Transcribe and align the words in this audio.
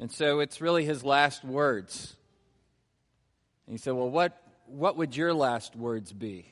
And 0.00 0.10
so 0.10 0.40
it's 0.40 0.62
really 0.62 0.86
his 0.86 1.04
last 1.04 1.44
words. 1.44 2.16
And 3.66 3.74
he 3.74 3.78
said, 3.78 3.92
Well, 3.92 4.08
what, 4.08 4.42
what 4.64 4.96
would 4.96 5.14
your 5.14 5.34
last 5.34 5.76
words 5.76 6.10
be? 6.10 6.46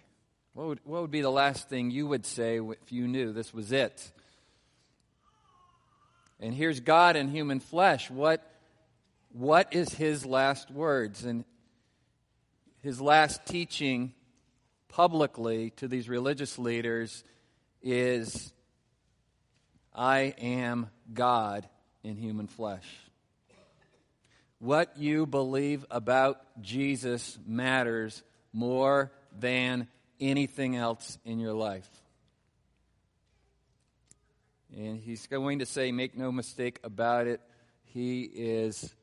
What 0.52 0.66
would, 0.66 0.80
what 0.84 1.00
would 1.00 1.10
be 1.10 1.22
the 1.22 1.30
last 1.30 1.70
thing 1.70 1.90
you 1.90 2.06
would 2.06 2.26
say 2.26 2.58
if 2.58 2.92
you 2.92 3.08
knew 3.08 3.32
this 3.32 3.54
was 3.54 3.72
it? 3.72 4.12
And 6.38 6.52
here's 6.52 6.80
God 6.80 7.16
in 7.16 7.28
human 7.28 7.58
flesh. 7.58 8.10
What, 8.10 8.44
what 9.32 9.74
is 9.74 9.88
his 9.94 10.26
last 10.26 10.70
words? 10.70 11.24
And 11.24 11.46
his 12.82 13.00
last 13.00 13.46
teaching 13.46 14.12
publicly 14.88 15.70
to 15.76 15.88
these 15.88 16.06
religious 16.06 16.58
leaders 16.58 17.24
is 17.82 18.52
I 19.94 20.34
am 20.38 20.90
God 21.14 21.66
in 22.04 22.16
human 22.16 22.46
flesh. 22.46 22.86
What 24.58 24.96
you 24.96 25.26
believe 25.26 25.84
about 25.90 26.40
Jesus 26.60 27.38
matters 27.46 28.22
more 28.52 29.12
than 29.38 29.86
anything 30.20 30.74
else 30.74 31.18
in 31.24 31.38
your 31.38 31.52
life. 31.52 31.88
And 34.76 34.98
he's 34.98 35.26
going 35.26 35.60
to 35.60 35.66
say, 35.66 35.92
make 35.92 36.16
no 36.16 36.32
mistake 36.32 36.80
about 36.82 37.26
it, 37.26 37.40
he 37.84 38.22
is 38.22 38.94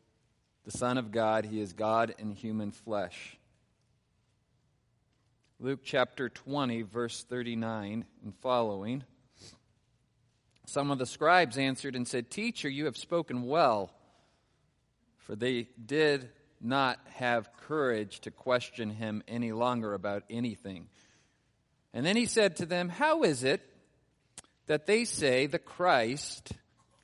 the 0.65 0.71
Son 0.71 0.97
of 0.97 1.11
God, 1.11 1.45
he 1.45 1.61
is 1.61 1.73
God 1.73 2.13
in 2.19 2.31
human 2.31 2.71
flesh. 2.71 3.37
Luke 5.59 5.79
chapter 5.83 6.27
20, 6.27 6.81
verse 6.81 7.23
39 7.23 8.05
and 8.23 8.35
following. 8.41 9.03
Some 10.65 10.91
of 10.91 10.97
the 10.97 11.05
scribes 11.05 11.57
answered 11.57 11.95
and 11.95 12.07
said, 12.07 12.29
Teacher, 12.29 12.67
you 12.67 12.85
have 12.85 12.97
spoken 12.97 13.43
well. 13.43 13.91
For 15.25 15.35
they 15.35 15.67
did 15.83 16.29
not 16.61 16.99
have 17.15 17.49
courage 17.67 18.19
to 18.21 18.31
question 18.31 18.91
him 18.91 19.23
any 19.27 19.51
longer 19.51 19.93
about 19.93 20.23
anything. 20.29 20.87
And 21.93 22.05
then 22.05 22.15
he 22.15 22.27
said 22.27 22.57
to 22.57 22.65
them, 22.65 22.89
How 22.89 23.23
is 23.23 23.43
it 23.43 23.61
that 24.67 24.85
they 24.85 25.03
say 25.03 25.47
the 25.47 25.59
Christ 25.59 26.51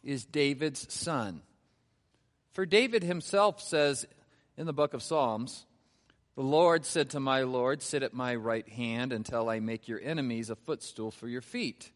is 0.04 0.24
David's 0.24 0.94
son? 0.94 1.42
For 2.54 2.66
David 2.66 3.04
himself 3.04 3.62
says 3.62 4.06
in 4.56 4.68
the 4.68 4.74
book 4.74 4.94
of 4.94 5.02
Psalms, 5.02 5.66
The 6.36 6.44
Lord 6.44 6.86
said 6.86 7.10
to 7.12 7.20
my 7.20 7.42
Lord, 7.42 7.82
Sit 7.82 8.04
at 8.04 8.14
my 8.14 8.36
right 8.36 8.68
hand 8.70 9.14
until 9.14 9.50
I 9.50 9.60
make 9.60 9.88
your 9.88 10.02
enemies 10.02 10.52
a 10.52 10.56
footstool 10.56 11.10
for 11.10 11.28
your 11.28 11.42
feet. 11.42 11.92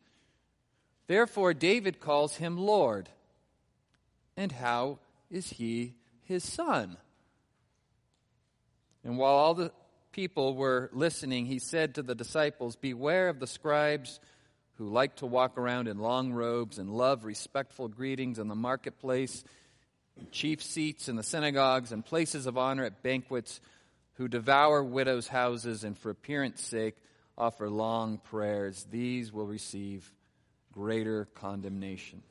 Therefore, 1.07 1.53
David 1.53 1.99
calls 1.99 2.37
him 2.37 2.57
Lord. 2.57 3.09
And 4.35 4.51
how 4.51 4.99
is 5.29 5.51
he 5.51 5.95
his 6.25 6.43
son? 6.43 6.97
And 9.03 9.17
while 9.17 9.33
all 9.33 9.53
the 9.53 9.71
people 10.11 10.55
were 10.55 10.89
listening, 10.93 11.45
he 11.45 11.59
said 11.59 11.95
to 11.95 12.03
the 12.03 12.15
disciples, 12.15 12.75
Beware 12.75 13.29
of 13.29 13.39
the 13.39 13.47
scribes 13.47 14.19
who 14.77 14.89
like 14.89 15.15
to 15.17 15.25
walk 15.25 15.57
around 15.57 15.87
in 15.87 15.99
long 15.99 16.33
robes 16.33 16.79
and 16.79 16.89
love 16.89 17.23
respectful 17.23 17.87
greetings 17.87 18.39
in 18.39 18.47
the 18.47 18.55
marketplace, 18.55 19.43
chief 20.31 20.61
seats 20.61 21.07
in 21.07 21.15
the 21.15 21.23
synagogues, 21.23 21.91
and 21.91 22.05
places 22.05 22.45
of 22.45 22.57
honor 22.57 22.83
at 22.83 23.03
banquets, 23.03 23.61
who 24.15 24.27
devour 24.27 24.83
widows' 24.83 25.27
houses 25.27 25.83
and 25.83 25.97
for 25.97 26.09
appearance 26.09 26.61
sake 26.61 26.95
offer 27.37 27.69
long 27.69 28.17
prayers. 28.17 28.85
These 28.89 29.31
will 29.31 29.47
receive 29.47 30.11
greater 30.73 31.25
condemnation. 31.35 32.21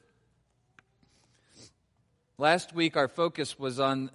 Last 2.37 2.75
week, 2.75 2.97
our 2.97 3.07
focus 3.07 3.59
was 3.59 3.79
on 3.79 4.11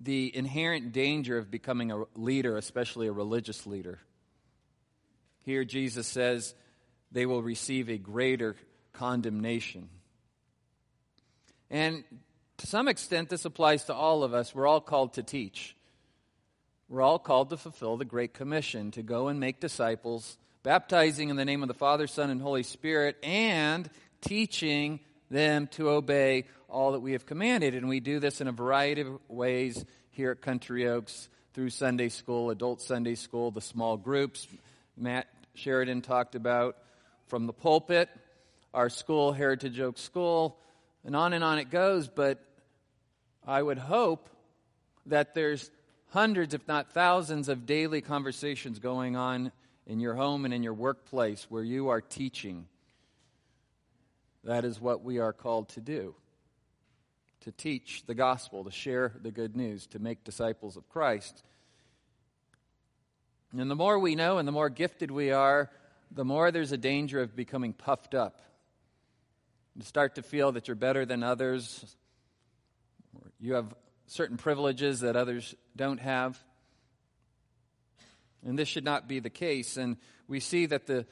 the 0.00 0.34
inherent 0.36 0.92
danger 0.92 1.38
of 1.38 1.50
becoming 1.50 1.90
a 1.90 2.04
leader, 2.14 2.56
especially 2.56 3.06
a 3.06 3.12
religious 3.12 3.66
leader. 3.66 4.00
Here, 5.44 5.64
Jesus 5.64 6.06
says 6.06 6.54
they 7.10 7.24
will 7.24 7.42
receive 7.42 7.88
a 7.88 7.96
greater 7.96 8.56
condemnation. 8.92 9.88
And 11.70 12.04
to 12.58 12.66
some 12.66 12.86
extent, 12.86 13.30
this 13.30 13.46
applies 13.46 13.84
to 13.84 13.94
all 13.94 14.24
of 14.24 14.34
us. 14.34 14.54
We're 14.54 14.66
all 14.66 14.82
called 14.82 15.14
to 15.14 15.22
teach. 15.22 15.74
We're 16.90 17.00
all 17.00 17.18
called 17.18 17.48
to 17.50 17.56
fulfill 17.56 17.96
the 17.96 18.04
Great 18.04 18.34
Commission 18.34 18.90
to 18.90 19.02
go 19.02 19.28
and 19.28 19.40
make 19.40 19.58
disciples 19.58 20.36
baptizing 20.62 21.30
in 21.30 21.36
the 21.36 21.46
name 21.46 21.62
of 21.62 21.68
the 21.68 21.74
Father, 21.74 22.06
Son, 22.06 22.28
and 22.28 22.42
Holy 22.42 22.62
Spirit, 22.62 23.16
and 23.22 23.88
teaching 24.20 25.00
them 25.32 25.66
to 25.72 25.90
obey 25.90 26.44
all 26.68 26.92
that 26.92 27.00
we 27.00 27.12
have 27.12 27.26
commanded. 27.26 27.74
And 27.74 27.88
we 27.88 28.00
do 28.00 28.20
this 28.20 28.40
in 28.40 28.46
a 28.46 28.52
variety 28.52 29.00
of 29.00 29.18
ways 29.28 29.84
here 30.10 30.30
at 30.30 30.40
Country 30.40 30.86
Oaks 30.86 31.28
through 31.54 31.70
Sunday 31.70 32.08
school, 32.08 32.50
adult 32.50 32.80
Sunday 32.80 33.14
school, 33.14 33.50
the 33.50 33.60
small 33.60 33.96
groups 33.96 34.46
Matt 34.96 35.26
Sheridan 35.54 36.02
talked 36.02 36.34
about, 36.34 36.76
from 37.26 37.46
the 37.46 37.52
pulpit, 37.52 38.08
our 38.74 38.88
school, 38.88 39.32
Heritage 39.32 39.80
Oak 39.80 39.98
School, 39.98 40.58
and 41.04 41.16
on 41.16 41.32
and 41.32 41.42
on 41.42 41.58
it 41.58 41.70
goes. 41.70 42.08
But 42.08 42.42
I 43.46 43.62
would 43.62 43.78
hope 43.78 44.28
that 45.06 45.34
there's 45.34 45.70
hundreds, 46.10 46.54
if 46.54 46.66
not 46.68 46.92
thousands, 46.92 47.48
of 47.48 47.66
daily 47.66 48.00
conversations 48.00 48.78
going 48.78 49.16
on 49.16 49.50
in 49.86 49.98
your 49.98 50.14
home 50.14 50.44
and 50.44 50.54
in 50.54 50.62
your 50.62 50.74
workplace 50.74 51.46
where 51.48 51.64
you 51.64 51.88
are 51.88 52.00
teaching. 52.00 52.66
That 54.44 54.64
is 54.64 54.80
what 54.80 55.04
we 55.04 55.18
are 55.18 55.32
called 55.32 55.68
to 55.70 55.80
do 55.80 56.14
to 57.42 57.50
teach 57.50 58.04
the 58.06 58.14
gospel, 58.14 58.62
to 58.64 58.70
share 58.70 59.12
the 59.20 59.32
good 59.32 59.56
news, 59.56 59.88
to 59.88 59.98
make 59.98 60.22
disciples 60.22 60.76
of 60.76 60.88
Christ. 60.88 61.42
And 63.56 63.70
the 63.70 63.74
more 63.74 63.98
we 63.98 64.14
know 64.14 64.38
and 64.38 64.46
the 64.46 64.52
more 64.52 64.70
gifted 64.70 65.10
we 65.10 65.32
are, 65.32 65.68
the 66.10 66.24
more 66.24 66.50
there's 66.50 66.72
a 66.72 66.76
danger 66.76 67.20
of 67.20 67.34
becoming 67.34 67.72
puffed 67.72 68.14
up. 68.14 68.40
You 69.74 69.82
start 69.82 70.14
to 70.16 70.22
feel 70.22 70.52
that 70.52 70.68
you're 70.68 70.74
better 70.76 71.04
than 71.04 71.22
others, 71.22 71.96
you 73.40 73.54
have 73.54 73.74
certain 74.06 74.36
privileges 74.36 75.00
that 75.00 75.16
others 75.16 75.54
don't 75.74 76.00
have. 76.00 76.38
And 78.44 78.58
this 78.58 78.68
should 78.68 78.84
not 78.84 79.08
be 79.08 79.20
the 79.20 79.30
case. 79.30 79.76
And 79.76 79.96
we 80.28 80.38
see 80.38 80.66
that 80.66 80.86
the 80.86 81.06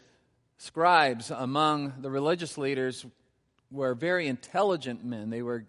scribes 0.59 1.31
among 1.31 1.95
the 2.03 2.11
religious 2.11 2.59
leaders 2.59 3.05
were 3.71 3.95
very 3.95 4.27
intelligent 4.27 5.05
men. 5.05 5.31
They 5.31 5.43
were 5.43 5.67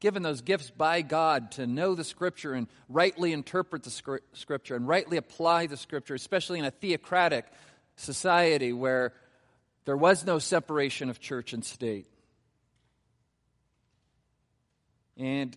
given 0.00 0.22
those 0.22 0.42
gifts 0.42 0.70
by 0.70 1.00
God 1.00 1.52
to 1.52 1.66
know 1.66 1.94
the 1.94 2.04
Scripture 2.04 2.52
and 2.52 2.66
rightly 2.88 3.32
interpret 3.32 3.82
the 3.82 4.22
Scripture 4.34 4.76
and 4.76 4.86
rightly 4.86 5.16
apply 5.16 5.66
the 5.66 5.78
Scripture, 5.78 6.14
especially 6.14 6.58
in 6.58 6.66
a 6.66 6.70
theocratic 6.70 7.46
society 7.96 8.72
where 8.72 9.14
there 9.86 9.96
was 9.96 10.26
no 10.26 10.38
separation 10.38 11.08
of 11.08 11.20
church 11.20 11.52
and 11.52 11.64
state. 11.64 12.06
And 15.16 15.56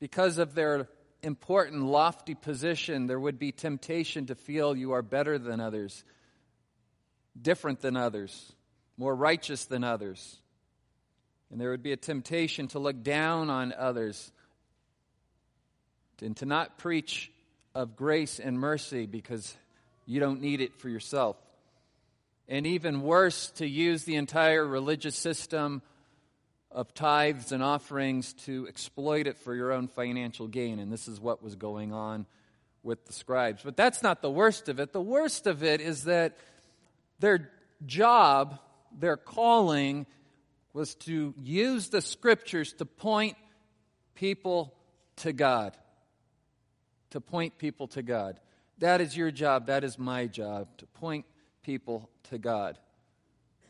because 0.00 0.38
of 0.38 0.54
their 0.54 0.88
important, 1.22 1.84
lofty 1.84 2.34
position, 2.34 3.06
there 3.06 3.20
would 3.20 3.38
be 3.38 3.52
temptation 3.52 4.26
to 4.26 4.34
feel 4.34 4.76
you 4.76 4.92
are 4.92 5.02
better 5.02 5.38
than 5.38 5.60
others, 5.60 6.04
different 7.40 7.80
than 7.80 7.96
others, 7.96 8.52
more 9.00 9.16
righteous 9.16 9.64
than 9.64 9.82
others. 9.82 10.36
And 11.50 11.58
there 11.58 11.70
would 11.70 11.82
be 11.82 11.92
a 11.92 11.96
temptation 11.96 12.68
to 12.68 12.78
look 12.78 13.02
down 13.02 13.48
on 13.48 13.72
others 13.72 14.30
and 16.20 16.36
to 16.36 16.44
not 16.44 16.76
preach 16.76 17.32
of 17.74 17.96
grace 17.96 18.38
and 18.38 18.60
mercy 18.60 19.06
because 19.06 19.56
you 20.04 20.20
don't 20.20 20.42
need 20.42 20.60
it 20.60 20.74
for 20.76 20.90
yourself. 20.90 21.38
And 22.46 22.66
even 22.66 23.00
worse, 23.00 23.48
to 23.52 23.66
use 23.66 24.04
the 24.04 24.16
entire 24.16 24.66
religious 24.66 25.16
system 25.16 25.80
of 26.70 26.92
tithes 26.92 27.52
and 27.52 27.62
offerings 27.62 28.34
to 28.44 28.68
exploit 28.68 29.26
it 29.26 29.38
for 29.38 29.54
your 29.54 29.72
own 29.72 29.88
financial 29.88 30.46
gain. 30.46 30.78
And 30.78 30.92
this 30.92 31.08
is 31.08 31.18
what 31.18 31.42
was 31.42 31.54
going 31.54 31.94
on 31.94 32.26
with 32.82 33.06
the 33.06 33.14
scribes. 33.14 33.62
But 33.62 33.78
that's 33.78 34.02
not 34.02 34.20
the 34.20 34.30
worst 34.30 34.68
of 34.68 34.78
it. 34.78 34.92
The 34.92 35.00
worst 35.00 35.46
of 35.46 35.62
it 35.62 35.80
is 35.80 36.04
that 36.04 36.36
their 37.18 37.50
job, 37.86 38.58
their 38.98 39.16
calling, 39.16 40.06
was 40.72 40.94
to 40.94 41.34
use 41.42 41.88
the 41.88 42.00
scriptures 42.00 42.72
to 42.74 42.84
point 42.84 43.36
people 44.14 44.74
to 45.16 45.32
God. 45.32 45.76
To 47.10 47.20
point 47.20 47.58
people 47.58 47.88
to 47.88 48.02
God. 48.02 48.38
That 48.78 49.00
is 49.00 49.16
your 49.16 49.30
job. 49.30 49.66
That 49.66 49.84
is 49.84 49.98
my 49.98 50.26
job. 50.26 50.68
To 50.78 50.86
point 50.86 51.26
people 51.62 52.08
to 52.30 52.38
God. 52.38 52.78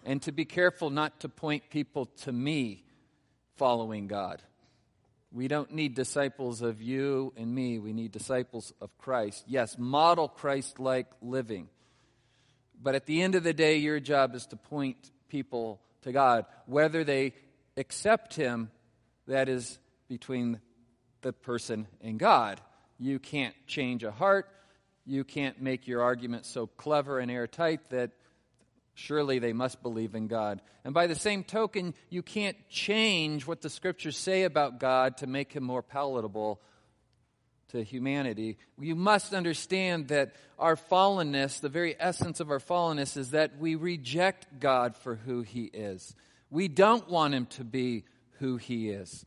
And 0.04 0.20
to 0.22 0.32
be 0.32 0.44
careful 0.44 0.90
not 0.90 1.20
to 1.20 1.28
point 1.28 1.70
people 1.70 2.06
to 2.22 2.32
me 2.32 2.84
following 3.56 4.06
God. 4.06 4.42
We 5.32 5.46
don't 5.46 5.72
need 5.72 5.94
disciples 5.94 6.60
of 6.60 6.82
you 6.82 7.32
and 7.36 7.54
me. 7.54 7.78
We 7.78 7.92
need 7.92 8.10
disciples 8.10 8.72
of 8.80 8.96
Christ. 8.98 9.44
Yes, 9.46 9.78
model 9.78 10.28
Christ 10.28 10.80
like 10.80 11.06
living. 11.22 11.68
But 12.82 12.94
at 12.94 13.06
the 13.06 13.22
end 13.22 13.34
of 13.34 13.42
the 13.42 13.52
day, 13.52 13.76
your 13.76 14.00
job 14.00 14.34
is 14.34 14.46
to 14.46 14.56
point 14.56 15.10
people 15.28 15.80
to 16.02 16.12
God. 16.12 16.46
Whether 16.66 17.04
they 17.04 17.34
accept 17.76 18.34
Him, 18.34 18.70
that 19.26 19.48
is 19.48 19.78
between 20.08 20.60
the 21.22 21.32
person 21.32 21.86
and 22.00 22.18
God. 22.18 22.60
You 22.98 23.18
can't 23.18 23.54
change 23.66 24.02
a 24.04 24.10
heart. 24.10 24.48
You 25.06 25.24
can't 25.24 25.60
make 25.60 25.86
your 25.86 26.02
argument 26.02 26.46
so 26.46 26.66
clever 26.66 27.18
and 27.18 27.30
airtight 27.30 27.90
that 27.90 28.10
surely 28.94 29.38
they 29.38 29.52
must 29.52 29.82
believe 29.82 30.14
in 30.14 30.26
God. 30.26 30.60
And 30.84 30.92
by 30.92 31.06
the 31.06 31.14
same 31.14 31.44
token, 31.44 31.94
you 32.10 32.22
can't 32.22 32.56
change 32.68 33.46
what 33.46 33.62
the 33.62 33.70
scriptures 33.70 34.16
say 34.16 34.42
about 34.42 34.78
God 34.78 35.18
to 35.18 35.26
make 35.26 35.52
him 35.52 35.64
more 35.64 35.82
palatable 35.82 36.60
to 37.70 37.82
humanity. 37.82 38.58
You 38.78 38.94
must 38.94 39.32
understand 39.32 40.08
that 40.08 40.34
our 40.58 40.76
fallenness, 40.76 41.60
the 41.60 41.68
very 41.68 41.96
essence 41.98 42.40
of 42.40 42.50
our 42.50 42.58
fallenness, 42.58 43.16
is 43.16 43.30
that 43.30 43.58
we 43.58 43.74
reject 43.74 44.60
God 44.60 44.96
for 44.96 45.14
who 45.14 45.42
he 45.42 45.64
is. 45.64 46.14
We 46.50 46.68
don't 46.68 47.08
want 47.08 47.34
him 47.34 47.46
to 47.46 47.64
be 47.64 48.04
who 48.38 48.56
he 48.56 48.90
is 48.90 49.24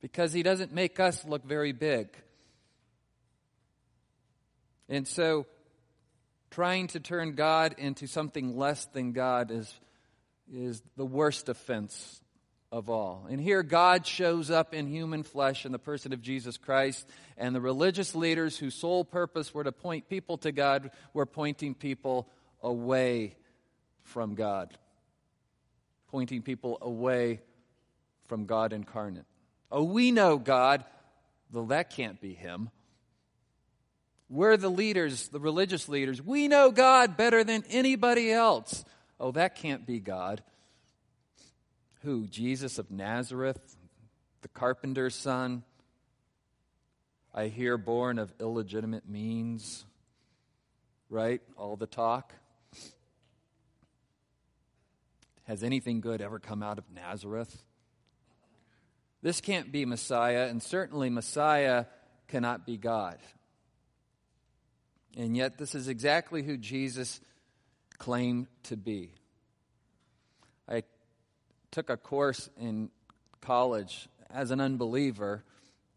because 0.00 0.32
he 0.32 0.42
doesn't 0.42 0.72
make 0.72 1.00
us 1.00 1.24
look 1.24 1.44
very 1.44 1.72
big. 1.72 2.08
And 4.88 5.06
so, 5.06 5.46
trying 6.50 6.86
to 6.88 7.00
turn 7.00 7.34
God 7.34 7.74
into 7.78 8.06
something 8.06 8.56
less 8.56 8.86
than 8.86 9.12
God 9.12 9.50
is, 9.50 9.72
is 10.52 10.82
the 10.96 11.04
worst 11.04 11.48
offense 11.48 12.20
of 12.70 12.90
all. 12.90 13.26
And 13.30 13.40
here, 13.40 13.62
God 13.62 14.06
shows 14.06 14.50
up 14.50 14.74
in 14.74 14.86
human 14.86 15.22
flesh 15.22 15.64
in 15.64 15.72
the 15.72 15.78
person 15.78 16.12
of 16.12 16.20
Jesus 16.20 16.56
Christ, 16.56 17.08
and 17.36 17.54
the 17.54 17.60
religious 17.60 18.14
leaders 18.14 18.58
whose 18.58 18.74
sole 18.74 19.04
purpose 19.04 19.54
were 19.54 19.64
to 19.64 19.72
point 19.72 20.08
people 20.08 20.38
to 20.38 20.52
God 20.52 20.90
were 21.14 21.26
pointing 21.26 21.74
people 21.74 22.28
away 22.62 23.36
from 24.02 24.34
God, 24.34 24.76
pointing 26.08 26.42
people 26.42 26.78
away 26.82 27.40
from 28.26 28.44
God 28.44 28.72
incarnate. 28.72 29.24
Oh, 29.70 29.84
we 29.84 30.12
know 30.12 30.38
God. 30.38 30.84
Though 31.50 31.66
that 31.66 31.90
can't 31.90 32.20
be 32.20 32.34
Him. 32.34 32.70
We're 34.28 34.58
the 34.58 34.68
leaders, 34.68 35.28
the 35.28 35.40
religious 35.40 35.88
leaders. 35.88 36.20
We 36.20 36.48
know 36.48 36.70
God 36.70 37.16
better 37.16 37.42
than 37.42 37.64
anybody 37.70 38.30
else. 38.30 38.84
Oh, 39.18 39.30
that 39.32 39.56
can't 39.56 39.86
be 39.86 40.00
God. 40.00 40.42
Who? 42.02 42.26
Jesus 42.26 42.78
of 42.78 42.90
Nazareth, 42.90 43.76
the 44.42 44.48
carpenter's 44.48 45.14
son. 45.14 45.64
I 47.34 47.48
hear 47.48 47.76
born 47.76 48.18
of 48.18 48.32
illegitimate 48.40 49.08
means. 49.08 49.84
Right? 51.10 51.40
All 51.56 51.76
the 51.76 51.86
talk. 51.86 52.32
Has 55.44 55.62
anything 55.62 56.00
good 56.00 56.20
ever 56.20 56.38
come 56.38 56.62
out 56.62 56.78
of 56.78 56.84
Nazareth? 56.94 57.62
This 59.22 59.40
can't 59.40 59.72
be 59.72 59.84
Messiah, 59.84 60.46
and 60.46 60.62
certainly 60.62 61.10
Messiah 61.10 61.86
cannot 62.28 62.66
be 62.66 62.76
God. 62.76 63.18
And 65.16 65.36
yet, 65.36 65.58
this 65.58 65.74
is 65.74 65.88
exactly 65.88 66.42
who 66.42 66.56
Jesus 66.56 67.20
claimed 67.96 68.46
to 68.64 68.76
be. 68.76 69.17
Took 71.70 71.90
a 71.90 71.96
course 71.96 72.48
in 72.58 72.90
college 73.40 74.08
as 74.30 74.50
an 74.50 74.60
unbeliever. 74.60 75.44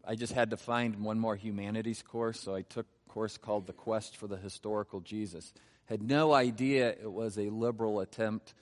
I 0.06 0.14
just 0.14 0.32
had 0.32 0.50
to 0.50 0.56
find 0.56 1.02
one 1.02 1.18
more 1.18 1.36
humanities 1.36 2.02
course, 2.02 2.40
so 2.40 2.54
I 2.54 2.62
took 2.62 2.86
a 2.86 3.10
course 3.10 3.38
called 3.38 3.66
The 3.66 3.72
Quest 3.72 4.16
for 4.16 4.26
the 4.26 4.36
Historical 4.36 5.00
Jesus. 5.00 5.52
Had 5.86 6.02
no 6.02 6.32
idea 6.32 6.90
it 6.90 7.10
was 7.10 7.38
a 7.38 7.50
liberal 7.50 8.00
attempt 8.00 8.54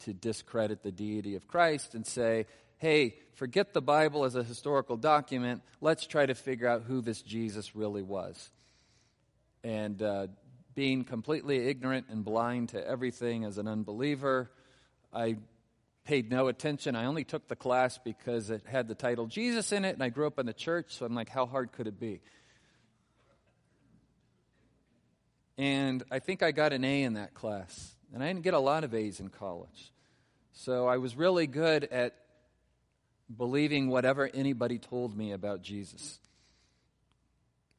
to 0.00 0.12
discredit 0.12 0.82
the 0.82 0.92
deity 0.92 1.36
of 1.36 1.46
Christ 1.46 1.94
and 1.94 2.06
say, 2.06 2.46
hey, 2.78 3.16
forget 3.34 3.74
the 3.74 3.82
Bible 3.82 4.24
as 4.24 4.34
a 4.34 4.42
historical 4.42 4.96
document. 4.96 5.62
Let's 5.80 6.06
try 6.06 6.24
to 6.24 6.34
figure 6.34 6.66
out 6.66 6.82
who 6.82 7.02
this 7.02 7.20
Jesus 7.20 7.76
really 7.76 8.02
was. 8.02 8.50
And 9.62 10.00
uh, 10.02 10.28
being 10.74 11.04
completely 11.04 11.68
ignorant 11.68 12.06
and 12.08 12.24
blind 12.24 12.70
to 12.70 12.86
everything 12.86 13.44
as 13.44 13.58
an 13.58 13.68
unbeliever, 13.68 14.50
I 15.12 15.36
paid 16.04 16.30
no 16.30 16.48
attention. 16.48 16.96
I 16.96 17.04
only 17.04 17.24
took 17.24 17.48
the 17.48 17.56
class 17.56 17.98
because 17.98 18.50
it 18.50 18.62
had 18.66 18.88
the 18.88 18.94
title 18.94 19.26
Jesus 19.26 19.72
in 19.72 19.84
it, 19.84 19.94
and 19.94 20.02
I 20.02 20.08
grew 20.08 20.26
up 20.26 20.38
in 20.38 20.46
the 20.46 20.52
church, 20.52 20.94
so 20.94 21.06
I'm 21.06 21.14
like, 21.14 21.28
how 21.28 21.46
hard 21.46 21.72
could 21.72 21.86
it 21.86 22.00
be? 22.00 22.20
And 25.58 26.02
I 26.10 26.20
think 26.20 26.42
I 26.42 26.52
got 26.52 26.72
an 26.72 26.84
A 26.84 27.02
in 27.02 27.14
that 27.14 27.34
class. 27.34 27.94
And 28.12 28.22
I 28.22 28.28
didn't 28.28 28.42
get 28.42 28.54
a 28.54 28.58
lot 28.58 28.82
of 28.82 28.94
A's 28.94 29.20
in 29.20 29.28
college. 29.28 29.92
So 30.52 30.88
I 30.88 30.96
was 30.96 31.16
really 31.16 31.46
good 31.46 31.84
at 31.84 32.14
believing 33.34 33.88
whatever 33.88 34.28
anybody 34.32 34.78
told 34.78 35.16
me 35.16 35.32
about 35.32 35.62
Jesus. 35.62 36.18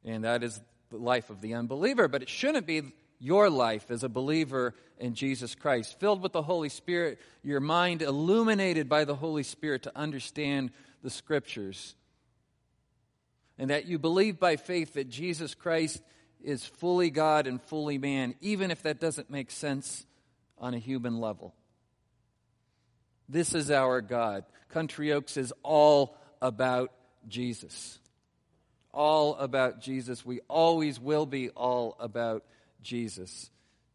And 0.04 0.24
that 0.24 0.42
is 0.42 0.60
the 0.90 0.96
life 0.96 1.28
of 1.28 1.40
the 1.40 1.54
unbeliever, 1.54 2.08
but 2.08 2.22
it 2.22 2.28
shouldn't 2.28 2.66
be 2.66 2.82
your 3.22 3.48
life 3.48 3.90
as 3.90 4.02
a 4.02 4.08
believer 4.08 4.74
in 4.98 5.14
Jesus 5.14 5.54
Christ, 5.54 5.98
filled 6.00 6.22
with 6.22 6.32
the 6.32 6.42
Holy 6.42 6.68
Spirit, 6.68 7.20
your 7.44 7.60
mind 7.60 8.02
illuminated 8.02 8.88
by 8.88 9.04
the 9.04 9.14
Holy 9.14 9.44
Spirit 9.44 9.84
to 9.84 9.96
understand 9.96 10.72
the 11.04 11.10
Scriptures. 11.10 11.94
And 13.58 13.70
that 13.70 13.86
you 13.86 14.00
believe 14.00 14.40
by 14.40 14.56
faith 14.56 14.94
that 14.94 15.08
Jesus 15.08 15.54
Christ 15.54 16.02
is 16.42 16.64
fully 16.64 17.10
God 17.10 17.46
and 17.46 17.62
fully 17.62 17.96
man, 17.96 18.34
even 18.40 18.72
if 18.72 18.82
that 18.82 18.98
doesn't 18.98 19.30
make 19.30 19.52
sense 19.52 20.04
on 20.58 20.74
a 20.74 20.78
human 20.78 21.20
level. 21.20 21.54
This 23.28 23.54
is 23.54 23.70
our 23.70 24.00
God. 24.00 24.44
Country 24.68 25.12
Oaks 25.12 25.36
is 25.36 25.52
all 25.62 26.16
about 26.40 26.90
Jesus. 27.28 28.00
All 28.92 29.36
about 29.36 29.80
Jesus. 29.80 30.26
We 30.26 30.40
always 30.48 30.98
will 30.98 31.24
be 31.24 31.50
all 31.50 31.96
about 32.00 32.44
Jesus. 32.82 33.50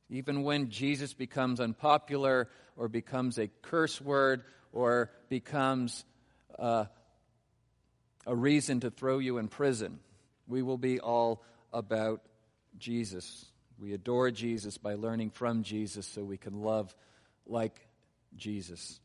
Even 0.10 0.44
when 0.44 0.70
Jesus 0.70 1.14
becomes 1.14 1.60
unpopular 1.60 2.50
or 2.76 2.88
becomes 2.88 3.38
a 3.38 3.48
curse 3.62 4.00
word 4.00 4.44
or 4.72 5.12
becomes 5.30 6.06
uh, 6.58 6.86
a 8.26 8.36
reason 8.36 8.80
to 8.82 8.90
throw 8.90 9.20
you 9.20 9.38
in 9.38 9.48
prison, 9.48 10.00
we 10.48 10.62
will 10.62 10.78
be 10.78 11.00
all 11.00 11.44
about 11.74 12.22
Jesus. 12.78 13.46
We 13.80 13.94
adore 13.94 14.32
Jesus 14.32 14.78
by 14.78 14.96
learning 14.96 15.32
from 15.32 15.64
Jesus 15.64 16.08
so 16.08 16.24
we 16.24 16.38
can 16.38 16.62
love 16.62 16.96
like 17.46 17.88
Jesus. 18.36 19.00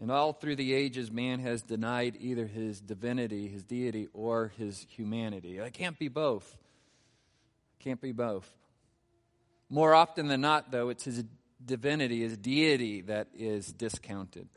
And 0.00 0.10
all 0.10 0.32
through 0.32 0.56
the 0.56 0.74
ages, 0.74 1.10
man 1.10 1.40
has 1.40 1.62
denied 1.62 2.18
either 2.20 2.46
his 2.46 2.80
divinity, 2.80 3.48
his 3.48 3.64
deity, 3.64 4.08
or 4.12 4.52
his 4.58 4.86
humanity. 4.90 5.56
It 5.56 5.72
can't 5.72 5.98
be 5.98 6.08
both. 6.08 6.56
Can't 7.86 8.00
be 8.00 8.10
both. 8.10 8.52
More 9.70 9.94
often 9.94 10.26
than 10.26 10.40
not, 10.40 10.72
though, 10.72 10.88
it's 10.88 11.04
his 11.04 11.22
divinity, 11.64 12.22
his 12.22 12.36
deity, 12.36 13.02
that 13.02 13.28
is 13.32 13.72
discounted. 13.72 14.48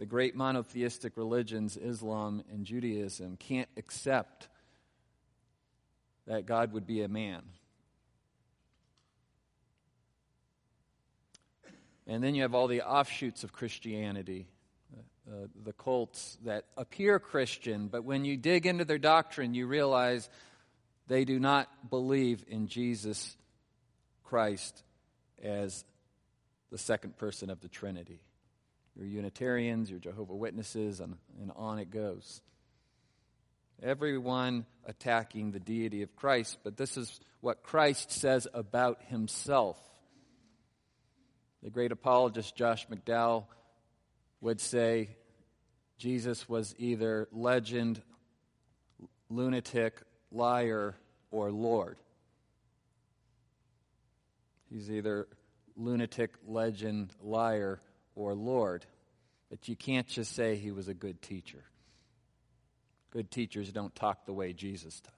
The 0.00 0.04
great 0.04 0.34
monotheistic 0.34 1.16
religions, 1.16 1.76
Islam 1.76 2.42
and 2.52 2.64
Judaism, 2.64 3.36
can't 3.36 3.68
accept 3.76 4.48
that 6.26 6.46
God 6.46 6.72
would 6.72 6.84
be 6.84 7.02
a 7.02 7.08
man. 7.08 7.42
And 12.08 12.24
then 12.24 12.34
you 12.34 12.42
have 12.42 12.56
all 12.56 12.66
the 12.66 12.82
offshoots 12.82 13.44
of 13.44 13.52
Christianity, 13.52 14.48
uh, 15.28 15.46
the 15.64 15.72
cults 15.72 16.38
that 16.44 16.64
appear 16.76 17.20
Christian, 17.20 17.86
but 17.86 18.02
when 18.02 18.24
you 18.24 18.36
dig 18.36 18.66
into 18.66 18.84
their 18.84 18.98
doctrine, 18.98 19.54
you 19.54 19.68
realize 19.68 20.28
they 21.06 21.24
do 21.24 21.38
not 21.38 21.68
believe 21.90 22.44
in 22.48 22.66
Jesus 22.66 23.36
Christ 24.24 24.82
as 25.42 25.84
the 26.70 26.78
second 26.78 27.16
person 27.16 27.50
of 27.50 27.60
the 27.60 27.68
Trinity. 27.68 28.20
You're 28.96 29.06
Unitarians, 29.06 29.90
you're 29.90 30.00
Jehovah 30.00 30.34
Witnesses, 30.34 31.00
and, 31.00 31.16
and 31.40 31.52
on 31.56 31.78
it 31.78 31.90
goes. 31.90 32.40
Everyone 33.82 34.66
attacking 34.86 35.50
the 35.50 35.60
deity 35.60 36.02
of 36.02 36.14
Christ, 36.16 36.58
but 36.62 36.76
this 36.76 36.96
is 36.96 37.20
what 37.40 37.62
Christ 37.62 38.12
says 38.12 38.46
about 38.54 39.00
himself. 39.08 39.78
The 41.62 41.70
great 41.70 41.92
apologist 41.92 42.56
Josh 42.56 42.86
McDowell 42.88 43.44
would 44.40 44.60
say 44.60 45.10
Jesus 45.98 46.48
was 46.48 46.74
either 46.78 47.28
legend, 47.32 48.00
lunatic, 49.28 50.00
liar, 50.34 50.94
or 51.30 51.50
Lord. 51.50 51.96
He's 54.70 54.90
either 54.90 55.28
lunatic, 55.76 56.32
legend, 56.46 57.10
liar, 57.22 57.80
or 58.14 58.34
Lord. 58.34 58.84
But 59.50 59.68
you 59.68 59.76
can't 59.76 60.08
just 60.08 60.34
say 60.34 60.56
he 60.56 60.72
was 60.72 60.88
a 60.88 60.94
good 60.94 61.22
teacher. 61.22 61.62
Good 63.10 63.30
teachers 63.30 63.70
don't 63.70 63.94
talk 63.94 64.26
the 64.26 64.32
way 64.32 64.52
Jesus 64.52 65.00
taught. 65.00 65.14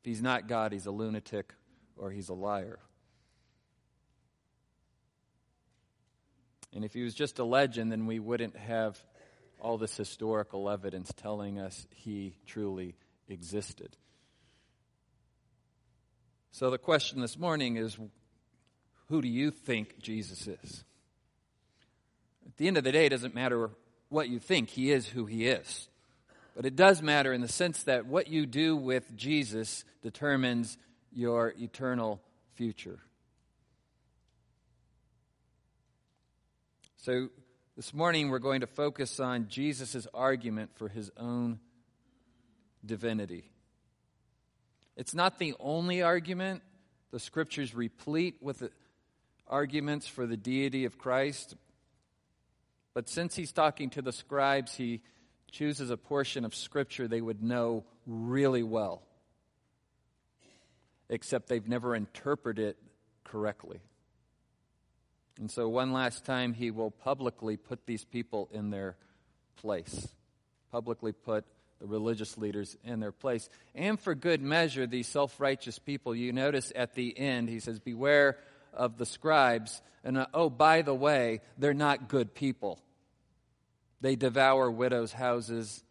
If 0.00 0.06
he's 0.06 0.22
not 0.22 0.48
God, 0.48 0.72
he's 0.72 0.86
a 0.86 0.90
lunatic 0.90 1.54
or 1.96 2.10
he's 2.10 2.28
a 2.28 2.34
liar. 2.34 2.78
And 6.74 6.84
if 6.84 6.92
he 6.92 7.02
was 7.02 7.14
just 7.14 7.38
a 7.38 7.44
legend, 7.44 7.92
then 7.92 8.06
we 8.06 8.18
wouldn't 8.18 8.56
have 8.56 9.00
all 9.60 9.78
this 9.78 9.96
historical 9.96 10.68
evidence 10.68 11.12
telling 11.16 11.58
us 11.58 11.86
he 11.94 12.34
truly 12.46 12.96
existed. 13.28 13.96
So 16.52 16.70
the 16.70 16.78
question 16.78 17.20
this 17.20 17.38
morning 17.38 17.76
is 17.76 17.98
who 19.08 19.22
do 19.22 19.28
you 19.28 19.50
think 19.50 19.98
Jesus 20.00 20.46
is? 20.46 20.84
At 22.46 22.56
the 22.56 22.68
end 22.68 22.76
of 22.76 22.84
the 22.84 22.92
day, 22.92 23.06
it 23.06 23.10
doesn't 23.10 23.34
matter 23.34 23.70
what 24.08 24.28
you 24.28 24.38
think, 24.38 24.70
he 24.70 24.90
is 24.90 25.06
who 25.06 25.26
he 25.26 25.46
is. 25.46 25.88
But 26.54 26.64
it 26.64 26.76
does 26.76 27.02
matter 27.02 27.32
in 27.32 27.42
the 27.42 27.48
sense 27.48 27.82
that 27.82 28.06
what 28.06 28.28
you 28.28 28.46
do 28.46 28.76
with 28.76 29.14
Jesus 29.14 29.84
determines 30.02 30.78
your 31.12 31.52
eternal 31.58 32.20
future. 32.54 32.98
So 36.96 37.28
this 37.76 37.92
morning 37.92 38.30
we're 38.30 38.38
going 38.38 38.62
to 38.62 38.66
focus 38.66 39.20
on 39.20 39.48
Jesus' 39.48 40.06
argument 40.14 40.70
for 40.76 40.88
his 40.88 41.10
own 41.18 41.60
divinity. 42.84 43.50
It's 44.96 45.14
not 45.14 45.38
the 45.38 45.54
only 45.60 46.02
argument. 46.02 46.62
The 47.10 47.20
scriptures 47.20 47.74
replete 47.74 48.36
with 48.40 48.68
arguments 49.46 50.06
for 50.06 50.26
the 50.26 50.36
deity 50.36 50.84
of 50.84 50.98
Christ. 50.98 51.54
But 52.94 53.08
since 53.08 53.36
he's 53.36 53.52
talking 53.52 53.90
to 53.90 54.02
the 54.02 54.12
scribes, 54.12 54.74
he 54.74 55.02
chooses 55.50 55.90
a 55.90 55.96
portion 55.96 56.44
of 56.44 56.54
scripture 56.54 57.06
they 57.06 57.20
would 57.20 57.42
know 57.42 57.84
really 58.06 58.62
well, 58.62 59.02
except 61.08 61.48
they've 61.48 61.68
never 61.68 61.94
interpreted 61.94 62.68
it 62.68 62.76
correctly. 63.24 63.80
And 65.38 65.50
so, 65.50 65.68
one 65.68 65.92
last 65.92 66.24
time, 66.24 66.54
he 66.54 66.70
will 66.70 66.90
publicly 66.90 67.58
put 67.58 67.84
these 67.86 68.04
people 68.04 68.48
in 68.50 68.70
their 68.70 68.96
place, 69.56 70.08
publicly 70.72 71.12
put 71.12 71.44
the 71.80 71.86
religious 71.86 72.38
leaders 72.38 72.76
in 72.84 73.00
their 73.00 73.12
place. 73.12 73.48
And 73.74 73.98
for 74.00 74.14
good 74.14 74.40
measure, 74.40 74.86
these 74.86 75.08
self 75.08 75.40
righteous 75.40 75.78
people, 75.78 76.14
you 76.14 76.32
notice 76.32 76.72
at 76.74 76.94
the 76.94 77.16
end, 77.18 77.48
he 77.48 77.60
says, 77.60 77.78
Beware 77.78 78.38
of 78.72 78.98
the 78.98 79.06
scribes. 79.06 79.82
And 80.04 80.18
uh, 80.18 80.26
oh, 80.32 80.50
by 80.50 80.82
the 80.82 80.94
way, 80.94 81.40
they're 81.58 81.74
not 81.74 82.08
good 82.08 82.34
people. 82.34 82.78
They 84.00 84.16
devour 84.16 84.70
widows' 84.70 85.12
houses. 85.12 85.82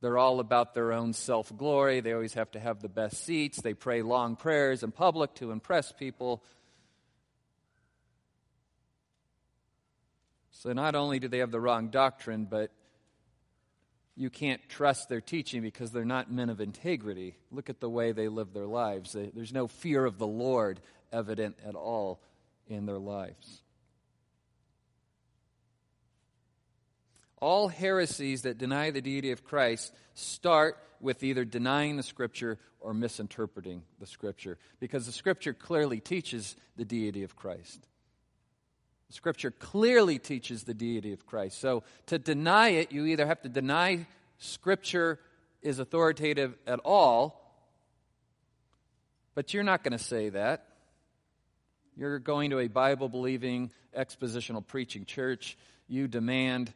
They're 0.00 0.18
all 0.18 0.40
about 0.40 0.74
their 0.74 0.92
own 0.92 1.12
self 1.12 1.56
glory. 1.56 2.00
They 2.00 2.12
always 2.12 2.34
have 2.34 2.50
to 2.52 2.60
have 2.60 2.80
the 2.80 2.88
best 2.88 3.24
seats. 3.24 3.60
They 3.60 3.74
pray 3.74 4.02
long 4.02 4.36
prayers 4.36 4.82
in 4.82 4.90
public 4.90 5.34
to 5.34 5.52
impress 5.52 5.92
people. 5.92 6.42
So 10.50 10.72
not 10.72 10.94
only 10.94 11.18
do 11.18 11.28
they 11.28 11.38
have 11.38 11.50
the 11.50 11.60
wrong 11.60 11.88
doctrine, 11.88 12.46
but 12.48 12.70
you 14.14 14.28
can't 14.30 14.60
trust 14.68 15.08
their 15.08 15.20
teaching 15.20 15.62
because 15.62 15.90
they're 15.90 16.04
not 16.04 16.30
men 16.30 16.50
of 16.50 16.60
integrity. 16.60 17.36
Look 17.50 17.70
at 17.70 17.80
the 17.80 17.88
way 17.88 18.12
they 18.12 18.28
live 18.28 18.52
their 18.52 18.66
lives. 18.66 19.12
There's 19.12 19.52
no 19.52 19.66
fear 19.66 20.04
of 20.04 20.18
the 20.18 20.26
Lord 20.26 20.80
evident 21.12 21.56
at 21.66 21.74
all 21.74 22.20
in 22.66 22.86
their 22.86 22.98
lives. 22.98 23.62
All 27.38 27.68
heresies 27.68 28.42
that 28.42 28.58
deny 28.58 28.90
the 28.90 29.00
deity 29.00 29.32
of 29.32 29.44
Christ 29.44 29.92
start 30.14 30.78
with 31.00 31.24
either 31.24 31.44
denying 31.44 31.96
the 31.96 32.02
Scripture 32.02 32.58
or 32.78 32.94
misinterpreting 32.94 33.82
the 33.98 34.06
Scripture, 34.06 34.58
because 34.78 35.06
the 35.06 35.12
Scripture 35.12 35.52
clearly 35.52 36.00
teaches 36.00 36.54
the 36.76 36.84
deity 36.84 37.24
of 37.24 37.34
Christ. 37.34 37.88
Scripture 39.12 39.50
clearly 39.50 40.18
teaches 40.18 40.64
the 40.64 40.72
deity 40.72 41.12
of 41.12 41.26
Christ. 41.26 41.60
So 41.60 41.82
to 42.06 42.18
deny 42.18 42.70
it, 42.70 42.92
you 42.92 43.04
either 43.04 43.26
have 43.26 43.42
to 43.42 43.48
deny 43.50 44.06
Scripture 44.38 45.18
is 45.60 45.78
authoritative 45.78 46.56
at 46.66 46.80
all, 46.82 47.38
but 49.34 49.52
you're 49.52 49.64
not 49.64 49.84
going 49.84 49.92
to 49.92 50.02
say 50.02 50.30
that. 50.30 50.66
You're 51.94 52.18
going 52.20 52.50
to 52.50 52.60
a 52.60 52.68
Bible 52.68 53.10
believing, 53.10 53.70
expositional 53.96 54.66
preaching 54.66 55.04
church. 55.04 55.58
You 55.88 56.08
demand 56.08 56.72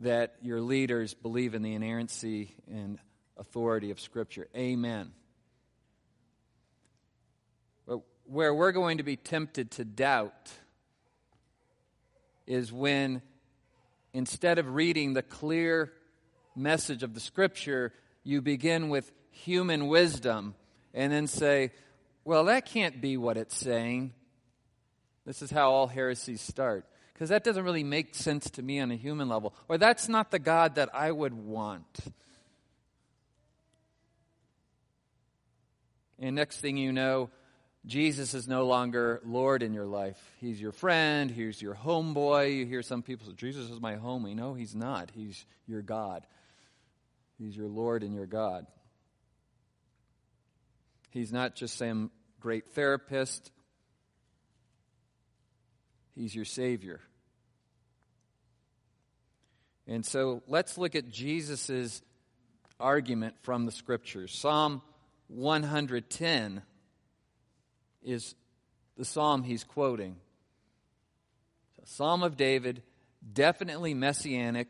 that 0.00 0.34
your 0.42 0.60
leaders 0.60 1.14
believe 1.14 1.54
in 1.54 1.62
the 1.62 1.74
inerrancy 1.74 2.56
and 2.68 2.98
authority 3.36 3.92
of 3.92 4.00
Scripture. 4.00 4.48
Amen. 4.56 5.12
But 7.86 8.00
where 8.24 8.52
we're 8.52 8.72
going 8.72 8.98
to 8.98 9.04
be 9.04 9.14
tempted 9.14 9.70
to 9.72 9.84
doubt 9.84 10.50
is 12.46 12.72
when 12.72 13.22
instead 14.12 14.58
of 14.58 14.74
reading 14.74 15.12
the 15.12 15.22
clear 15.22 15.92
message 16.54 17.02
of 17.02 17.14
the 17.14 17.20
scripture, 17.20 17.92
you 18.24 18.40
begin 18.40 18.88
with 18.88 19.12
human 19.30 19.88
wisdom 19.88 20.54
and 20.94 21.12
then 21.12 21.26
say, 21.26 21.72
well, 22.24 22.44
that 22.44 22.66
can't 22.66 23.00
be 23.00 23.16
what 23.16 23.36
it's 23.36 23.56
saying. 23.56 24.12
This 25.26 25.42
is 25.42 25.50
how 25.50 25.70
all 25.70 25.86
heresies 25.86 26.40
start. 26.40 26.86
Because 27.12 27.28
that 27.30 27.44
doesn't 27.44 27.64
really 27.64 27.84
make 27.84 28.14
sense 28.14 28.50
to 28.50 28.62
me 28.62 28.80
on 28.80 28.90
a 28.90 28.96
human 28.96 29.28
level. 29.28 29.54
Or 29.68 29.78
that's 29.78 30.08
not 30.08 30.30
the 30.30 30.38
God 30.38 30.74
that 30.74 30.94
I 30.94 31.10
would 31.10 31.34
want. 31.34 31.98
And 36.18 36.34
next 36.36 36.60
thing 36.60 36.76
you 36.76 36.92
know, 36.92 37.30
Jesus 37.86 38.34
is 38.34 38.48
no 38.48 38.66
longer 38.66 39.20
Lord 39.24 39.62
in 39.62 39.72
your 39.72 39.86
life. 39.86 40.20
He's 40.40 40.60
your 40.60 40.72
friend, 40.72 41.30
he's 41.30 41.62
your 41.62 41.74
homeboy. 41.74 42.56
You 42.56 42.66
hear 42.66 42.82
some 42.82 43.02
people 43.02 43.28
say, 43.28 43.34
Jesus 43.36 43.70
is 43.70 43.80
my 43.80 43.94
homie. 43.94 44.34
No, 44.34 44.54
he's 44.54 44.74
not. 44.74 45.12
He's 45.14 45.46
your 45.68 45.82
God. 45.82 46.26
He's 47.38 47.56
your 47.56 47.68
Lord 47.68 48.02
and 48.02 48.12
your 48.12 48.26
God. 48.26 48.66
He's 51.10 51.32
not 51.32 51.54
just 51.54 51.78
some 51.78 52.10
great 52.40 52.72
therapist, 52.72 53.52
he's 56.14 56.34
your 56.34 56.44
Savior. 56.44 57.00
And 59.86 60.04
so 60.04 60.42
let's 60.48 60.76
look 60.76 60.96
at 60.96 61.08
Jesus' 61.08 62.02
argument 62.80 63.36
from 63.42 63.64
the 63.64 63.72
Scriptures. 63.72 64.36
Psalm 64.36 64.82
110 65.28 66.62
is 68.06 68.34
the 68.96 69.04
psalm 69.04 69.42
he's 69.42 69.64
quoting. 69.64 70.16
A 71.82 71.86
Psalm 71.86 72.22
of 72.22 72.36
David, 72.36 72.82
definitely 73.32 73.92
messianic, 73.92 74.68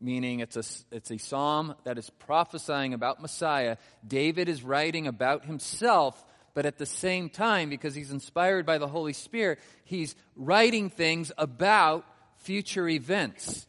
meaning 0.00 0.40
it's 0.40 0.56
a, 0.56 0.94
it's 0.94 1.10
a 1.10 1.18
psalm 1.18 1.74
that 1.84 1.98
is 1.98 2.08
prophesying 2.10 2.94
about 2.94 3.20
Messiah. 3.20 3.76
David 4.06 4.48
is 4.48 4.62
writing 4.62 5.06
about 5.06 5.44
himself, 5.44 6.24
but 6.54 6.64
at 6.64 6.78
the 6.78 6.86
same 6.86 7.28
time, 7.28 7.68
because 7.68 7.94
he's 7.94 8.10
inspired 8.10 8.64
by 8.64 8.78
the 8.78 8.88
Holy 8.88 9.12
Spirit, 9.12 9.58
he's 9.84 10.14
writing 10.36 10.88
things 10.88 11.30
about 11.36 12.06
future 12.38 12.88
events. 12.88 13.66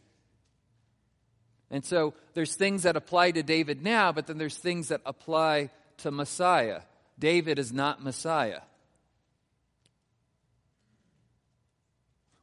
And 1.70 1.84
so 1.84 2.14
there's 2.34 2.54
things 2.54 2.84
that 2.84 2.96
apply 2.96 3.32
to 3.32 3.42
David 3.42 3.82
now, 3.82 4.12
but 4.12 4.26
then 4.26 4.38
there's 4.38 4.56
things 4.56 4.88
that 4.88 5.00
apply 5.04 5.70
to 5.98 6.10
Messiah. 6.10 6.82
David 7.18 7.58
is 7.58 7.72
not 7.72 8.02
Messiah. 8.02 8.60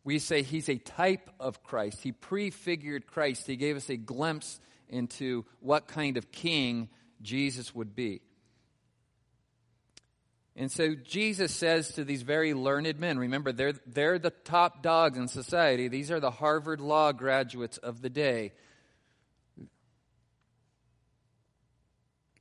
We 0.09 0.17
say 0.17 0.41
he's 0.41 0.69
a 0.69 0.77
type 0.79 1.29
of 1.39 1.61
Christ. 1.61 2.01
He 2.01 2.11
prefigured 2.11 3.05
Christ. 3.05 3.45
He 3.45 3.55
gave 3.55 3.77
us 3.77 3.91
a 3.91 3.95
glimpse 3.95 4.59
into 4.87 5.45
what 5.59 5.87
kind 5.87 6.17
of 6.17 6.31
king 6.31 6.89
Jesus 7.21 7.75
would 7.75 7.95
be. 7.95 8.21
And 10.55 10.71
so 10.71 10.95
Jesus 10.95 11.53
says 11.53 11.89
to 11.93 12.03
these 12.03 12.23
very 12.23 12.55
learned 12.55 12.99
men, 12.99 13.19
remember, 13.19 13.51
they're, 13.51 13.75
they're 13.85 14.17
the 14.17 14.31
top 14.31 14.81
dogs 14.81 15.19
in 15.19 15.27
society. 15.27 15.89
These 15.89 16.09
are 16.09 16.19
the 16.19 16.31
Harvard 16.31 16.81
Law 16.81 17.11
graduates 17.11 17.77
of 17.77 18.01
the 18.01 18.09
day. 18.09 18.53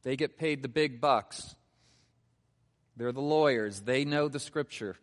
They 0.05 0.17
get 0.17 0.39
paid 0.39 0.63
the 0.63 0.69
big 0.69 1.03
bucks. 1.03 1.55
They're 2.97 3.13
the 3.13 3.21
lawyers. 3.21 3.83
They 3.83 4.07
know 4.07 4.29
the 4.29 4.41
scripture. 4.41 4.97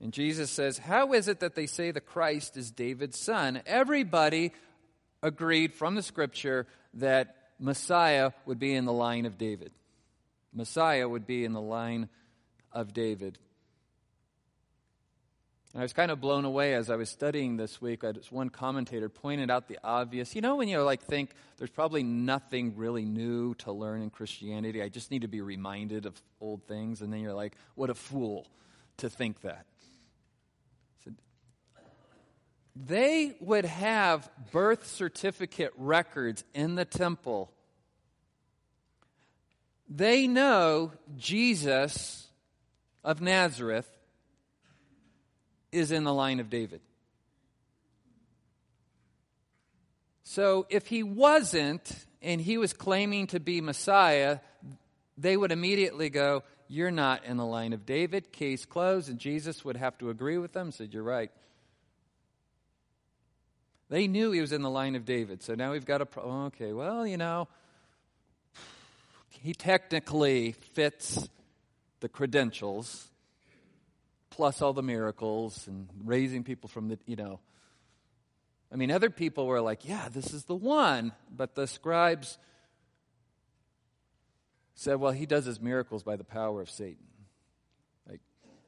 And 0.00 0.12
Jesus 0.12 0.50
says, 0.50 0.78
How 0.78 1.12
is 1.12 1.28
it 1.28 1.40
that 1.40 1.54
they 1.54 1.66
say 1.66 1.90
the 1.90 2.00
Christ 2.00 2.56
is 2.56 2.70
David's 2.70 3.18
son? 3.18 3.62
Everybody 3.66 4.52
agreed 5.22 5.74
from 5.74 5.94
the 5.94 6.02
scripture 6.02 6.66
that 6.94 7.36
Messiah 7.58 8.32
would 8.46 8.58
be 8.58 8.74
in 8.74 8.86
the 8.86 8.92
line 8.92 9.26
of 9.26 9.36
David. 9.36 9.72
Messiah 10.52 11.08
would 11.08 11.26
be 11.26 11.44
in 11.44 11.52
the 11.52 11.60
line 11.60 12.08
of 12.72 12.92
David. 12.92 13.38
And 15.72 15.80
I 15.80 15.84
was 15.84 15.92
kind 15.92 16.10
of 16.10 16.20
blown 16.20 16.44
away 16.44 16.74
as 16.74 16.90
I 16.90 16.96
was 16.96 17.08
studying 17.08 17.56
this 17.56 17.80
week. 17.80 18.00
This 18.00 18.32
one 18.32 18.48
commentator 18.48 19.08
pointed 19.08 19.50
out 19.50 19.68
the 19.68 19.78
obvious. 19.84 20.34
You 20.34 20.40
know, 20.40 20.56
when 20.56 20.66
you 20.66 20.82
like 20.82 21.02
think 21.02 21.30
there's 21.58 21.70
probably 21.70 22.02
nothing 22.02 22.74
really 22.76 23.04
new 23.04 23.54
to 23.56 23.70
learn 23.70 24.02
in 24.02 24.10
Christianity, 24.10 24.82
I 24.82 24.88
just 24.88 25.12
need 25.12 25.22
to 25.22 25.28
be 25.28 25.42
reminded 25.42 26.06
of 26.06 26.20
old 26.40 26.66
things, 26.66 27.02
and 27.02 27.12
then 27.12 27.20
you're 27.20 27.34
like, 27.34 27.54
what 27.76 27.90
a 27.90 27.94
fool 27.94 28.48
to 28.96 29.08
think 29.08 29.42
that. 29.42 29.66
They 32.76 33.36
would 33.40 33.64
have 33.64 34.30
birth 34.52 34.86
certificate 34.86 35.72
records 35.76 36.44
in 36.54 36.74
the 36.74 36.84
temple. 36.84 37.50
They 39.88 40.26
know 40.26 40.92
Jesus 41.16 42.28
of 43.02 43.20
Nazareth 43.20 43.88
is 45.72 45.90
in 45.90 46.04
the 46.04 46.14
line 46.14 46.40
of 46.40 46.50
David. 46.50 46.80
So 50.22 50.66
if 50.68 50.86
he 50.86 51.02
wasn't, 51.02 51.92
and 52.22 52.40
he 52.40 52.56
was 52.56 52.72
claiming 52.72 53.26
to 53.28 53.40
be 53.40 53.60
Messiah, 53.60 54.38
they 55.18 55.36
would 55.36 55.50
immediately 55.50 56.08
go, 56.08 56.44
You're 56.68 56.92
not 56.92 57.24
in 57.24 57.36
the 57.36 57.44
line 57.44 57.72
of 57.72 57.84
David, 57.84 58.30
case 58.30 58.64
closed. 58.64 59.08
And 59.08 59.18
Jesus 59.18 59.64
would 59.64 59.76
have 59.76 59.98
to 59.98 60.10
agree 60.10 60.38
with 60.38 60.52
them, 60.52 60.70
said, 60.70 60.94
You're 60.94 61.02
right. 61.02 61.32
They 63.90 64.06
knew 64.06 64.30
he 64.30 64.40
was 64.40 64.52
in 64.52 64.62
the 64.62 64.70
line 64.70 64.94
of 64.94 65.04
David. 65.04 65.42
So 65.42 65.54
now 65.56 65.72
we've 65.72 65.84
got 65.84 66.00
a 66.00 66.06
problem. 66.06 66.46
Okay, 66.46 66.72
well, 66.72 67.04
you 67.04 67.16
know, 67.16 67.48
he 69.28 69.52
technically 69.52 70.52
fits 70.52 71.28
the 71.98 72.08
credentials, 72.08 73.10
plus 74.30 74.62
all 74.62 74.72
the 74.72 74.82
miracles 74.82 75.66
and 75.66 75.88
raising 76.04 76.44
people 76.44 76.68
from 76.68 76.88
the, 76.88 76.98
you 77.04 77.16
know. 77.16 77.40
I 78.72 78.76
mean, 78.76 78.92
other 78.92 79.10
people 79.10 79.46
were 79.46 79.60
like, 79.60 79.86
yeah, 79.86 80.08
this 80.08 80.32
is 80.32 80.44
the 80.44 80.54
one. 80.54 81.12
But 81.36 81.56
the 81.56 81.66
scribes 81.66 82.38
said, 84.74 85.00
well, 85.00 85.10
he 85.10 85.26
does 85.26 85.44
his 85.44 85.60
miracles 85.60 86.04
by 86.04 86.14
the 86.14 86.22
power 86.22 86.62
of 86.62 86.70
Satan. 86.70 87.08
Like, 88.08 88.20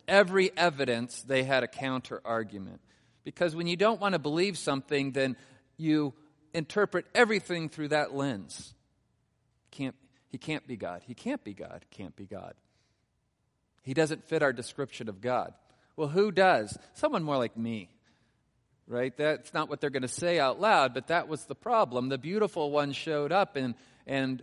every 0.09 0.51
evidence, 0.57 1.23
they 1.23 1.45
had 1.45 1.63
a 1.63 1.69
counter 1.69 2.21
argument. 2.25 2.81
Because 3.25 3.55
when 3.55 3.67
you 3.67 3.77
don't 3.77 4.01
want 4.01 4.15
to 4.15 4.19
believe 4.19 4.59
something, 4.59 5.13
then 5.13 5.37
you 5.77 6.15
interpret 6.53 7.07
everything 7.15 7.69
through 7.69 7.89
that 7.89 8.15
lens. 8.15 8.75
Can't, 9.71 9.95
he 10.29 10.39
can't 10.39 10.67
be 10.67 10.77
God. 10.77 11.03
He 11.07 11.15
can't 11.15 11.43
be 11.43 11.55
God. 11.55 11.85
Can't 11.91 12.15
be 12.17 12.27
God. 12.27 12.55
He 13.83 13.95
doesn't 13.95 14.25
fit 14.25 14.43
our 14.43 14.53
description 14.53 15.09
of 15.09 15.21
God. 15.21 15.55
Well, 15.97 16.09
who 16.09 16.31
does? 16.31 16.77
Someone 16.95 17.23
more 17.23 17.39
like 17.39 17.57
me. 17.57 17.89
Right? 18.89 19.17
That's 19.17 19.55
not 19.55 19.69
what 19.69 19.81
they're 19.81 19.91
going 19.91 20.03
to 20.03 20.09
say 20.09 20.39
out 20.39 20.61
loud, 20.61 20.93
but 20.93 21.07
that 21.07 21.29
was 21.29 21.45
the 21.45 21.55
problem. 21.55 22.09
The 22.09 22.19
beautiful 22.19 22.71
one 22.71 22.93
showed 22.93 23.33
up 23.33 23.57
and, 23.57 23.75
and 24.07 24.43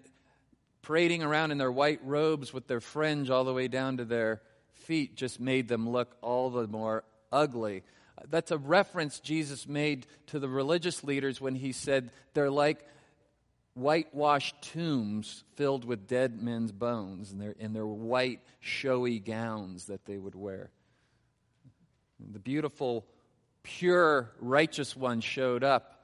parading 0.81 1.23
around 1.23 1.51
in 1.51 1.57
their 1.57 1.71
white 1.71 1.99
robes 2.03 2.53
with 2.53 2.67
their 2.67 2.79
fringe 2.79 3.29
all 3.29 3.43
the 3.43 3.53
way 3.53 3.67
down 3.67 3.97
to 3.97 4.05
their 4.05 4.41
feet 4.73 5.15
just 5.15 5.39
made 5.39 5.67
them 5.67 5.89
look 5.89 6.15
all 6.21 6.49
the 6.49 6.67
more 6.67 7.03
ugly. 7.31 7.83
That's 8.29 8.51
a 8.51 8.57
reference 8.57 9.19
Jesus 9.19 9.67
made 9.67 10.07
to 10.27 10.39
the 10.39 10.49
religious 10.49 11.03
leaders 11.03 11.39
when 11.39 11.55
he 11.55 11.71
said 11.71 12.11
they're 12.33 12.49
like 12.49 12.85
whitewashed 13.73 14.55
tombs 14.61 15.43
filled 15.55 15.85
with 15.85 16.07
dead 16.07 16.41
men's 16.41 16.71
bones 16.71 17.31
in 17.31 17.39
their, 17.39 17.55
in 17.59 17.73
their 17.73 17.85
white, 17.85 18.41
showy 18.59 19.19
gowns 19.19 19.85
that 19.85 20.05
they 20.05 20.17
would 20.17 20.35
wear. 20.35 20.69
The 22.19 22.39
beautiful, 22.39 23.05
pure, 23.63 24.31
righteous 24.39 24.95
one 24.95 25.21
showed 25.21 25.63
up. 25.63 25.95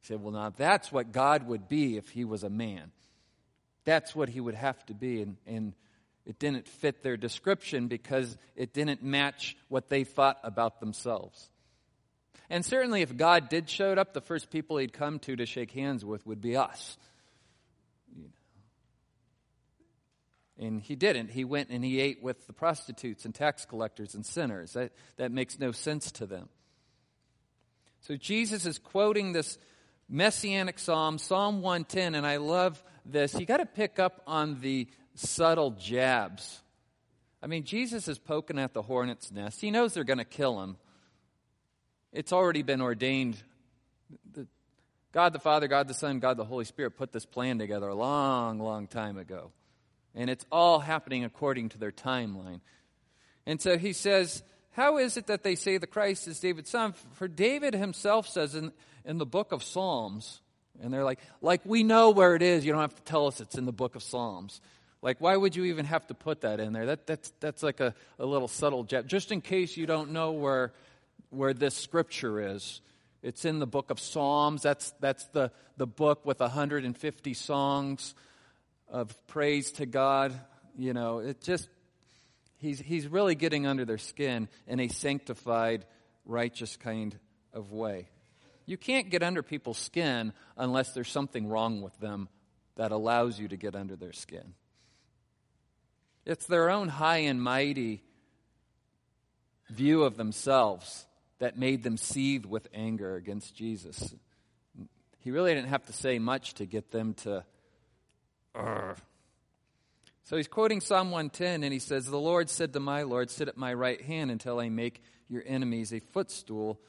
He 0.00 0.06
said, 0.06 0.22
Well, 0.22 0.32
now 0.32 0.50
that's 0.56 0.90
what 0.90 1.12
God 1.12 1.46
would 1.46 1.68
be 1.68 1.96
if 1.96 2.08
he 2.08 2.24
was 2.24 2.42
a 2.42 2.50
man. 2.50 2.92
That's 3.84 4.16
what 4.16 4.30
he 4.30 4.40
would 4.40 4.54
have 4.54 4.84
to 4.86 4.94
be. 4.94 5.20
And, 5.20 5.36
and 5.46 5.74
it 6.26 6.38
didn't 6.40 6.66
fit 6.66 7.02
their 7.02 7.16
description 7.16 7.86
because 7.86 8.36
it 8.56 8.74
didn't 8.74 9.02
match 9.02 9.56
what 9.68 9.88
they 9.88 10.02
thought 10.02 10.38
about 10.42 10.80
themselves. 10.80 11.50
And 12.50 12.64
certainly, 12.64 13.02
if 13.02 13.16
God 13.16 13.48
did 13.48 13.70
show 13.70 13.92
up, 13.92 14.12
the 14.12 14.20
first 14.20 14.50
people 14.50 14.76
he'd 14.76 14.92
come 14.92 15.18
to 15.20 15.36
to 15.36 15.46
shake 15.46 15.70
hands 15.70 16.04
with 16.04 16.26
would 16.26 16.40
be 16.40 16.56
us. 16.56 16.96
And 20.58 20.80
he 20.80 20.96
didn't. 20.96 21.30
He 21.30 21.44
went 21.44 21.68
and 21.70 21.84
he 21.84 22.00
ate 22.00 22.22
with 22.22 22.46
the 22.46 22.52
prostitutes 22.52 23.24
and 23.24 23.34
tax 23.34 23.64
collectors 23.64 24.14
and 24.14 24.24
sinners. 24.24 24.72
That, 24.72 24.92
that 25.16 25.30
makes 25.30 25.58
no 25.58 25.70
sense 25.70 26.10
to 26.12 26.26
them. 26.26 26.48
So 28.00 28.16
Jesus 28.16 28.64
is 28.64 28.78
quoting 28.78 29.32
this 29.32 29.58
messianic 30.08 30.78
psalm, 30.78 31.18
Psalm 31.18 31.60
110, 31.60 32.14
and 32.14 32.26
I 32.26 32.36
love 32.36 32.82
this. 33.04 33.34
You 33.34 33.44
got 33.44 33.58
to 33.58 33.66
pick 33.66 33.98
up 33.98 34.22
on 34.26 34.60
the 34.60 34.88
subtle 35.18 35.72
jabs. 35.72 36.60
I 37.42 37.46
mean, 37.46 37.64
Jesus 37.64 38.08
is 38.08 38.18
poking 38.18 38.58
at 38.58 38.72
the 38.72 38.82
hornet's 38.82 39.30
nest. 39.30 39.60
He 39.60 39.70
knows 39.70 39.94
they're 39.94 40.04
going 40.04 40.18
to 40.18 40.24
kill 40.24 40.62
him. 40.62 40.76
It's 42.12 42.32
already 42.32 42.62
been 42.62 42.80
ordained. 42.80 43.36
God 45.12 45.32
the 45.32 45.38
Father, 45.38 45.68
God 45.68 45.88
the 45.88 45.94
Son, 45.94 46.18
God 46.18 46.36
the 46.36 46.44
Holy 46.44 46.64
Spirit 46.64 46.92
put 46.96 47.12
this 47.12 47.26
plan 47.26 47.58
together 47.58 47.88
a 47.88 47.94
long, 47.94 48.58
long 48.58 48.86
time 48.86 49.16
ago. 49.16 49.50
And 50.14 50.30
it's 50.30 50.46
all 50.50 50.78
happening 50.78 51.24
according 51.24 51.70
to 51.70 51.78
their 51.78 51.92
timeline. 51.92 52.60
And 53.46 53.60
so 53.60 53.78
he 53.78 53.92
says, 53.92 54.42
How 54.72 54.98
is 54.98 55.16
it 55.16 55.26
that 55.28 55.42
they 55.42 55.54
say 55.54 55.78
the 55.78 55.86
Christ 55.86 56.26
is 56.26 56.40
David's 56.40 56.70
son? 56.70 56.94
For 57.12 57.28
David 57.28 57.74
himself 57.74 58.28
says 58.28 58.54
in, 58.54 58.72
in 59.04 59.18
the 59.18 59.26
book 59.26 59.52
of 59.52 59.62
Psalms, 59.62 60.40
and 60.82 60.92
they're 60.92 61.04
like, 61.04 61.20
like 61.40 61.60
we 61.64 61.82
know 61.82 62.10
where 62.10 62.34
it 62.34 62.42
is. 62.42 62.64
You 62.64 62.72
don't 62.72 62.80
have 62.80 62.94
to 62.94 63.02
tell 63.02 63.26
us 63.26 63.40
it's 63.40 63.56
in 63.56 63.64
the 63.64 63.72
book 63.72 63.94
of 63.94 64.02
Psalms. 64.02 64.60
Like, 65.02 65.20
why 65.20 65.36
would 65.36 65.54
you 65.54 65.64
even 65.64 65.84
have 65.84 66.06
to 66.08 66.14
put 66.14 66.40
that 66.40 66.58
in 66.60 66.72
there? 66.72 66.86
That, 66.86 67.06
that's, 67.06 67.32
that's 67.40 67.62
like 67.62 67.80
a, 67.80 67.94
a 68.18 68.26
little 68.26 68.48
subtle 68.48 68.84
jab. 68.84 69.06
Just 69.08 69.30
in 69.30 69.40
case 69.40 69.76
you 69.76 69.86
don't 69.86 70.12
know 70.12 70.32
where, 70.32 70.72
where 71.30 71.52
this 71.52 71.74
scripture 71.74 72.54
is, 72.54 72.80
it's 73.22 73.44
in 73.44 73.58
the 73.58 73.66
book 73.66 73.90
of 73.90 74.00
Psalms. 74.00 74.62
That's, 74.62 74.92
that's 75.00 75.24
the, 75.26 75.50
the 75.76 75.86
book 75.86 76.24
with 76.24 76.40
150 76.40 77.34
songs 77.34 78.14
of 78.88 79.14
praise 79.26 79.72
to 79.72 79.86
God. 79.86 80.32
You 80.78 80.92
know, 80.92 81.18
it 81.18 81.40
just, 81.40 81.68
he's, 82.58 82.78
he's 82.78 83.06
really 83.06 83.34
getting 83.34 83.66
under 83.66 83.84
their 83.84 83.98
skin 83.98 84.48
in 84.66 84.80
a 84.80 84.88
sanctified, 84.88 85.84
righteous 86.24 86.76
kind 86.76 87.18
of 87.52 87.72
way. 87.72 88.08
You 88.64 88.76
can't 88.76 89.10
get 89.10 89.22
under 89.22 89.42
people's 89.42 89.78
skin 89.78 90.32
unless 90.56 90.92
there's 90.92 91.10
something 91.10 91.48
wrong 91.48 91.82
with 91.82 91.98
them 92.00 92.28
that 92.76 92.92
allows 92.92 93.38
you 93.38 93.48
to 93.48 93.56
get 93.56 93.74
under 93.74 93.96
their 93.96 94.12
skin. 94.12 94.54
It's 96.26 96.46
their 96.46 96.68
own 96.70 96.88
high 96.88 97.18
and 97.18 97.40
mighty 97.40 98.02
view 99.70 100.02
of 100.02 100.16
themselves 100.16 101.06
that 101.38 101.56
made 101.56 101.82
them 101.82 101.96
seethe 101.96 102.44
with 102.44 102.66
anger 102.74 103.14
against 103.14 103.54
Jesus. 103.54 104.14
He 105.20 105.30
really 105.30 105.54
didn't 105.54 105.68
have 105.68 105.86
to 105.86 105.92
say 105.92 106.18
much 106.18 106.54
to 106.54 106.66
get 106.66 106.90
them 106.90 107.14
to. 107.14 107.44
Urgh. 108.54 108.96
So 110.24 110.36
he's 110.36 110.48
quoting 110.48 110.80
Psalm 110.80 111.12
110 111.12 111.62
and 111.62 111.72
he 111.72 111.78
says, 111.78 112.06
The 112.06 112.16
Lord 112.16 112.50
said 112.50 112.72
to 112.72 112.80
my 112.80 113.02
Lord, 113.02 113.30
Sit 113.30 113.46
at 113.46 113.56
my 113.56 113.72
right 113.72 114.00
hand 114.00 114.32
until 114.32 114.58
I 114.58 114.68
make 114.68 115.02
your 115.28 115.44
enemies 115.46 115.92
a 115.92 116.00
footstool 116.00 116.80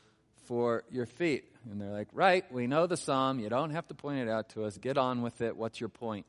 for 0.45 0.83
your 0.89 1.05
feet. 1.05 1.45
And 1.69 1.79
they're 1.79 1.91
like, 1.91 2.07
Right, 2.13 2.51
we 2.51 2.65
know 2.65 2.87
the 2.87 2.97
psalm. 2.97 3.39
You 3.39 3.49
don't 3.49 3.71
have 3.71 3.87
to 3.89 3.93
point 3.93 4.19
it 4.19 4.29
out 4.29 4.49
to 4.49 4.63
us. 4.63 4.79
Get 4.79 4.97
on 4.97 5.21
with 5.21 5.41
it. 5.41 5.55
What's 5.55 5.79
your 5.79 5.89
point? 5.89 6.25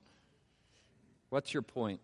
What's 1.30 1.54
your 1.54 1.62
point? 1.62 2.00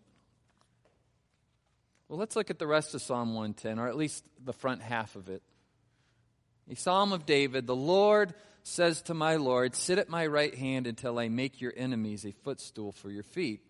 Well, 2.09 2.19
let's 2.19 2.37
look 2.37 2.51
at 2.51 2.59
the 2.59 2.67
rest 2.67 2.95
of 2.95 3.01
Psalm 3.01 3.35
110, 3.35 3.79
or 3.79 3.89
at 3.89 3.97
least 3.97 4.25
the 4.45 4.53
front 4.53 4.83
half 4.83 5.17
of 5.17 5.29
it. 5.29 5.43
A 6.71 6.77
psalm 6.77 7.13
of 7.13 7.25
David 7.25 7.67
The 7.67 7.77
Lord 7.77 8.35
says 8.63 9.03
to 9.03 9.15
my 9.15 9.37
Lord, 9.37 9.75
Sit 9.75 9.99
at 9.99 10.09
my 10.09 10.27
right 10.27 10.55
hand 10.55 10.87
until 10.87 11.19
I 11.19 11.29
make 11.29 11.61
your 11.61 11.73
enemies 11.77 12.27
a 12.27 12.33
footstool 12.33 12.93
for 12.93 13.11
your 13.11 13.23
feet. 13.23 13.61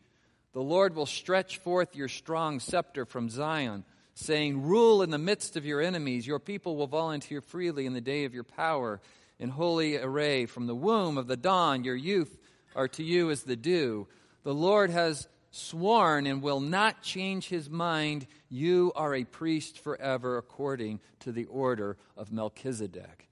The 0.52 0.62
Lord 0.62 0.94
will 0.94 1.06
stretch 1.06 1.58
forth 1.58 1.96
your 1.96 2.08
strong 2.08 2.60
scepter 2.60 3.04
from 3.04 3.28
Zion, 3.28 3.84
saying, 4.14 4.62
Rule 4.62 5.02
in 5.02 5.10
the 5.10 5.18
midst 5.18 5.56
of 5.56 5.64
your 5.64 5.80
enemies. 5.80 6.26
Your 6.26 6.38
people 6.40 6.76
will 6.76 6.86
volunteer 6.86 7.40
freely 7.40 7.86
in 7.86 7.92
the 7.92 8.00
day 8.00 8.24
of 8.24 8.34
your 8.34 8.44
power. 8.44 9.00
In 9.38 9.48
holy 9.50 9.96
array 9.96 10.46
from 10.46 10.66
the 10.66 10.74
womb 10.74 11.18
of 11.18 11.26
the 11.26 11.36
dawn, 11.36 11.84
your 11.84 11.96
youth 11.96 12.36
are 12.74 12.88
to 12.88 13.02
you 13.02 13.30
as 13.30 13.42
the 13.42 13.56
dew. 13.56 14.06
The 14.44 14.54
Lord 14.54 14.90
has 14.90 15.26
sworn 15.54 16.26
and 16.26 16.42
will 16.42 16.60
not 16.60 17.00
change 17.00 17.48
his 17.48 17.70
mind, 17.70 18.26
you 18.48 18.92
are 18.96 19.14
a 19.14 19.24
priest 19.24 19.78
forever 19.78 20.36
according 20.36 20.98
to 21.20 21.30
the 21.30 21.44
order 21.44 21.96
of 22.16 22.32
Melchizedek. 22.32 23.28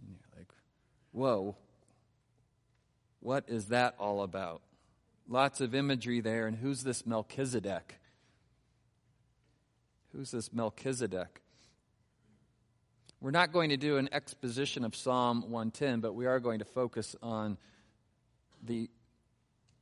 And 0.00 0.08
you're 0.08 0.38
like, 0.38 0.48
whoa, 1.12 1.56
what 3.20 3.44
is 3.48 3.66
that 3.66 3.94
all 3.98 4.22
about? 4.22 4.62
Lots 5.28 5.60
of 5.60 5.74
imagery 5.74 6.20
there, 6.20 6.46
and 6.46 6.56
who's 6.56 6.82
this 6.82 7.04
Melchizedek? 7.04 7.98
Who's 10.12 10.30
this 10.30 10.52
Melchizedek? 10.52 11.42
We're 13.20 13.32
not 13.32 13.52
going 13.52 13.68
to 13.68 13.76
do 13.76 13.98
an 13.98 14.08
exposition 14.12 14.82
of 14.82 14.96
Psalm 14.96 15.42
110, 15.42 16.00
but 16.00 16.14
we 16.14 16.24
are 16.24 16.40
going 16.40 16.60
to 16.60 16.64
focus 16.64 17.16
on 17.22 17.58
the 18.62 18.88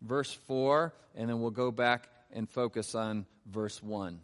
verse 0.05 0.33
4, 0.47 0.93
and 1.15 1.29
then 1.29 1.41
we'll 1.41 1.51
go 1.51 1.71
back 1.71 2.09
and 2.33 2.49
focus 2.49 2.95
on 2.95 3.27
verse 3.51 3.83
1. 3.83 4.21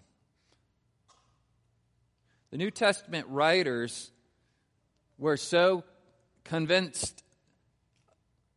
The 2.50 2.58
New 2.58 2.70
Testament 2.70 3.26
writers 3.28 4.10
were 5.18 5.36
so 5.36 5.84
convinced 6.44 7.22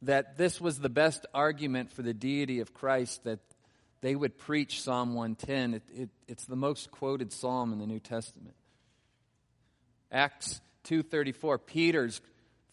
that 0.01 0.37
this 0.37 0.59
was 0.59 0.79
the 0.79 0.89
best 0.89 1.25
argument 1.33 1.91
for 1.91 2.01
the 2.01 2.13
deity 2.13 2.59
of 2.59 2.73
Christ 2.73 3.23
that 3.23 3.39
they 4.01 4.15
would 4.15 4.37
preach 4.37 4.81
Psalm 4.81 5.13
110. 5.13 5.75
It, 5.75 5.83
it, 5.93 6.09
it's 6.27 6.45
the 6.45 6.55
most 6.55 6.91
quoted 6.91 7.31
psalm 7.31 7.71
in 7.71 7.79
the 7.79 7.87
New 7.87 7.99
Testament. 7.99 8.55
Acts 10.11 10.59
2:34, 10.85 11.59
Peter's 11.65 12.21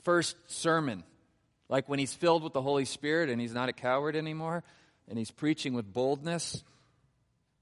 first 0.02 0.36
sermon, 0.50 1.04
like 1.70 1.88
when 1.88 2.00
he's 2.00 2.12
filled 2.12 2.42
with 2.42 2.52
the 2.52 2.60
Holy 2.60 2.84
Spirit 2.84 3.30
and 3.30 3.40
he's 3.40 3.54
not 3.54 3.68
a 3.68 3.72
coward 3.72 4.16
anymore 4.16 4.64
and 5.08 5.16
he's 5.16 5.30
preaching 5.30 5.72
with 5.72 5.90
boldness. 5.90 6.62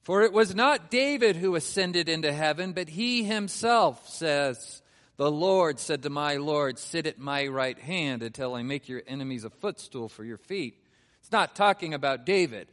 For 0.01 0.23
it 0.23 0.33
was 0.33 0.55
not 0.55 0.91
David 0.91 1.37
who 1.37 1.55
ascended 1.55 2.09
into 2.09 2.33
heaven, 2.33 2.73
but 2.73 2.89
he 2.89 3.23
himself 3.23 4.09
says, 4.09 4.81
The 5.19 5.31
Lord 5.31 5.79
said 5.79 6.03
to 6.03 6.11
my 6.11 6.37
Lord, 6.37 6.79
Sit 6.79 7.07
at 7.07 7.19
my 7.19 7.47
right 7.49 7.79
hand 7.79 8.23
until 8.23 8.55
I 8.55 8.63
make 8.63 8.89
your 8.89 9.03
enemies 9.07 9.45
a 9.45 9.51
footstool 9.51 10.09
for 10.09 10.25
your 10.25 10.39
feet. 10.39 10.83
It's 11.21 11.33
not 11.33 11.55
talking 11.55 11.93
about 11.93 12.25
David. 12.25 12.69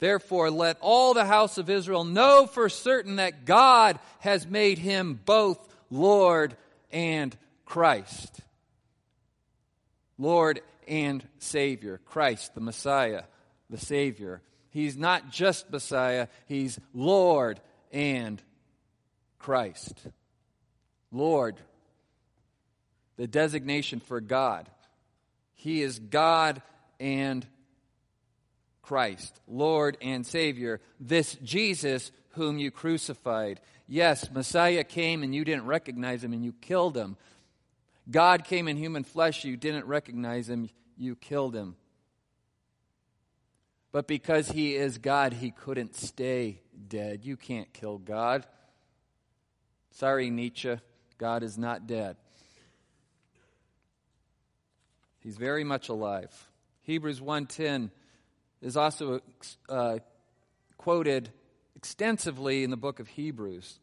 Therefore, 0.00 0.50
let 0.50 0.78
all 0.80 1.14
the 1.14 1.24
house 1.24 1.58
of 1.58 1.70
Israel 1.70 2.02
know 2.02 2.48
for 2.48 2.68
certain 2.68 3.16
that 3.16 3.44
God 3.44 4.00
has 4.18 4.48
made 4.48 4.78
him 4.78 5.20
both 5.24 5.58
Lord 5.90 6.56
and 6.90 7.36
Christ. 7.64 8.40
Lord 10.22 10.60
and 10.86 11.26
Savior. 11.38 12.00
Christ, 12.04 12.54
the 12.54 12.60
Messiah, 12.60 13.24
the 13.68 13.78
Savior. 13.78 14.40
He's 14.70 14.96
not 14.96 15.30
just 15.30 15.70
Messiah, 15.70 16.28
He's 16.46 16.78
Lord 16.94 17.60
and 17.90 18.40
Christ. 19.38 19.94
Lord, 21.10 21.56
the 23.16 23.26
designation 23.26 24.00
for 24.00 24.20
God. 24.20 24.70
He 25.54 25.82
is 25.82 25.98
God 25.98 26.62
and 26.98 27.46
Christ, 28.80 29.40
Lord 29.46 29.96
and 30.00 30.26
Savior, 30.26 30.80
this 30.98 31.34
Jesus 31.42 32.10
whom 32.30 32.58
you 32.58 32.70
crucified. 32.70 33.60
Yes, 33.86 34.30
Messiah 34.30 34.84
came 34.84 35.22
and 35.22 35.34
you 35.34 35.44
didn't 35.44 35.66
recognize 35.66 36.24
him 36.24 36.32
and 36.32 36.44
you 36.44 36.52
killed 36.60 36.96
him. 36.96 37.16
God 38.10 38.44
came 38.44 38.68
in 38.68 38.76
human 38.76 39.04
flesh, 39.04 39.44
you 39.44 39.56
didn't 39.56 39.86
recognize 39.86 40.48
him, 40.48 40.68
you 40.96 41.16
killed 41.16 41.54
him. 41.54 41.76
But 43.92 44.08
because 44.08 44.48
he 44.48 44.74
is 44.74 44.98
God, 44.98 45.34
he 45.34 45.50
couldn't 45.50 45.94
stay 45.94 46.60
dead. 46.88 47.24
You 47.24 47.36
can't 47.36 47.72
kill 47.72 47.98
God. 47.98 48.46
Sorry, 49.92 50.30
Nietzsche, 50.30 50.78
God 51.18 51.42
is 51.42 51.58
not 51.58 51.86
dead. 51.86 52.16
He's 55.20 55.36
very 55.36 55.62
much 55.62 55.88
alive. 55.88 56.48
Hebrews 56.82 57.20
1:10 57.20 57.90
is 58.60 58.76
also 58.76 59.20
uh, 59.68 59.98
quoted 60.78 61.30
extensively 61.76 62.64
in 62.64 62.70
the 62.70 62.76
book 62.76 62.98
of 62.98 63.08
Hebrews. 63.08 63.78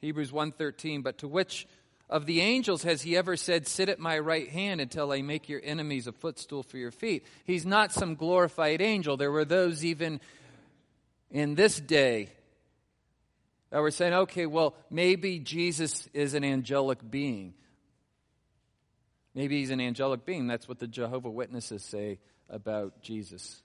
Hebrews 0.00 0.30
1:13, 0.30 1.02
but 1.02 1.18
to 1.18 1.28
which 1.28 1.66
of 2.08 2.26
the 2.26 2.40
angels 2.40 2.84
has 2.84 3.02
he 3.02 3.16
ever 3.16 3.36
said, 3.36 3.66
Sit 3.66 3.88
at 3.88 3.98
my 3.98 4.18
right 4.18 4.48
hand 4.48 4.80
until 4.80 5.12
I 5.12 5.22
make 5.22 5.48
your 5.48 5.60
enemies 5.62 6.06
a 6.06 6.12
footstool 6.12 6.62
for 6.62 6.78
your 6.78 6.92
feet? 6.92 7.24
He's 7.44 7.66
not 7.66 7.92
some 7.92 8.14
glorified 8.14 8.80
angel. 8.80 9.16
There 9.16 9.32
were 9.32 9.44
those 9.44 9.84
even 9.84 10.20
in 11.30 11.54
this 11.56 11.80
day 11.80 12.30
that 13.70 13.80
were 13.80 13.90
saying, 13.90 14.14
okay, 14.14 14.46
well, 14.46 14.74
maybe 14.90 15.38
Jesus 15.38 16.08
is 16.14 16.34
an 16.34 16.44
angelic 16.44 16.98
being. 17.10 17.54
Maybe 19.34 19.58
he's 19.58 19.70
an 19.70 19.80
angelic 19.80 20.24
being. 20.24 20.46
That's 20.46 20.68
what 20.68 20.78
the 20.78 20.86
Jehovah 20.86 21.30
Witnesses 21.30 21.82
say 21.82 22.18
about 22.48 23.02
Jesus. 23.02 23.60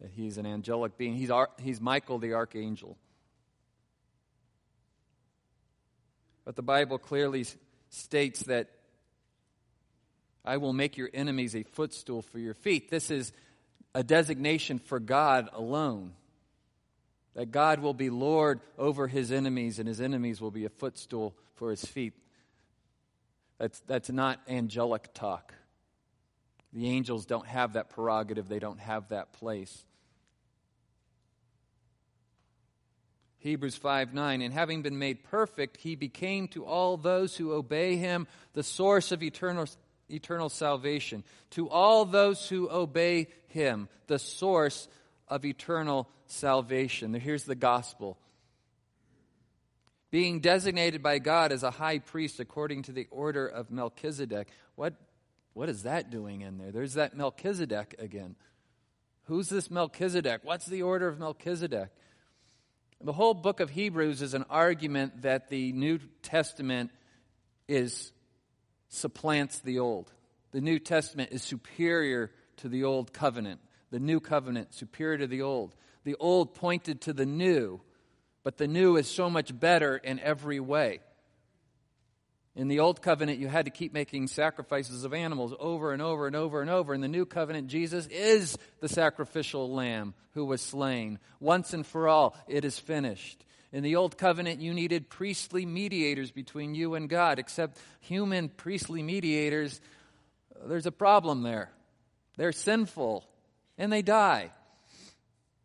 That 0.00 0.10
he's 0.10 0.38
an 0.38 0.46
angelic 0.46 0.96
being. 0.96 1.14
He's, 1.14 1.30
he's 1.60 1.80
Michael 1.80 2.18
the 2.18 2.32
archangel. 2.32 2.96
But 6.44 6.56
the 6.56 6.62
Bible 6.62 6.98
clearly 6.98 7.46
states 7.90 8.40
that 8.44 8.68
I 10.44 10.58
will 10.58 10.72
make 10.72 10.96
your 10.96 11.08
enemies 11.14 11.56
a 11.56 11.62
footstool 11.62 12.22
for 12.22 12.38
your 12.38 12.54
feet. 12.54 12.90
This 12.90 13.10
is 13.10 13.32
a 13.94 14.02
designation 14.02 14.78
for 14.78 15.00
God 15.00 15.48
alone. 15.52 16.12
That 17.34 17.50
God 17.50 17.80
will 17.80 17.94
be 17.94 18.10
Lord 18.10 18.60
over 18.78 19.08
his 19.08 19.32
enemies, 19.32 19.78
and 19.78 19.88
his 19.88 20.00
enemies 20.00 20.40
will 20.40 20.50
be 20.50 20.66
a 20.66 20.70
footstool 20.70 21.34
for 21.54 21.70
his 21.70 21.84
feet. 21.84 22.12
That's, 23.58 23.80
that's 23.86 24.10
not 24.10 24.40
angelic 24.48 25.14
talk. 25.14 25.54
The 26.72 26.88
angels 26.88 27.24
don't 27.24 27.46
have 27.46 27.74
that 27.74 27.90
prerogative, 27.90 28.48
they 28.48 28.58
don't 28.58 28.80
have 28.80 29.08
that 29.08 29.32
place. 29.32 29.84
Hebrews 33.44 33.76
5 33.76 34.14
9, 34.14 34.40
and 34.40 34.54
having 34.54 34.80
been 34.80 34.98
made 34.98 35.22
perfect, 35.22 35.76
he 35.76 35.96
became 35.96 36.48
to 36.48 36.64
all 36.64 36.96
those 36.96 37.36
who 37.36 37.52
obey 37.52 37.96
him 37.96 38.26
the 38.54 38.62
source 38.62 39.12
of 39.12 39.22
eternal, 39.22 39.66
eternal 40.08 40.48
salvation. 40.48 41.22
To 41.50 41.68
all 41.68 42.06
those 42.06 42.48
who 42.48 42.70
obey 42.70 43.28
him, 43.48 43.90
the 44.06 44.18
source 44.18 44.88
of 45.28 45.44
eternal 45.44 46.08
salvation. 46.26 47.12
Here's 47.12 47.44
the 47.44 47.54
gospel. 47.54 48.16
Being 50.10 50.40
designated 50.40 51.02
by 51.02 51.18
God 51.18 51.52
as 51.52 51.62
a 51.62 51.70
high 51.70 51.98
priest 51.98 52.40
according 52.40 52.84
to 52.84 52.92
the 52.92 53.08
order 53.10 53.46
of 53.46 53.70
Melchizedek. 53.70 54.48
What 54.74 54.94
what 55.52 55.68
is 55.68 55.82
that 55.82 56.10
doing 56.10 56.40
in 56.40 56.56
there? 56.56 56.72
There's 56.72 56.94
that 56.94 57.14
Melchizedek 57.14 57.96
again. 57.98 58.36
Who's 59.24 59.50
this 59.50 59.70
Melchizedek? 59.70 60.40
What's 60.44 60.66
the 60.66 60.80
order 60.80 61.08
of 61.08 61.18
Melchizedek? 61.18 61.90
The 63.00 63.12
whole 63.12 63.34
book 63.34 63.60
of 63.60 63.70
Hebrews 63.70 64.22
is 64.22 64.34
an 64.34 64.44
argument 64.48 65.22
that 65.22 65.48
the 65.48 65.72
New 65.72 65.98
Testament 66.22 66.90
is 67.68 68.12
supplants 68.88 69.58
the 69.60 69.78
old. 69.78 70.12
The 70.52 70.60
New 70.60 70.78
Testament 70.78 71.30
is 71.32 71.42
superior 71.42 72.30
to 72.58 72.68
the 72.68 72.84
old 72.84 73.12
covenant. 73.12 73.60
The 73.90 74.00
new 74.00 74.20
covenant 74.20 74.74
superior 74.74 75.18
to 75.18 75.26
the 75.26 75.42
old. 75.42 75.74
The 76.04 76.16
old 76.16 76.54
pointed 76.54 77.00
to 77.02 77.12
the 77.12 77.26
new, 77.26 77.80
but 78.42 78.56
the 78.56 78.68
new 78.68 78.96
is 78.96 79.08
so 79.08 79.28
much 79.28 79.58
better 79.58 79.96
in 79.96 80.20
every 80.20 80.60
way. 80.60 81.00
In 82.56 82.68
the 82.68 82.78
old 82.78 83.02
covenant, 83.02 83.40
you 83.40 83.48
had 83.48 83.64
to 83.64 83.70
keep 83.70 83.92
making 83.92 84.28
sacrifices 84.28 85.02
of 85.04 85.12
animals 85.12 85.52
over 85.58 85.92
and 85.92 86.00
over 86.00 86.26
and 86.28 86.36
over 86.36 86.60
and 86.60 86.70
over. 86.70 86.94
In 86.94 87.00
the 87.00 87.08
new 87.08 87.26
covenant, 87.26 87.66
Jesus 87.66 88.06
is 88.06 88.56
the 88.80 88.88
sacrificial 88.88 89.72
lamb 89.72 90.14
who 90.34 90.44
was 90.44 90.60
slain. 90.62 91.18
Once 91.40 91.72
and 91.72 91.84
for 91.84 92.08
all, 92.08 92.36
it 92.46 92.64
is 92.64 92.78
finished. 92.78 93.44
In 93.72 93.82
the 93.82 93.96
old 93.96 94.16
covenant, 94.16 94.60
you 94.60 94.72
needed 94.72 95.10
priestly 95.10 95.66
mediators 95.66 96.30
between 96.30 96.76
you 96.76 96.94
and 96.94 97.08
God, 97.08 97.40
except 97.40 97.76
human 97.98 98.48
priestly 98.48 99.02
mediators, 99.02 99.80
there's 100.64 100.86
a 100.86 100.92
problem 100.92 101.42
there. 101.42 101.72
They're 102.36 102.52
sinful 102.52 103.24
and 103.76 103.92
they 103.92 104.02
die. 104.02 104.52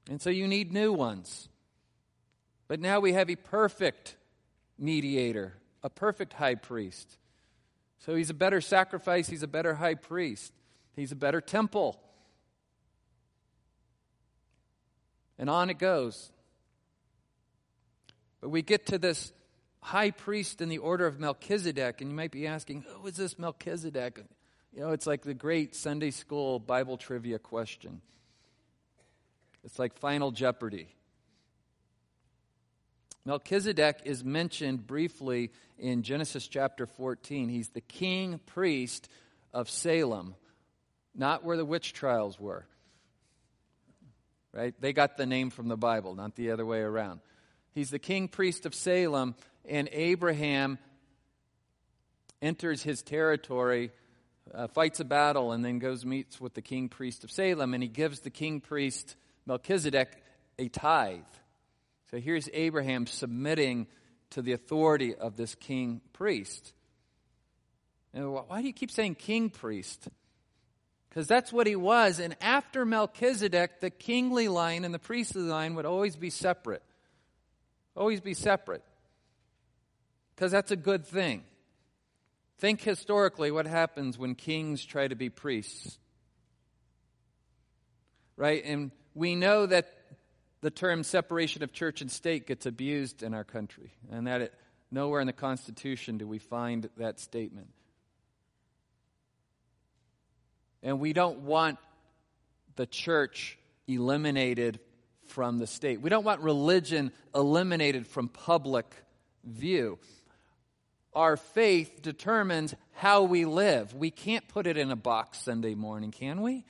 And 0.09 0.19
so 0.19 0.31
you 0.31 0.47
need 0.47 0.73
new 0.73 0.91
ones. 0.91 1.49
But 2.67 2.79
now 2.79 2.99
we 2.99 3.13
have 3.13 3.29
a 3.29 3.35
perfect 3.35 4.15
mediator 4.79 5.53
a 5.83 5.89
perfect 5.89 6.33
high 6.33 6.55
priest. 6.55 7.17
So 7.99 8.15
he's 8.15 8.29
a 8.29 8.33
better 8.33 8.61
sacrifice, 8.61 9.27
he's 9.27 9.43
a 9.43 9.47
better 9.47 9.75
high 9.75 9.95
priest, 9.95 10.53
he's 10.95 11.11
a 11.11 11.15
better 11.15 11.41
temple. 11.41 11.99
And 15.37 15.49
on 15.49 15.69
it 15.69 15.79
goes. 15.79 16.31
But 18.41 18.49
we 18.49 18.61
get 18.61 18.85
to 18.87 18.97
this 18.97 19.33
high 19.81 20.11
priest 20.11 20.61
in 20.61 20.69
the 20.69 20.77
order 20.77 21.05
of 21.05 21.19
Melchizedek, 21.19 22.01
and 22.01 22.09
you 22.09 22.15
might 22.15 22.31
be 22.31 22.47
asking, 22.47 22.85
who 22.87 23.07
is 23.07 23.15
this 23.15 23.39
Melchizedek? 23.39 24.23
You 24.73 24.81
know, 24.81 24.91
it's 24.91 25.07
like 25.07 25.23
the 25.23 25.33
great 25.33 25.75
Sunday 25.75 26.11
school 26.11 26.59
Bible 26.59 26.97
trivia 26.97 27.39
question. 27.39 28.01
It's 29.63 29.79
like 29.79 29.97
Final 29.97 30.31
Jeopardy. 30.31 30.95
Melchizedek 33.25 34.01
is 34.05 34.23
mentioned 34.23 34.87
briefly 34.87 35.51
in 35.77 36.03
Genesis 36.03 36.47
chapter 36.47 36.85
14. 36.85 37.49
He's 37.49 37.69
the 37.69 37.81
king 37.81 38.39
priest 38.45 39.09
of 39.53 39.69
Salem, 39.69 40.35
not 41.15 41.43
where 41.43 41.57
the 41.57 41.65
witch 41.65 41.93
trials 41.93 42.39
were. 42.39 42.65
Right? 44.53 44.73
They 44.79 44.93
got 44.93 45.17
the 45.17 45.25
name 45.25 45.49
from 45.49 45.67
the 45.67 45.77
Bible, 45.77 46.15
not 46.15 46.35
the 46.35 46.51
other 46.51 46.65
way 46.65 46.79
around. 46.79 47.19
He's 47.73 47.91
the 47.91 47.99
king 47.99 48.27
priest 48.27 48.65
of 48.65 48.73
Salem, 48.73 49.35
and 49.63 49.89
Abraham 49.91 50.79
enters 52.41 52.81
his 52.81 53.03
territory, 53.03 53.91
uh, 54.53 54.67
fights 54.67 54.99
a 54.99 55.05
battle, 55.05 55.51
and 55.51 55.63
then 55.63 55.77
goes 55.77 56.05
meets 56.05 56.41
with 56.41 56.55
the 56.55 56.61
king 56.61 56.89
priest 56.89 57.23
of 57.23 57.31
Salem, 57.31 57.73
and 57.73 57.83
he 57.83 57.89
gives 57.89 58.21
the 58.21 58.29
king 58.29 58.59
priest 58.59 59.15
Melchizedek 59.45 60.09
a 60.57 60.67
tithe. 60.67 61.21
So 62.11 62.17
here's 62.17 62.49
Abraham 62.53 63.05
submitting 63.05 63.87
to 64.31 64.41
the 64.41 64.53
authority 64.53 65.15
of 65.15 65.35
this 65.35 65.55
king 65.55 66.01
priest. 66.13 66.73
And 68.13 68.33
why 68.33 68.61
do 68.61 68.67
you 68.67 68.73
keep 68.73 68.91
saying 68.91 69.15
king 69.15 69.49
priest? 69.49 70.07
Because 71.09 71.27
that's 71.27 71.53
what 71.53 71.67
he 71.67 71.75
was. 71.75 72.19
And 72.19 72.35
after 72.41 72.85
Melchizedek, 72.85 73.79
the 73.79 73.89
kingly 73.89 74.47
line 74.47 74.85
and 74.85 74.93
the 74.93 74.99
priestly 74.99 75.41
line 75.43 75.75
would 75.75 75.85
always 75.85 76.15
be 76.15 76.29
separate. 76.29 76.83
Always 77.95 78.21
be 78.21 78.33
separate. 78.33 78.83
Because 80.35 80.51
that's 80.51 80.71
a 80.71 80.75
good 80.75 81.05
thing. 81.05 81.43
Think 82.59 82.81
historically 82.81 83.51
what 83.51 83.67
happens 83.67 84.17
when 84.17 84.35
kings 84.35 84.83
try 84.83 85.07
to 85.07 85.15
be 85.15 85.29
priests. 85.29 85.97
Right? 88.35 88.63
And 88.65 88.91
we 89.13 89.35
know 89.35 89.65
that 89.65 89.91
the 90.61 90.71
term 90.71 91.03
separation 91.03 91.63
of 91.63 91.71
church 91.71 92.01
and 92.01 92.11
state 92.11 92.47
gets 92.47 92.65
abused 92.65 93.23
in 93.23 93.33
our 93.33 93.43
country, 93.43 93.93
and 94.11 94.27
that 94.27 94.41
it, 94.41 94.53
nowhere 94.91 95.21
in 95.21 95.27
the 95.27 95.33
Constitution 95.33 96.17
do 96.17 96.27
we 96.27 96.39
find 96.39 96.89
that 96.97 97.19
statement. 97.19 97.69
And 100.83 100.99
we 100.99 101.13
don't 101.13 101.39
want 101.39 101.77
the 102.75 102.85
church 102.85 103.57
eliminated 103.87 104.79
from 105.27 105.57
the 105.57 105.67
state. 105.67 106.01
We 106.01 106.09
don't 106.09 106.23
want 106.23 106.41
religion 106.41 107.11
eliminated 107.35 108.07
from 108.07 108.29
public 108.29 108.85
view. 109.43 109.99
Our 111.13 111.37
faith 111.37 112.01
determines 112.01 112.75
how 112.93 113.23
we 113.23 113.45
live. 113.45 113.93
We 113.93 114.11
can't 114.11 114.47
put 114.47 114.67
it 114.67 114.77
in 114.77 114.91
a 114.91 114.95
box 114.95 115.39
Sunday 115.39 115.75
morning, 115.75 116.11
can 116.11 116.41
we? 116.41 116.65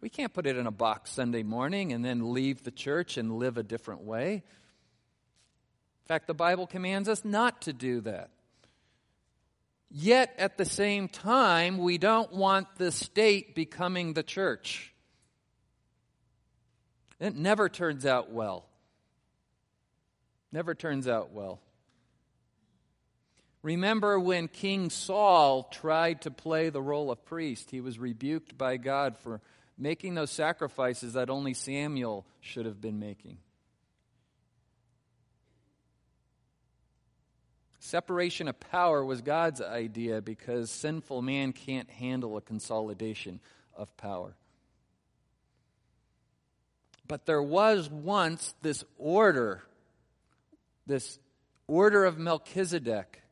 We 0.00 0.08
can't 0.08 0.32
put 0.32 0.46
it 0.46 0.56
in 0.56 0.66
a 0.66 0.72
box 0.72 1.10
Sunday 1.10 1.42
morning 1.42 1.92
and 1.92 2.04
then 2.04 2.32
leave 2.32 2.62
the 2.62 2.70
church 2.70 3.16
and 3.16 3.38
live 3.38 3.58
a 3.58 3.62
different 3.62 4.02
way. 4.02 4.34
In 4.34 6.06
fact, 6.06 6.26
the 6.26 6.34
Bible 6.34 6.66
commands 6.66 7.08
us 7.08 7.24
not 7.24 7.62
to 7.62 7.72
do 7.72 8.00
that. 8.02 8.30
Yet, 9.90 10.34
at 10.38 10.58
the 10.58 10.64
same 10.64 11.08
time, 11.08 11.78
we 11.78 11.98
don't 11.98 12.32
want 12.32 12.68
the 12.76 12.92
state 12.92 13.54
becoming 13.54 14.12
the 14.12 14.22
church. 14.22 14.92
It 17.18 17.34
never 17.34 17.68
turns 17.68 18.06
out 18.06 18.30
well. 18.30 18.66
Never 20.52 20.74
turns 20.74 21.08
out 21.08 21.32
well. 21.32 21.60
Remember 23.62 24.20
when 24.20 24.48
King 24.48 24.88
Saul 24.88 25.64
tried 25.64 26.22
to 26.22 26.30
play 26.30 26.70
the 26.70 26.80
role 26.80 27.10
of 27.10 27.24
priest, 27.24 27.70
he 27.70 27.80
was 27.80 27.98
rebuked 27.98 28.56
by 28.56 28.76
God 28.76 29.18
for 29.18 29.40
making 29.78 30.14
those 30.14 30.30
sacrifices 30.30 31.12
that 31.12 31.30
only 31.30 31.54
Samuel 31.54 32.26
should 32.40 32.66
have 32.66 32.80
been 32.80 32.98
making. 32.98 33.38
Separation 37.78 38.48
of 38.48 38.60
power 38.60 39.02
was 39.02 39.22
God's 39.22 39.62
idea 39.62 40.20
because 40.20 40.70
sinful 40.70 41.22
man 41.22 41.52
can't 41.52 41.88
handle 41.88 42.36
a 42.36 42.40
consolidation 42.42 43.40
of 43.74 43.96
power. 43.96 44.34
But 47.06 47.24
there 47.24 47.42
was 47.42 47.88
once 47.88 48.54
this 48.60 48.84
order, 48.98 49.62
this 50.86 51.18
order 51.66 52.04
of 52.04 52.18
Melchizedek. 52.18 53.22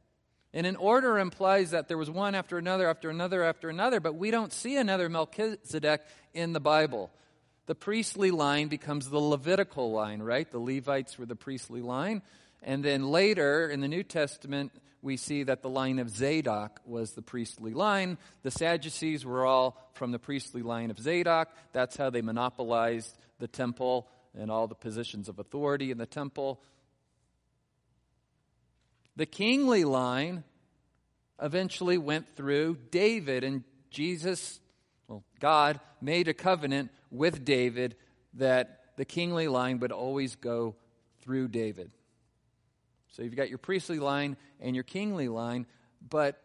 And 0.57 0.67
an 0.67 0.77
order 0.77 1.19
implies 1.19 1.73
that 1.73 1.87
there 1.87 1.99
was 1.99 2.09
one 2.09 2.35
after 2.35 2.57
another, 2.57 2.89
after 2.89 3.11
another, 3.11 3.45
after 3.45 3.69
another, 3.69 4.01
but 4.01 4.15
we 4.15 4.31
don't 4.31 4.55
see 4.55 4.79
another 4.79 5.11
Melchizedek 5.11 6.01
in 6.33 6.55
the 6.55 6.61
Bible. 6.61 7.11
The 7.67 7.75
priestly 7.75 8.31
line 8.31 8.69
becomes 8.69 9.11
the 9.11 9.19
Levitical 9.19 9.93
line, 9.93 10.23
right? 10.23 10.51
The 10.51 10.59
Levites 10.59 11.19
were 11.19 11.27
the 11.27 11.37
priestly 11.37 11.83
line. 11.83 12.23
And 12.63 12.83
then 12.83 13.11
later 13.11 13.69
in 13.69 13.83
the 13.83 13.87
New 13.87 14.03
Testament, 14.03 14.73
we 15.03 15.19
see 15.19 15.43
that 15.43 15.61
the 15.61 15.69
line 15.69 15.99
of 15.99 16.09
Zadok 16.09 16.81
was 16.87 17.13
the 17.13 17.21
priestly 17.21 17.75
line. 17.75 18.17
The 18.43 18.51
Sadducees 18.51 19.27
were 19.27 19.45
all 19.45 19.91
from 19.93 20.11
the 20.11 20.19
priestly 20.19 20.63
line 20.63 20.91
of 20.91 20.99
Zadok. 20.99 21.51
That's 21.75 21.99
how 21.99 22.09
they 22.09 22.23
monopolized 22.23 23.15
the 23.41 23.47
temple 23.47 24.09
and 24.35 24.51
all 24.51 24.69
the 24.69 24.75
positions 24.75 25.29
of 25.29 25.39
authority 25.39 25.91
in 25.91 25.99
the 25.99 26.07
temple. 26.07 26.63
The 29.17 29.27
kingly 29.27 29.85
line 29.85 30.45
eventually 31.41 31.99
went 31.99 32.37
through 32.37 32.79
David, 32.91 33.45
and 33.45 33.65
Jesus, 33.91 34.61
well, 35.09 35.25
God 35.41 35.81
made 36.01 36.29
a 36.29 36.35
covenant 36.35 36.91
with 37.11 37.45
David 37.45 37.97
that 38.35 38.81
the 38.97 39.05
kingly 39.05 39.49
line 39.49 39.79
would 39.81 39.93
always 39.93 40.37
go 40.37 40.75
through 41.21 41.49
David. 41.49 41.91
So 43.09 43.23
you've 43.23 43.37
got 43.37 43.49
your 43.49 43.59
priestly 43.59 43.99
line 43.99 44.37
and 44.61 44.75
your 44.75 44.85
kingly 44.85 45.29
line, 45.29 45.67
but 46.07 46.43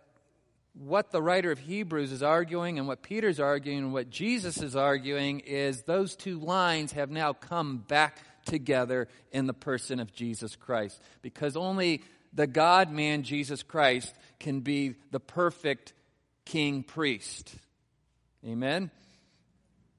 what 0.73 1.12
the 1.12 1.21
writer 1.21 1.51
of 1.51 1.60
Hebrews 1.60 2.12
is 2.13 2.23
arguing 2.23 2.79
and 2.79 2.88
what 2.88 3.03
Peter's 3.03 3.39
arguing 3.39 3.79
and 3.79 3.93
what 3.93 4.10
Jesus 4.10 4.62
is 4.62 4.75
arguing 4.75 5.41
is 5.41 5.84
those 5.84 6.15
two 6.15 6.39
lines 6.39 6.93
have 6.93 7.12
now 7.12 7.34
come 7.34 7.79
back 7.79 8.19
together 8.45 9.10
in 9.31 9.47
the 9.47 9.53
person 9.53 9.99
of 9.99 10.13
Jesus 10.13 10.55
Christ. 10.55 11.01
Because 11.21 11.57
only 11.57 12.03
the 12.33 12.47
God 12.47 12.91
man, 12.91 13.23
Jesus 13.23 13.63
Christ, 13.63 14.13
can 14.39 14.61
be 14.61 14.95
the 15.11 15.19
perfect 15.19 15.93
king 16.45 16.83
priest. 16.83 17.53
Amen? 18.45 18.91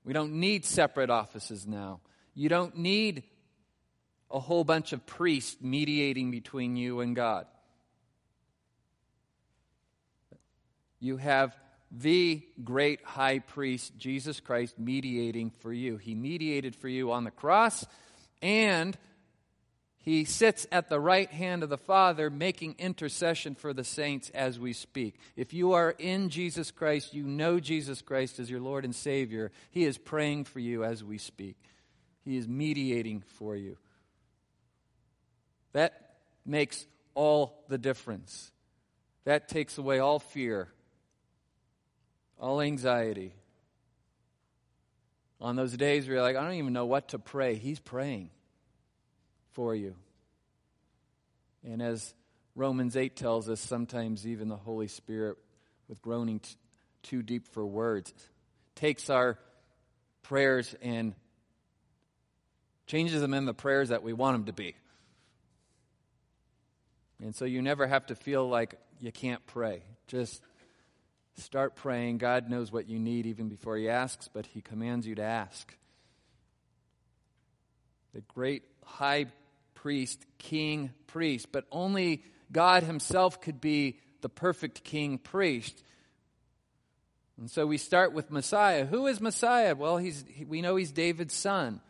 We 0.04 0.12
don't 0.12 0.34
need 0.34 0.64
separate 0.64 1.10
offices 1.10 1.66
now. 1.66 2.00
You 2.34 2.48
don't 2.48 2.76
need 2.76 3.24
a 4.30 4.40
whole 4.40 4.64
bunch 4.64 4.92
of 4.92 5.06
priests 5.06 5.56
mediating 5.60 6.30
between 6.30 6.76
you 6.76 7.00
and 7.00 7.14
God. 7.14 7.46
You 10.98 11.18
have 11.18 11.54
the 11.90 12.42
great 12.64 13.04
high 13.04 13.40
priest, 13.40 13.98
Jesus 13.98 14.40
Christ, 14.40 14.78
mediating 14.78 15.50
for 15.50 15.72
you. 15.72 15.98
He 15.98 16.14
mediated 16.14 16.74
for 16.74 16.88
you 16.88 17.12
on 17.12 17.24
the 17.24 17.30
cross, 17.30 17.84
and 18.40 18.96
he 20.02 20.24
sits 20.24 20.66
at 20.72 20.88
the 20.88 20.98
right 20.98 21.30
hand 21.30 21.62
of 21.62 21.68
the 21.68 21.78
Father, 21.78 22.28
making 22.28 22.74
intercession 22.80 23.54
for 23.54 23.72
the 23.72 23.84
saints 23.84 24.30
as 24.30 24.58
we 24.58 24.72
speak. 24.72 25.14
If 25.36 25.54
you 25.54 25.72
are 25.74 25.94
in 25.96 26.28
Jesus 26.28 26.72
Christ, 26.72 27.14
you 27.14 27.22
know 27.22 27.60
Jesus 27.60 28.02
Christ 28.02 28.40
as 28.40 28.50
your 28.50 28.60
Lord 28.60 28.84
and 28.84 28.94
Savior. 28.94 29.52
He 29.70 29.84
is 29.84 29.98
praying 29.98 30.44
for 30.44 30.58
you 30.58 30.82
as 30.82 31.04
we 31.04 31.18
speak, 31.18 31.56
He 32.24 32.36
is 32.36 32.48
mediating 32.48 33.22
for 33.38 33.54
you. 33.54 33.76
That 35.72 36.16
makes 36.44 36.84
all 37.14 37.62
the 37.68 37.78
difference. 37.78 38.50
That 39.24 39.48
takes 39.48 39.78
away 39.78 40.00
all 40.00 40.18
fear, 40.18 40.68
all 42.40 42.60
anxiety. 42.60 43.34
On 45.40 45.54
those 45.54 45.76
days 45.76 46.06
where 46.06 46.16
you're 46.16 46.22
like, 46.22 46.36
I 46.36 46.42
don't 46.42 46.54
even 46.54 46.72
know 46.72 46.86
what 46.86 47.08
to 47.10 47.20
pray, 47.20 47.54
He's 47.54 47.78
praying 47.78 48.30
for 49.52 49.74
you. 49.74 49.94
And 51.64 51.80
as 51.80 52.14
Romans 52.54 52.96
8 52.96 53.16
tells 53.16 53.48
us, 53.48 53.60
sometimes 53.60 54.26
even 54.26 54.48
the 54.48 54.56
Holy 54.56 54.88
Spirit, 54.88 55.38
with 55.88 56.02
groaning 56.02 56.40
t- 56.40 56.56
too 57.02 57.22
deep 57.22 57.48
for 57.48 57.64
words, 57.64 58.12
takes 58.74 59.10
our 59.10 59.38
prayers 60.22 60.74
and 60.82 61.14
changes 62.86 63.20
them 63.20 63.34
in 63.34 63.46
the 63.46 63.54
prayers 63.54 63.90
that 63.90 64.02
we 64.02 64.12
want 64.12 64.34
them 64.34 64.44
to 64.46 64.52
be. 64.52 64.74
And 67.22 67.34
so 67.34 67.44
you 67.44 67.62
never 67.62 67.86
have 67.86 68.06
to 68.06 68.14
feel 68.14 68.48
like 68.48 68.74
you 69.00 69.12
can't 69.12 69.44
pray. 69.46 69.82
Just 70.08 70.42
start 71.36 71.76
praying. 71.76 72.18
God 72.18 72.50
knows 72.50 72.72
what 72.72 72.88
you 72.88 72.98
need 72.98 73.26
even 73.26 73.48
before 73.48 73.76
He 73.76 73.88
asks, 73.88 74.28
but 74.32 74.46
He 74.46 74.60
commands 74.60 75.06
you 75.06 75.14
to 75.14 75.22
ask. 75.22 75.74
The 78.12 78.20
great 78.22 78.64
high 78.84 79.26
priest, 79.82 80.24
king 80.38 80.92
priest, 81.08 81.48
but 81.50 81.66
only 81.72 82.22
God 82.52 82.84
Himself 82.84 83.40
could 83.40 83.60
be 83.60 83.98
the 84.20 84.28
perfect 84.28 84.84
king 84.84 85.18
priest. 85.18 85.82
And 87.36 87.50
so 87.50 87.66
we 87.66 87.78
start 87.78 88.12
with 88.12 88.30
Messiah. 88.30 88.86
Who 88.86 89.08
is 89.08 89.20
Messiah? 89.20 89.74
Well, 89.74 89.96
he's, 89.96 90.24
we 90.46 90.62
know 90.62 90.76
he's 90.76 90.92
David's 90.92 91.34
son. 91.34 91.80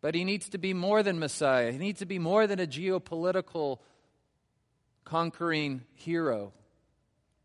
But 0.00 0.14
he 0.14 0.24
needs 0.24 0.48
to 0.50 0.58
be 0.58 0.72
more 0.72 1.02
than 1.02 1.18
Messiah. 1.18 1.70
He 1.70 1.76
needs 1.76 1.98
to 1.98 2.06
be 2.06 2.18
more 2.18 2.46
than 2.46 2.58
a 2.58 2.66
geopolitical 2.66 3.80
conquering 5.04 5.82
hero. 5.94 6.54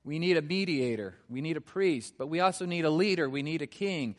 We 0.05 0.19
need 0.19 0.37
a 0.37 0.41
mediator. 0.41 1.15
We 1.27 1.41
need 1.41 1.57
a 1.57 1.61
priest. 1.61 2.13
But 2.17 2.27
we 2.27 2.39
also 2.39 2.65
need 2.65 2.85
a 2.85 2.89
leader. 2.89 3.29
We 3.29 3.43
need 3.43 3.61
a 3.61 3.67
king. 3.67 4.15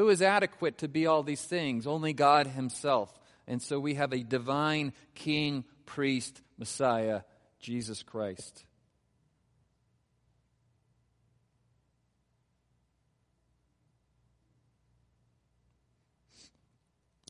Who 0.00 0.08
is 0.08 0.22
adequate 0.22 0.78
to 0.78 0.88
be 0.88 1.04
all 1.06 1.22
these 1.22 1.44
things? 1.44 1.86
Only 1.86 2.14
God 2.14 2.46
Himself. 2.46 3.12
And 3.46 3.60
so 3.60 3.78
we 3.78 3.96
have 3.96 4.14
a 4.14 4.22
divine 4.22 4.94
king, 5.14 5.62
priest, 5.84 6.40
Messiah, 6.56 7.20
Jesus 7.58 8.02
Christ. 8.02 8.64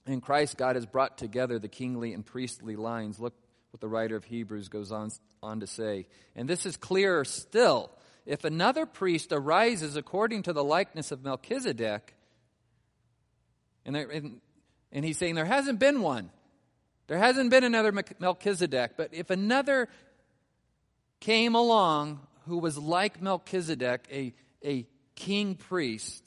In 0.07 0.21
Christ, 0.21 0.57
God 0.57 0.77
has 0.77 0.87
brought 0.87 1.19
together 1.19 1.59
the 1.59 1.67
kingly 1.67 2.15
and 2.15 2.25
priestly 2.25 2.77
lines. 2.77 3.19
Look 3.19 3.35
what 3.73 3.81
the 3.81 3.89
writer 3.89 4.15
of 4.15 4.23
Hebrews 4.23 4.69
goes 4.69 4.93
on, 4.93 5.11
on 5.43 5.59
to 5.59 5.67
say. 5.67 6.07
And 6.37 6.49
this 6.49 6.65
is 6.65 6.77
clearer 6.77 7.25
still. 7.25 7.91
If 8.27 8.45
another 8.45 8.87
priest 8.87 9.33
arises 9.33 9.97
according 9.97 10.45
to 10.45 10.53
the 10.53 10.63
likeness 10.63 11.11
of 11.11 11.25
Melchizedek, 11.25 12.15
and, 13.91 13.97
there, 13.97 14.09
and, 14.09 14.41
and 14.93 15.05
he's 15.05 15.19
saying 15.19 15.35
there 15.35 15.45
hasn't 15.45 15.81
been 15.81 16.01
one, 16.01 16.31
there 17.09 17.19
hasn't 17.19 17.51
been 17.51 17.65
another 17.65 17.93
Melchizedek, 18.21 18.93
but 18.97 19.13
if 19.13 19.31
another 19.31 19.89
came 21.19 21.57
along 21.57 22.21
who 22.47 22.59
was 22.59 22.79
like 22.79 23.21
Melchizedek, 23.21 24.07
a, 24.13 24.33
a 24.65 24.87
king 25.17 25.57
priest, 25.57 26.23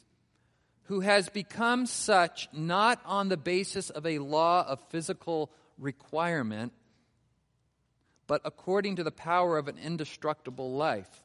who 0.83 0.99
has 0.99 1.29
become 1.29 1.85
such 1.85 2.49
not 2.51 2.99
on 3.05 3.29
the 3.29 3.37
basis 3.37 3.89
of 3.89 4.05
a 4.05 4.19
law 4.19 4.65
of 4.67 4.81
physical 4.89 5.49
requirement, 5.77 6.73
but 8.27 8.41
according 8.43 8.97
to 8.97 9.05
the 9.05 9.11
power 9.11 9.57
of 9.57 9.69
an 9.69 9.77
indestructible 9.77 10.73
life. 10.73 11.23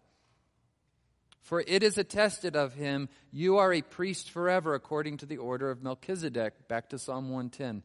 For 1.42 1.60
it 1.66 1.82
is 1.82 1.96
attested 1.96 2.56
of 2.56 2.74
him, 2.74 3.08
You 3.30 3.58
are 3.58 3.72
a 3.72 3.82
priest 3.82 4.30
forever, 4.30 4.74
according 4.74 5.18
to 5.18 5.26
the 5.26 5.38
order 5.38 5.70
of 5.70 5.82
Melchizedek. 5.82 6.68
Back 6.68 6.90
to 6.90 6.98
Psalm 6.98 7.30
110 7.30 7.82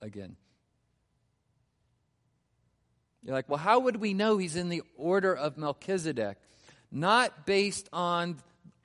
again. 0.00 0.36
You're 3.22 3.34
like, 3.34 3.48
well, 3.48 3.58
how 3.58 3.80
would 3.80 3.96
we 3.96 4.14
know 4.14 4.38
he's 4.38 4.56
in 4.56 4.68
the 4.68 4.82
order 4.96 5.34
of 5.34 5.58
Melchizedek? 5.58 6.38
Not 6.90 7.46
based 7.46 7.88
on 7.92 8.38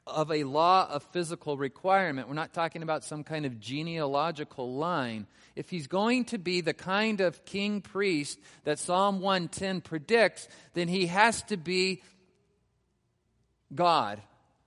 of 0.06 0.32
a 0.32 0.44
law 0.44 0.88
of 0.90 1.04
physical 1.04 1.58
requirement. 1.58 2.28
We're 2.28 2.34
not 2.34 2.54
talking 2.54 2.84
about 2.84 3.06
some 3.06 3.24
kind 3.24 3.46
of 3.46 3.60
genealogical 3.60 4.74
line. 4.74 5.28
If 5.56 5.70
he's 5.70 5.88
going 5.88 6.26
to 6.26 6.38
be 6.38 6.62
the 6.62 6.74
kind 6.74 7.22
of 7.22 7.46
king 7.46 7.80
priest 7.80 8.40
that 8.66 8.80
Psalm 8.80 9.22
110 9.22 9.82
predicts, 9.82 10.48
then 10.74 10.88
he 10.88 11.08
has 11.08 11.42
to 11.44 11.58
be 11.58 12.02
God. 13.76 14.22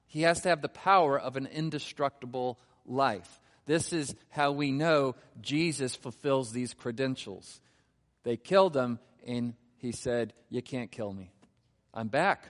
He 0.06 0.22
has 0.22 0.40
to 0.42 0.48
have 0.48 0.62
the 0.62 0.68
power 0.68 1.18
of 1.18 1.36
an 1.36 1.46
indestructible 1.46 2.58
life. 2.84 3.40
This 3.66 3.92
is 3.92 4.14
how 4.30 4.52
we 4.52 4.70
know 4.70 5.16
Jesus 5.40 5.96
fulfills 5.96 6.52
these 6.52 6.72
credentials. 6.72 7.60
They 8.22 8.36
killed 8.36 8.76
him, 8.76 8.98
and 9.26 9.54
he 9.78 9.92
said, 9.92 10.32
You 10.48 10.62
can't 10.62 10.90
kill 10.90 11.12
me. 11.12 11.32
I'm 11.92 12.08
back. 12.08 12.44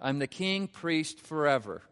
I'm 0.00 0.18
the 0.18 0.26
king 0.26 0.66
priest 0.66 1.20
forever. 1.20 1.82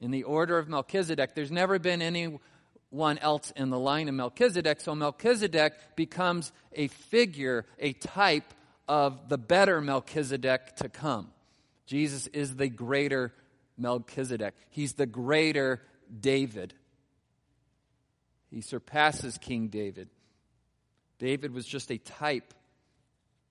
In 0.00 0.10
the 0.10 0.22
order 0.22 0.58
of 0.58 0.68
Melchizedek, 0.68 1.34
there's 1.34 1.50
never 1.50 1.78
been 1.78 2.02
anyone 2.02 3.18
else 3.18 3.52
in 3.56 3.70
the 3.70 3.78
line 3.78 4.08
of 4.08 4.14
Melchizedek, 4.14 4.80
so 4.80 4.94
Melchizedek 4.94 5.72
becomes 5.96 6.52
a 6.72 6.88
figure, 6.88 7.66
a 7.78 7.92
type 7.94 8.54
of 8.86 9.28
the 9.28 9.38
better 9.38 9.80
Melchizedek 9.80 10.76
to 10.76 10.88
come. 10.88 11.32
Jesus 11.86 12.26
is 12.28 12.56
the 12.56 12.68
greater 12.68 13.32
Melchizedek, 13.78 14.54
he's 14.70 14.94
the 14.94 15.06
greater 15.06 15.82
David. 16.20 16.74
He 18.50 18.60
surpasses 18.60 19.36
King 19.38 19.68
David. 19.68 20.08
David 21.18 21.52
was 21.52 21.66
just 21.66 21.90
a 21.90 21.98
type 21.98 22.54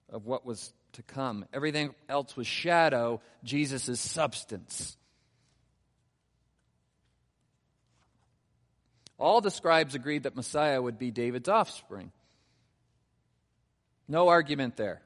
of 0.09 0.25
what 0.25 0.45
was 0.45 0.73
to 0.93 1.03
come. 1.03 1.45
Everything 1.53 1.93
else 2.07 2.35
was 2.35 2.47
shadow. 2.47 3.21
Jesus 3.43 3.89
is 3.89 3.99
substance. 3.99 4.95
All 9.17 9.41
the 9.41 9.51
scribes 9.51 9.95
agreed 9.95 10.23
that 10.23 10.35
Messiah 10.35 10.81
would 10.81 10.97
be 10.97 11.11
David's 11.11 11.49
offspring. 11.49 12.11
No 14.07 14.27
argument 14.27 14.75
there. 14.75 15.01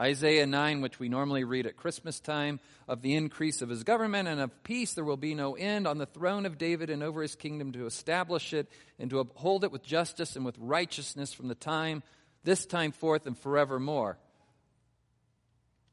Isaiah 0.00 0.46
9, 0.46 0.80
which 0.80 0.98
we 0.98 1.10
normally 1.10 1.44
read 1.44 1.66
at 1.66 1.76
Christmas 1.76 2.20
time, 2.20 2.58
of 2.88 3.02
the 3.02 3.14
increase 3.14 3.60
of 3.60 3.68
his 3.68 3.84
government 3.84 4.28
and 4.28 4.40
of 4.40 4.64
peace 4.64 4.94
there 4.94 5.04
will 5.04 5.18
be 5.18 5.34
no 5.34 5.54
end 5.54 5.86
on 5.86 5.98
the 5.98 6.06
throne 6.06 6.46
of 6.46 6.56
David 6.56 6.88
and 6.88 7.02
over 7.02 7.20
his 7.20 7.34
kingdom 7.34 7.72
to 7.72 7.84
establish 7.84 8.54
it 8.54 8.66
and 8.98 9.10
to 9.10 9.18
uphold 9.18 9.62
it 9.62 9.70
with 9.70 9.82
justice 9.82 10.36
and 10.36 10.44
with 10.44 10.56
righteousness 10.58 11.34
from 11.34 11.48
the 11.48 11.54
time, 11.54 12.02
this 12.44 12.64
time 12.64 12.92
forth 12.92 13.26
and 13.26 13.36
forevermore. 13.36 14.16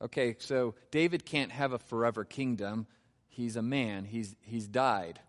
Okay, 0.02 0.38
so 0.40 0.76
David 0.90 1.26
can't 1.26 1.52
have 1.52 1.74
a 1.74 1.80
forever 1.80 2.24
kingdom. 2.24 2.88
He's 3.28 3.58
a 3.58 3.62
man, 3.62 4.06
he's, 4.06 4.36
he's 4.42 4.68
died. 4.68 5.20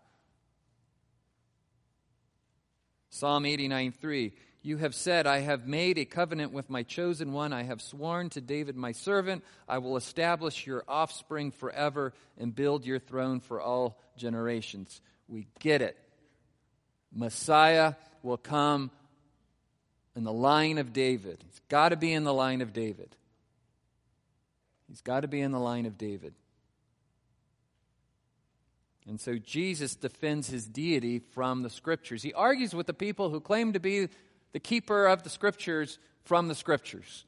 Psalm 3.09 3.45
89 3.45 3.91
3 3.99 4.33
You 4.61 4.77
have 4.77 4.93
said, 4.93 5.25
I 5.25 5.39
have 5.39 5.67
made 5.67 5.97
a 5.97 6.05
covenant 6.05 6.51
with 6.51 6.69
my 6.69 6.83
chosen 6.83 7.31
one. 7.31 7.53
I 7.53 7.63
have 7.63 7.81
sworn 7.81 8.29
to 8.31 8.41
David 8.41 8.75
my 8.75 8.91
servant, 8.91 9.43
I 9.67 9.77
will 9.77 9.95
establish 9.95 10.67
your 10.67 10.83
offspring 10.87 11.51
forever 11.51 12.13
and 12.37 12.53
build 12.53 12.85
your 12.85 12.99
throne 12.99 13.39
for 13.39 13.61
all 13.61 13.97
generations. 14.17 15.01
We 15.27 15.47
get 15.59 15.81
it. 15.81 15.97
Messiah 17.13 17.93
will 18.21 18.37
come 18.37 18.91
in 20.15 20.23
the 20.23 20.33
line 20.33 20.77
of 20.77 20.91
David. 20.91 21.43
He's 21.45 21.61
got 21.69 21.89
to 21.89 21.95
be 21.95 22.11
in 22.11 22.25
the 22.25 22.33
line 22.33 22.61
of 22.61 22.73
David. 22.73 23.15
He's 24.89 25.01
got 25.01 25.21
to 25.21 25.27
be 25.27 25.39
in 25.39 25.51
the 25.51 25.59
line 25.59 25.85
of 25.85 25.97
David. 25.97 26.33
And 29.07 29.19
so 29.19 29.37
Jesus 29.37 29.95
defends 29.95 30.49
his 30.49 30.67
deity 30.67 31.19
from 31.19 31.63
the 31.63 31.69
scriptures. 31.69 32.21
He 32.21 32.33
argues 32.33 32.75
with 32.75 32.85
the 32.85 32.93
people 32.93 33.29
who 33.29 33.39
claim 33.39 33.73
to 33.73 33.79
be 33.79 34.09
the 34.51 34.59
keeper 34.59 35.07
of 35.07 35.23
the 35.23 35.29
scriptures 35.29 35.99
from 36.23 36.47
the 36.47 36.55
scriptures. 36.55 37.25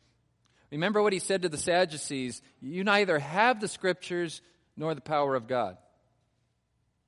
Remember 0.72 1.02
what 1.02 1.14
he 1.14 1.20
said 1.20 1.42
to 1.42 1.50
the 1.50 1.58
Sadducees 1.58 2.42
you 2.62 2.84
neither 2.84 3.20
have 3.20 3.60
the 3.60 3.68
scriptures 3.68 4.42
nor 4.78 4.96
the 4.96 5.02
power 5.02 5.36
of 5.36 5.48
God. 5.48 5.78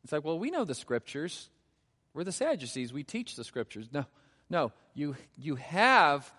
It's 0.04 0.12
like, 0.12 0.26
well, 0.26 0.38
we 0.38 0.52
know 0.52 0.65
the 0.65 0.76
scriptures. 0.76 1.49
We're 2.13 2.26
the 2.26 2.32
Sadducees. 2.32 2.91
We 2.91 3.04
teach 3.04 3.36
the 3.36 3.43
scriptures. 3.43 3.88
No, 3.91 4.06
no, 4.49 4.71
you, 4.93 5.15
you 5.38 5.56
have 5.56 6.32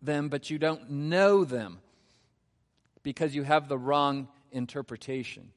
them, 0.00 0.28
but 0.28 0.48
you 0.48 0.58
don't 0.58 0.90
know 0.90 1.44
them 1.44 1.80
because 3.02 3.34
you 3.34 3.42
have 3.42 3.68
the 3.68 3.78
wrong 3.78 4.28
interpretation. 4.52 5.50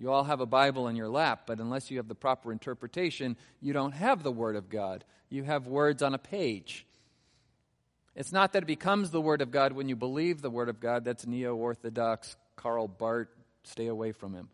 You 0.00 0.10
all 0.10 0.24
have 0.24 0.40
a 0.40 0.46
Bible 0.46 0.88
in 0.88 0.96
your 0.96 1.10
lap, 1.10 1.42
but 1.46 1.60
unless 1.60 1.90
you 1.90 1.98
have 1.98 2.08
the 2.08 2.14
proper 2.14 2.50
interpretation, 2.52 3.36
you 3.60 3.74
don't 3.74 3.92
have 3.92 4.22
the 4.22 4.32
Word 4.32 4.56
of 4.56 4.70
God. 4.70 5.04
You 5.28 5.44
have 5.44 5.66
words 5.66 6.02
on 6.02 6.14
a 6.14 6.18
page. 6.18 6.86
It's 8.16 8.32
not 8.32 8.54
that 8.54 8.62
it 8.62 8.66
becomes 8.66 9.10
the 9.10 9.20
Word 9.20 9.42
of 9.42 9.50
God 9.50 9.74
when 9.74 9.90
you 9.90 9.96
believe 9.96 10.40
the 10.40 10.48
Word 10.48 10.70
of 10.70 10.80
God. 10.80 11.04
That's 11.04 11.26
neo 11.26 11.54
Orthodox 11.54 12.34
Karl 12.56 12.88
Barth. 12.88 13.28
Stay 13.62 13.88
away 13.88 14.12
from 14.12 14.32
him. 14.32 14.48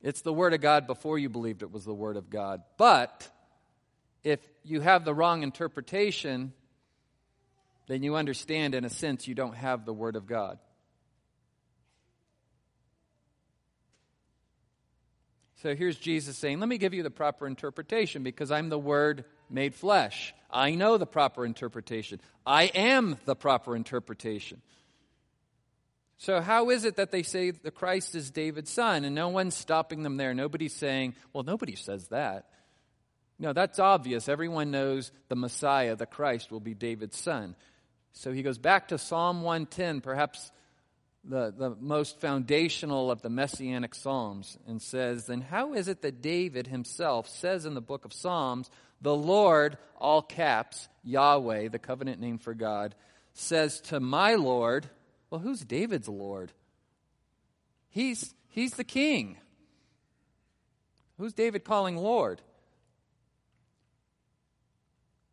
It's 0.00 0.22
the 0.22 0.32
Word 0.32 0.54
of 0.54 0.62
God 0.62 0.86
before 0.86 1.18
you 1.18 1.28
believed 1.28 1.60
it 1.60 1.70
was 1.70 1.84
the 1.84 1.92
Word 1.92 2.16
of 2.16 2.30
God. 2.30 2.62
But 2.78 3.28
if 4.24 4.40
you 4.64 4.80
have 4.80 5.04
the 5.04 5.12
wrong 5.12 5.42
interpretation, 5.42 6.54
then 7.86 8.02
you 8.02 8.16
understand, 8.16 8.74
in 8.74 8.86
a 8.86 8.90
sense, 8.90 9.28
you 9.28 9.34
don't 9.34 9.56
have 9.56 9.84
the 9.84 9.92
Word 9.92 10.16
of 10.16 10.26
God. 10.26 10.58
So 15.62 15.74
here's 15.74 15.96
Jesus 15.96 16.36
saying, 16.36 16.60
Let 16.60 16.68
me 16.68 16.78
give 16.78 16.94
you 16.94 17.02
the 17.02 17.10
proper 17.10 17.46
interpretation 17.46 18.22
because 18.22 18.50
I'm 18.50 18.68
the 18.68 18.78
Word 18.78 19.24
made 19.50 19.74
flesh. 19.74 20.34
I 20.50 20.74
know 20.76 20.98
the 20.98 21.06
proper 21.06 21.44
interpretation. 21.44 22.20
I 22.46 22.64
am 22.64 23.18
the 23.24 23.34
proper 23.34 23.74
interpretation. 23.74 24.62
So, 26.16 26.40
how 26.40 26.70
is 26.70 26.84
it 26.84 26.96
that 26.96 27.10
they 27.10 27.22
say 27.22 27.50
the 27.50 27.70
Christ 27.70 28.14
is 28.14 28.30
David's 28.30 28.70
son? 28.70 29.04
And 29.04 29.14
no 29.14 29.28
one's 29.28 29.56
stopping 29.56 30.02
them 30.02 30.16
there. 30.16 30.32
Nobody's 30.32 30.74
saying, 30.74 31.14
Well, 31.32 31.44
nobody 31.44 31.74
says 31.74 32.08
that. 32.08 32.46
No, 33.40 33.52
that's 33.52 33.78
obvious. 33.78 34.28
Everyone 34.28 34.70
knows 34.70 35.12
the 35.28 35.36
Messiah, 35.36 35.96
the 35.96 36.06
Christ, 36.06 36.50
will 36.50 36.60
be 36.60 36.74
David's 36.74 37.18
son. 37.18 37.56
So 38.12 38.32
he 38.32 38.42
goes 38.42 38.58
back 38.58 38.88
to 38.88 38.98
Psalm 38.98 39.42
110, 39.42 40.00
perhaps 40.00 40.50
the, 41.28 41.54
the 41.56 41.76
most 41.80 42.20
foundational 42.20 43.10
of 43.10 43.22
the 43.22 43.28
messianic 43.28 43.94
psalms, 43.94 44.58
and 44.66 44.80
says, 44.80 45.26
Then 45.26 45.42
how 45.42 45.74
is 45.74 45.88
it 45.88 46.02
that 46.02 46.22
David 46.22 46.66
himself 46.66 47.28
says 47.28 47.66
in 47.66 47.74
the 47.74 47.80
book 47.80 48.04
of 48.04 48.12
Psalms, 48.12 48.70
the 49.00 49.14
Lord, 49.14 49.78
all 49.96 50.22
caps, 50.22 50.88
Yahweh, 51.04 51.68
the 51.68 51.78
covenant 51.78 52.20
name 52.20 52.38
for 52.38 52.54
God, 52.54 52.94
says 53.34 53.80
to 53.82 54.00
my 54.00 54.34
Lord, 54.34 54.88
Well, 55.30 55.40
who's 55.40 55.60
David's 55.60 56.08
Lord? 56.08 56.52
He's, 57.90 58.34
he's 58.48 58.72
the 58.72 58.84
king. 58.84 59.36
Who's 61.18 61.32
David 61.32 61.64
calling 61.64 61.96
Lord? 61.96 62.40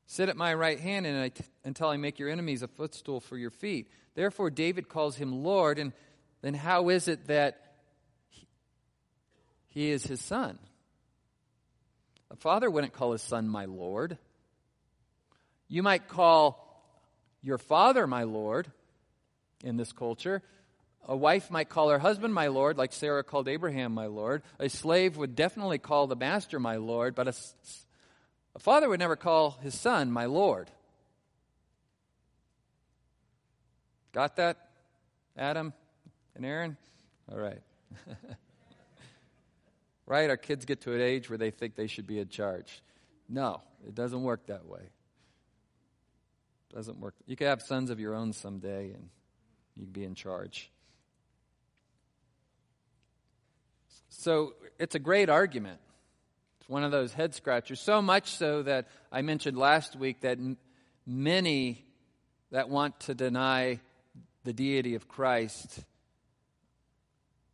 Sit 0.07 0.29
at 0.29 0.37
my 0.37 0.53
right 0.53 0.79
hand 0.79 1.05
and 1.05 1.17
I 1.17 1.29
t- 1.29 1.43
until 1.63 1.87
I 1.87 1.97
make 1.97 2.19
your 2.19 2.29
enemies 2.29 2.61
a 2.61 2.67
footstool 2.67 3.19
for 3.19 3.37
your 3.37 3.49
feet. 3.49 3.89
Therefore, 4.13 4.49
David 4.49 4.87
calls 4.87 5.15
him 5.15 5.43
Lord. 5.43 5.79
And 5.79 5.93
then 6.41 6.53
how 6.53 6.89
is 6.89 7.07
it 7.07 7.27
that 7.27 7.59
he, 8.29 8.47
he 9.67 9.89
is 9.89 10.05
his 10.05 10.21
son? 10.21 10.59
A 12.29 12.35
father 12.35 12.69
wouldn't 12.69 12.93
call 12.93 13.13
his 13.13 13.21
son 13.21 13.47
my 13.47 13.65
Lord. 13.65 14.17
You 15.67 15.81
might 15.81 16.07
call 16.07 16.61
your 17.41 17.57
father 17.57 18.05
my 18.05 18.23
Lord 18.23 18.71
in 19.63 19.77
this 19.77 19.91
culture. 19.91 20.43
A 21.07 21.15
wife 21.15 21.51
might 21.51 21.69
call 21.69 21.89
her 21.89 21.99
husband 21.99 22.33
my 22.33 22.47
Lord, 22.47 22.77
like 22.77 22.91
Sarah 22.91 23.23
called 23.23 23.47
Abraham 23.47 23.93
my 23.93 24.07
Lord. 24.07 24.43
A 24.59 24.69
slave 24.69 25.17
would 25.17 25.35
definitely 25.35 25.77
call 25.77 26.07
the 26.07 26.15
master 26.15 26.59
my 26.59 26.77
Lord, 26.77 27.13
but 27.15 27.27
a, 27.27 27.33
a 28.55 28.59
father 28.59 28.87
would 28.87 28.99
never 28.99 29.15
call 29.15 29.57
his 29.61 29.79
son 29.79 30.11
my 30.11 30.25
Lord. 30.25 30.71
Got 34.13 34.37
that, 34.37 34.69
Adam 35.37 35.73
and 36.35 36.45
Aaron? 36.45 36.77
All 37.29 37.37
right. 37.37 37.61
right? 40.05 40.29
Our 40.29 40.37
kids 40.37 40.63
get 40.63 40.81
to 40.81 40.93
an 40.93 41.01
age 41.01 41.29
where 41.29 41.37
they 41.37 41.51
think 41.51 41.75
they 41.75 41.87
should 41.87 42.07
be 42.07 42.19
in 42.19 42.29
charge. 42.29 42.81
No, 43.27 43.61
it 43.85 43.93
doesn't 43.93 44.23
work 44.23 44.45
that 44.47 44.65
way. 44.65 44.81
It 46.69 46.75
doesn't 46.75 46.99
work. 46.99 47.15
You 47.25 47.35
could 47.35 47.47
have 47.47 47.61
sons 47.61 47.89
of 47.89 47.99
your 47.99 48.15
own 48.15 48.31
someday 48.31 48.91
and 48.91 49.09
you'd 49.75 49.91
be 49.91 50.05
in 50.05 50.15
charge. 50.15 50.71
So 54.09 54.53
it's 54.79 54.95
a 54.95 54.99
great 54.99 55.29
argument. 55.29 55.79
It's 56.65 56.69
one 56.71 56.83
of 56.83 56.89
those 56.89 57.13
head 57.13 57.35
scratchers. 57.35 57.79
So 57.79 58.01
much 58.01 58.37
so 58.37 58.63
that 58.63 58.87
I 59.11 59.21
mentioned 59.21 59.55
last 59.55 59.95
week 59.95 60.21
that 60.21 60.39
many 61.05 61.85
that 62.49 62.69
want 62.69 62.99
to 63.01 63.13
deny 63.13 63.81
the 64.45 64.51
deity 64.51 64.95
of 64.95 65.07
Christ 65.07 65.83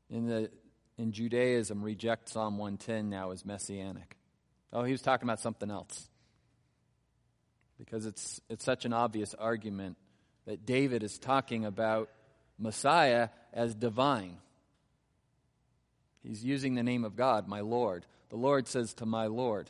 in, 0.09 0.27
the, 0.27 0.49
in 0.97 1.11
Judaism 1.11 1.83
reject 1.83 2.29
Psalm 2.29 2.57
110 2.57 3.09
now 3.09 3.31
as 3.31 3.45
messianic. 3.45 4.15
Oh, 4.71 4.83
he 4.83 4.93
was 4.93 5.01
talking 5.01 5.27
about 5.27 5.41
something 5.41 5.69
else. 5.69 6.07
Because 7.77 8.05
it's, 8.05 8.39
it's 8.47 8.63
such 8.63 8.85
an 8.85 8.93
obvious 8.93 9.33
argument 9.33 9.97
that 10.45 10.65
David 10.65 11.03
is 11.03 11.19
talking 11.19 11.65
about 11.65 12.09
Messiah 12.57 13.27
as 13.51 13.75
divine. 13.75 14.37
He's 16.23 16.45
using 16.45 16.75
the 16.75 16.83
name 16.83 17.03
of 17.03 17.17
God, 17.17 17.49
my 17.49 17.59
Lord. 17.59 18.05
The 18.31 18.37
Lord 18.37 18.67
says 18.67 18.93
to 18.95 19.05
my 19.05 19.27
Lord. 19.27 19.69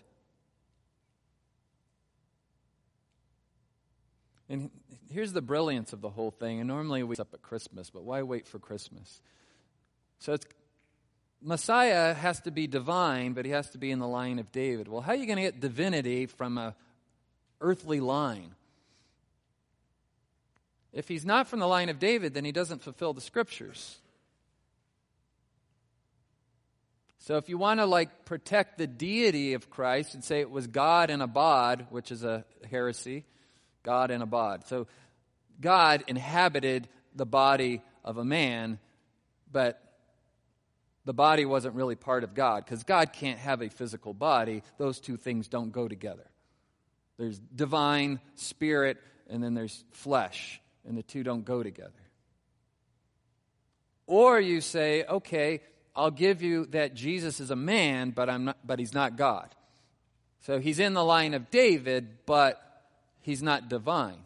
And 4.48 4.70
here's 5.12 5.34
the 5.34 5.42
brilliance 5.42 5.94
of 5.94 6.02
the 6.02 6.10
whole 6.10 6.30
thing. 6.30 6.60
And 6.60 6.68
normally 6.68 7.02
we 7.02 7.16
up 7.16 7.34
at 7.34 7.42
Christmas, 7.42 7.90
but 7.90 8.04
why 8.04 8.22
wait 8.22 8.48
for 8.48 8.60
Christmas? 8.60 9.20
So 10.20 10.38
Messiah 11.42 12.14
has 12.14 12.40
to 12.42 12.52
be 12.52 12.68
divine, 12.68 13.34
but 13.34 13.46
he 13.46 13.52
has 13.52 13.72
to 13.72 13.80
be 13.80 13.90
in 13.90 13.98
the 13.98 14.08
line 14.08 14.38
of 14.38 14.52
David. 14.52 14.88
Well, 14.88 15.02
how 15.02 15.14
are 15.14 15.16
you 15.16 15.26
going 15.26 15.38
to 15.38 15.44
get 15.44 15.60
divinity 15.60 16.28
from 16.28 16.60
a 16.60 16.76
earthly 17.62 18.00
line? 18.00 18.54
If 20.94 21.08
he's 21.08 21.26
not 21.26 21.48
from 21.48 21.60
the 21.60 21.68
line 21.68 21.90
of 21.90 21.98
David, 21.98 22.36
then 22.36 22.46
he 22.46 22.52
doesn't 22.52 22.84
fulfill 22.84 23.14
the 23.14 23.22
scriptures. 23.22 23.98
So 27.22 27.38
if 27.38 27.50
you 27.50 27.60
want 27.60 27.80
to 27.80 27.86
like 27.86 28.26
protect 28.26 28.80
the 28.80 28.88
deity 28.88 29.54
of 29.54 29.70
Christ 29.70 30.16
and 30.16 30.24
say 30.24 30.40
it 30.40 30.50
was 30.50 30.66
God 30.66 31.12
in 31.12 31.22
a 31.22 31.28
bod, 31.28 31.86
which 31.92 32.12
is 32.12 32.24
a 32.24 32.46
heresy, 32.70 33.26
God 33.84 34.10
in 34.10 34.24
a 34.24 34.26
bod. 34.26 34.66
So 34.66 34.88
God 35.60 36.04
inhabited 36.08 36.88
the 37.16 37.28
body 37.28 37.84
of 38.04 38.18
a 38.18 38.26
man, 38.26 38.80
but 39.52 39.80
the 41.06 41.14
body 41.14 41.46
wasn't 41.46 41.76
really 41.76 41.96
part 41.96 42.24
of 42.24 42.34
God 42.34 42.66
because 42.66 42.84
God 42.84 43.14
can't 43.14 43.38
have 43.38 43.62
a 43.62 43.70
physical 43.70 44.16
body. 44.16 44.64
Those 44.80 45.00
two 45.00 45.16
things 45.16 45.48
don't 45.48 45.72
go 45.72 45.88
together. 45.88 46.26
There's 47.20 47.38
divine 47.38 48.20
spirit 48.34 48.98
and 49.30 49.44
then 49.44 49.54
there's 49.54 49.84
flesh, 49.92 50.60
and 50.88 50.98
the 50.98 51.04
two 51.04 51.22
don't 51.22 51.46
go 51.46 51.62
together. 51.62 51.92
Or 54.08 54.42
you 54.42 54.60
say, 54.60 55.06
okay, 55.06 55.62
I'll 55.96 56.12
give 56.12 56.42
you 56.42 56.66
that 56.68 56.94
Jesus 56.94 57.40
is 57.40 57.52
a 57.52 57.56
man, 57.56 58.12
but, 58.12 58.30
I'm 58.30 58.46
not, 58.46 58.58
but 58.66 58.80
he's 58.80 58.94
not 58.94 59.18
God. 59.18 59.54
So 60.42 60.60
he's 60.60 60.80
in 60.80 60.94
the 60.94 61.04
line 61.04 61.34
of 61.34 61.52
David, 61.52 62.08
but 62.26 62.62
he's 63.22 63.44
not 63.44 63.70
divine. 63.70 64.24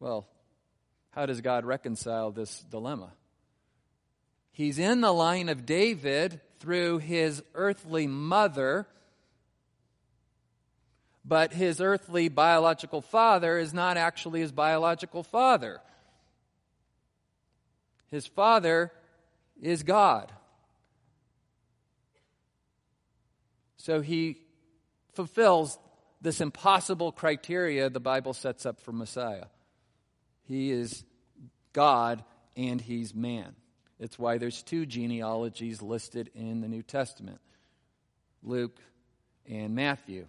Well, 0.00 0.26
how 1.10 1.26
does 1.26 1.40
God 1.40 1.64
reconcile 1.64 2.30
this 2.30 2.60
dilemma? 2.70 3.12
He's 4.52 4.78
in 4.78 5.00
the 5.00 5.12
line 5.12 5.48
of 5.48 5.66
David 5.66 6.40
through 6.58 6.98
his 6.98 7.42
earthly 7.54 8.06
mother, 8.06 8.86
but 11.24 11.52
his 11.52 11.80
earthly 11.80 12.28
biological 12.28 13.00
father 13.00 13.58
is 13.58 13.74
not 13.74 13.96
actually 13.96 14.40
his 14.40 14.50
biological 14.50 15.22
father. 15.22 15.80
His 18.10 18.26
father 18.26 18.90
is 19.60 19.82
God. 19.82 20.32
So 23.76 24.00
he 24.00 24.40
fulfills 25.12 25.78
this 26.20 26.40
impossible 26.40 27.12
criteria 27.12 27.88
the 27.88 28.00
Bible 28.00 28.34
sets 28.34 28.66
up 28.66 28.80
for 28.80 28.92
Messiah. 28.92 29.46
He 30.42 30.70
is 30.70 31.04
God 31.72 32.24
and 32.56 32.80
he's 32.80 33.14
man. 33.14 33.54
It's 34.00 34.18
why 34.18 34.38
there's 34.38 34.62
two 34.62 34.86
genealogies 34.86 35.82
listed 35.82 36.30
in 36.34 36.60
the 36.60 36.68
New 36.68 36.82
Testament 36.82 37.40
Luke 38.42 38.78
and 39.48 39.74
Matthew. 39.74 40.26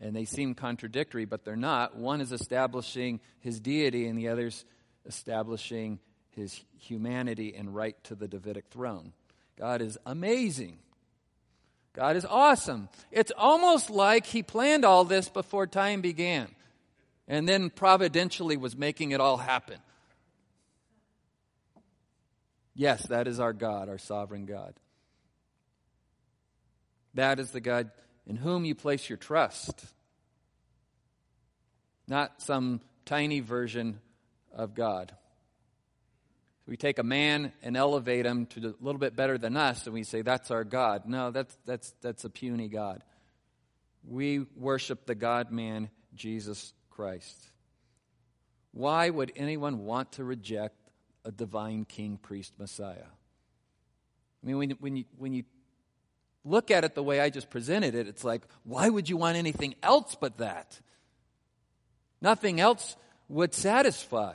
And 0.00 0.14
they 0.14 0.24
seem 0.24 0.54
contradictory, 0.54 1.24
but 1.24 1.44
they're 1.44 1.56
not. 1.56 1.96
One 1.96 2.20
is 2.20 2.30
establishing 2.30 3.20
his 3.40 3.60
deity, 3.60 4.06
and 4.08 4.18
the 4.18 4.28
other's 4.28 4.64
establishing 5.06 6.00
his 6.36 6.62
humanity 6.78 7.54
and 7.56 7.74
right 7.74 7.96
to 8.04 8.14
the 8.14 8.28
Davidic 8.28 8.66
throne. 8.70 9.12
God 9.58 9.80
is 9.80 9.98
amazing. 10.06 10.78
God 11.94 12.14
is 12.14 12.26
awesome. 12.26 12.90
It's 13.10 13.32
almost 13.36 13.88
like 13.88 14.26
he 14.26 14.42
planned 14.42 14.84
all 14.84 15.04
this 15.04 15.30
before 15.30 15.66
time 15.66 16.02
began 16.02 16.48
and 17.26 17.48
then 17.48 17.70
providentially 17.70 18.56
was 18.56 18.76
making 18.76 19.12
it 19.12 19.20
all 19.20 19.38
happen. 19.38 19.78
Yes, 22.74 23.06
that 23.06 23.26
is 23.26 23.40
our 23.40 23.54
God, 23.54 23.88
our 23.88 23.98
sovereign 23.98 24.44
God. 24.44 24.74
That 27.14 27.40
is 27.40 27.50
the 27.50 27.60
God 27.60 27.90
in 28.26 28.36
whom 28.36 28.66
you 28.66 28.74
place 28.74 29.08
your 29.08 29.16
trust, 29.16 29.86
not 32.06 32.42
some 32.42 32.82
tiny 33.06 33.40
version 33.40 34.00
of 34.52 34.74
God. 34.74 35.14
We 36.66 36.76
take 36.76 36.98
a 36.98 37.04
man 37.04 37.52
and 37.62 37.76
elevate 37.76 38.26
him 38.26 38.46
to 38.46 38.60
a 38.60 38.74
little 38.80 38.98
bit 38.98 39.14
better 39.14 39.38
than 39.38 39.56
us, 39.56 39.86
and 39.86 39.94
we 39.94 40.02
say, 40.02 40.22
That's 40.22 40.50
our 40.50 40.64
God. 40.64 41.06
No, 41.06 41.30
that's, 41.30 41.56
that's, 41.64 41.94
that's 42.02 42.24
a 42.24 42.30
puny 42.30 42.68
God. 42.68 43.02
We 44.08 44.46
worship 44.56 45.06
the 45.06 45.14
God 45.14 45.52
man, 45.52 45.90
Jesus 46.14 46.72
Christ. 46.90 47.36
Why 48.72 49.08
would 49.10 49.32
anyone 49.36 49.84
want 49.84 50.12
to 50.12 50.24
reject 50.24 50.76
a 51.24 51.32
divine 51.32 51.84
king, 51.84 52.18
priest, 52.20 52.52
Messiah? 52.58 53.06
I 54.42 54.46
mean, 54.46 54.58
when, 54.58 54.70
when, 54.80 54.96
you, 54.96 55.04
when 55.18 55.32
you 55.32 55.44
look 56.44 56.70
at 56.70 56.84
it 56.84 56.94
the 56.94 57.02
way 57.02 57.20
I 57.20 57.30
just 57.30 57.48
presented 57.48 57.94
it, 57.94 58.06
it's 58.06 58.24
like, 58.24 58.42
why 58.64 58.88
would 58.88 59.08
you 59.08 59.16
want 59.16 59.36
anything 59.36 59.74
else 59.82 60.14
but 60.14 60.38
that? 60.38 60.80
Nothing 62.20 62.60
else 62.60 62.96
would 63.28 63.54
satisfy. 63.54 64.34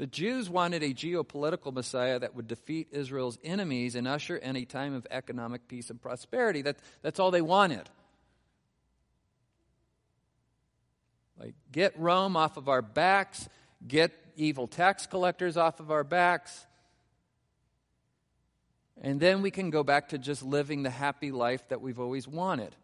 The 0.00 0.06
Jews 0.06 0.48
wanted 0.48 0.82
a 0.82 0.94
geopolitical 0.94 1.74
Messiah 1.74 2.18
that 2.20 2.34
would 2.34 2.48
defeat 2.48 2.88
Israel's 2.90 3.36
enemies 3.44 3.94
and 3.94 4.08
usher 4.08 4.34
in 4.34 4.56
a 4.56 4.64
time 4.64 4.94
of 4.94 5.06
economic 5.10 5.68
peace 5.68 5.90
and 5.90 6.00
prosperity. 6.00 6.62
That, 6.62 6.78
that's 7.02 7.20
all 7.20 7.30
they 7.30 7.42
wanted. 7.42 7.86
Like, 11.38 11.52
get 11.70 11.92
Rome 11.98 12.34
off 12.34 12.56
of 12.56 12.66
our 12.66 12.80
backs, 12.80 13.46
get 13.86 14.12
evil 14.36 14.66
tax 14.66 15.04
collectors 15.04 15.58
off 15.58 15.80
of 15.80 15.90
our 15.90 16.02
backs, 16.02 16.64
and 19.02 19.20
then 19.20 19.42
we 19.42 19.50
can 19.50 19.68
go 19.68 19.82
back 19.82 20.08
to 20.08 20.18
just 20.18 20.42
living 20.42 20.82
the 20.82 20.88
happy 20.88 21.30
life 21.30 21.68
that 21.68 21.82
we've 21.82 22.00
always 22.00 22.26
wanted. 22.26 22.74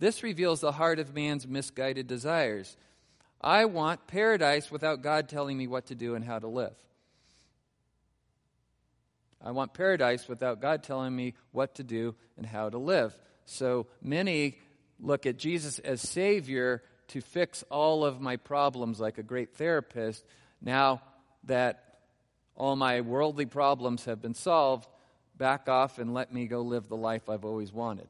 This 0.00 0.22
reveals 0.22 0.60
the 0.60 0.72
heart 0.72 0.98
of 0.98 1.14
man's 1.14 1.46
misguided 1.46 2.06
desires. 2.06 2.76
I 3.44 3.66
want 3.66 4.06
paradise 4.06 4.70
without 4.70 5.02
God 5.02 5.28
telling 5.28 5.58
me 5.58 5.66
what 5.66 5.86
to 5.86 5.94
do 5.94 6.14
and 6.14 6.24
how 6.24 6.38
to 6.38 6.48
live. 6.48 6.74
I 9.44 9.50
want 9.50 9.74
paradise 9.74 10.26
without 10.26 10.62
God 10.62 10.82
telling 10.82 11.14
me 11.14 11.34
what 11.52 11.74
to 11.74 11.82
do 11.82 12.14
and 12.38 12.46
how 12.46 12.70
to 12.70 12.78
live. 12.78 13.14
So 13.44 13.86
many 14.00 14.58
look 14.98 15.26
at 15.26 15.36
Jesus 15.36 15.78
as 15.78 16.00
Savior 16.00 16.82
to 17.08 17.20
fix 17.20 17.62
all 17.70 18.02
of 18.06 18.18
my 18.18 18.36
problems 18.36 18.98
like 18.98 19.18
a 19.18 19.22
great 19.22 19.54
therapist. 19.54 20.24
Now 20.62 21.02
that 21.44 21.98
all 22.56 22.76
my 22.76 23.02
worldly 23.02 23.44
problems 23.44 24.06
have 24.06 24.22
been 24.22 24.32
solved, 24.32 24.88
back 25.36 25.68
off 25.68 25.98
and 25.98 26.14
let 26.14 26.32
me 26.32 26.46
go 26.46 26.62
live 26.62 26.88
the 26.88 26.96
life 26.96 27.28
I've 27.28 27.44
always 27.44 27.74
wanted. 27.74 28.08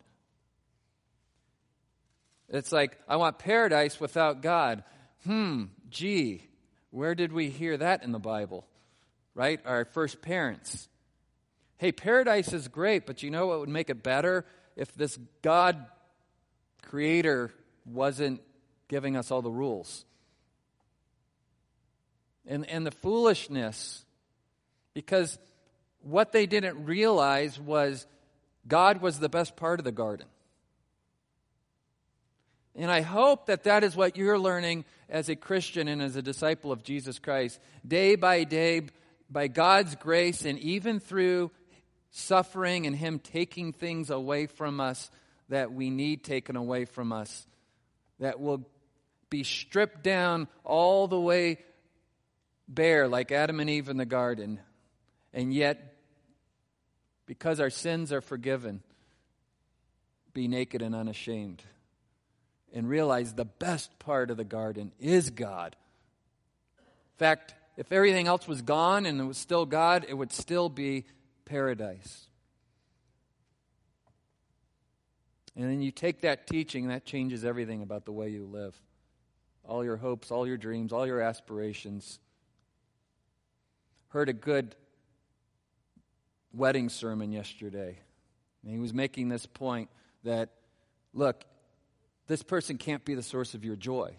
It's 2.49 2.70
like, 2.70 2.97
I 3.09 3.16
want 3.16 3.41
paradise 3.41 3.99
without 3.99 4.41
God. 4.41 4.85
Hmm, 5.25 5.64
gee, 5.91 6.43
where 6.91 7.14
did 7.14 7.33
we 7.33 7.49
hear 7.49 7.77
that 7.77 8.03
in 8.03 8.12
the 8.12 8.18
Bible? 8.18 8.66
Right? 9.35 9.61
Our 9.64 9.85
first 9.85 10.22
parents. 10.22 10.89
Hey, 11.79 11.93
paradise 11.93 12.53
is 12.53 12.68
great, 12.68 13.07
but 13.07 13.22
you 13.22 13.31
know 13.31 13.47
what 13.47 13.61
would 13.61 13.68
make 13.68 13.91
it 13.91 14.03
better? 14.03 14.45
If 14.77 14.95
this 14.95 15.18
God 15.43 15.85
creator 16.83 17.53
wasn't 17.85 18.41
giving 18.89 19.16
us 19.16 19.31
all 19.31 19.43
the 19.43 19.51
rules. 19.51 20.05
And, 22.47 22.68
and 22.68 22.87
the 22.87 22.91
foolishness, 22.91 24.05
because 24.93 25.39
what 26.03 26.33
they 26.33 26.47
didn't 26.47 26.85
realize 26.85 27.59
was 27.59 28.07
God 28.68 29.01
was 29.01 29.18
the 29.18 29.29
best 29.29 29.57
part 29.57 29.81
of 29.81 29.85
the 29.85 29.93
garden. 29.93 30.27
And 32.77 32.91
I 32.91 33.03
hope 33.03 33.47
that 33.47 33.64
that 33.64 33.85
is 33.85 33.95
what 33.95 34.16
you're 34.16 34.39
learning 34.39 34.85
as 35.09 35.29
a 35.29 35.37
Christian 35.37 35.87
and 35.87 36.03
as 36.03 36.16
a 36.16 36.22
disciple 36.22 36.72
of 36.72 36.83
Jesus 36.83 37.18
Christ, 37.18 37.61
day 37.87 38.16
by 38.16 38.45
day, 38.45 38.83
by 39.31 39.49
God's 39.49 39.95
grace, 39.95 40.45
and 40.45 40.59
even 40.59 40.99
through 40.99 41.51
suffering 42.11 42.87
and 42.87 42.97
Him 42.97 43.18
taking 43.20 43.72
things 43.72 44.11
away 44.11 44.47
from 44.47 44.81
us 44.81 45.11
that 45.51 45.72
we 45.72 45.91
need 45.91 46.25
taken 46.25 46.57
away 46.57 46.85
from 46.85 47.12
us, 47.12 47.47
that 48.18 48.41
will 48.41 48.66
be 49.31 49.45
stripped 49.45 50.03
down 50.03 50.49
all 50.64 51.07
the 51.07 51.20
way 51.20 51.59
bare, 52.66 53.07
like 53.07 53.31
Adam 53.31 53.61
and 53.61 53.70
Eve 53.70 53.89
in 53.89 53.99
the 53.99 54.07
garden. 54.07 54.59
And 55.33 55.53
yet, 55.53 55.97
because 57.27 57.61
our 57.61 57.70
sins 57.70 58.12
are 58.12 58.20
forgiven, 58.20 58.83
be 60.33 60.49
naked 60.49 60.83
and 60.83 60.95
unashamed 60.95 61.62
and 62.75 62.89
realize 62.89 63.33
the 63.33 63.45
best 63.45 63.99
part 64.01 64.31
of 64.31 64.37
the 64.37 64.45
garden 64.45 64.93
is 64.99 65.31
God. 65.31 65.77
In 66.79 67.18
fact, 67.18 67.55
if 67.77 67.93
everything 67.93 68.27
else 68.27 68.49
was 68.49 68.61
gone 68.61 69.07
and 69.07 69.20
it 69.20 69.25
was 69.25 69.39
still 69.39 69.64
God, 69.64 70.05
it 70.09 70.14
would 70.14 70.33
still 70.33 70.68
be 70.68 71.05
paradise. 71.45 72.27
And 75.57 75.70
then 75.70 75.81
you 75.81 75.93
take 75.93 76.22
that 76.22 76.49
teaching, 76.49 76.89
that 76.89 77.05
changes 77.05 77.45
everything 77.45 77.81
about 77.81 78.05
the 78.05 78.12
way 78.12 78.29
you 78.31 78.45
live. 78.45 78.75
All 79.62 79.85
your 79.85 79.97
hopes, 79.97 80.33
all 80.33 80.47
your 80.47 80.57
dreams, 80.57 80.93
all 80.93 81.07
your 81.07 81.20
aspirations. 81.20 82.18
Heard 84.09 84.29
a 84.29 84.33
good 84.33 84.75
wedding 86.53 86.89
sermon 86.89 87.31
yesterday. 87.31 87.99
And 88.64 88.72
he 88.72 88.81
was 88.81 88.93
making 88.93 89.29
this 89.29 89.47
point 89.47 89.91
that, 90.25 90.51
look, 91.12 91.45
this 92.27 92.43
person 92.43 92.79
can't 92.79 93.05
be 93.05 93.14
the 93.14 93.22
source 93.22 93.55
of 93.55 93.64
your 93.64 93.77
joy. 93.77 94.16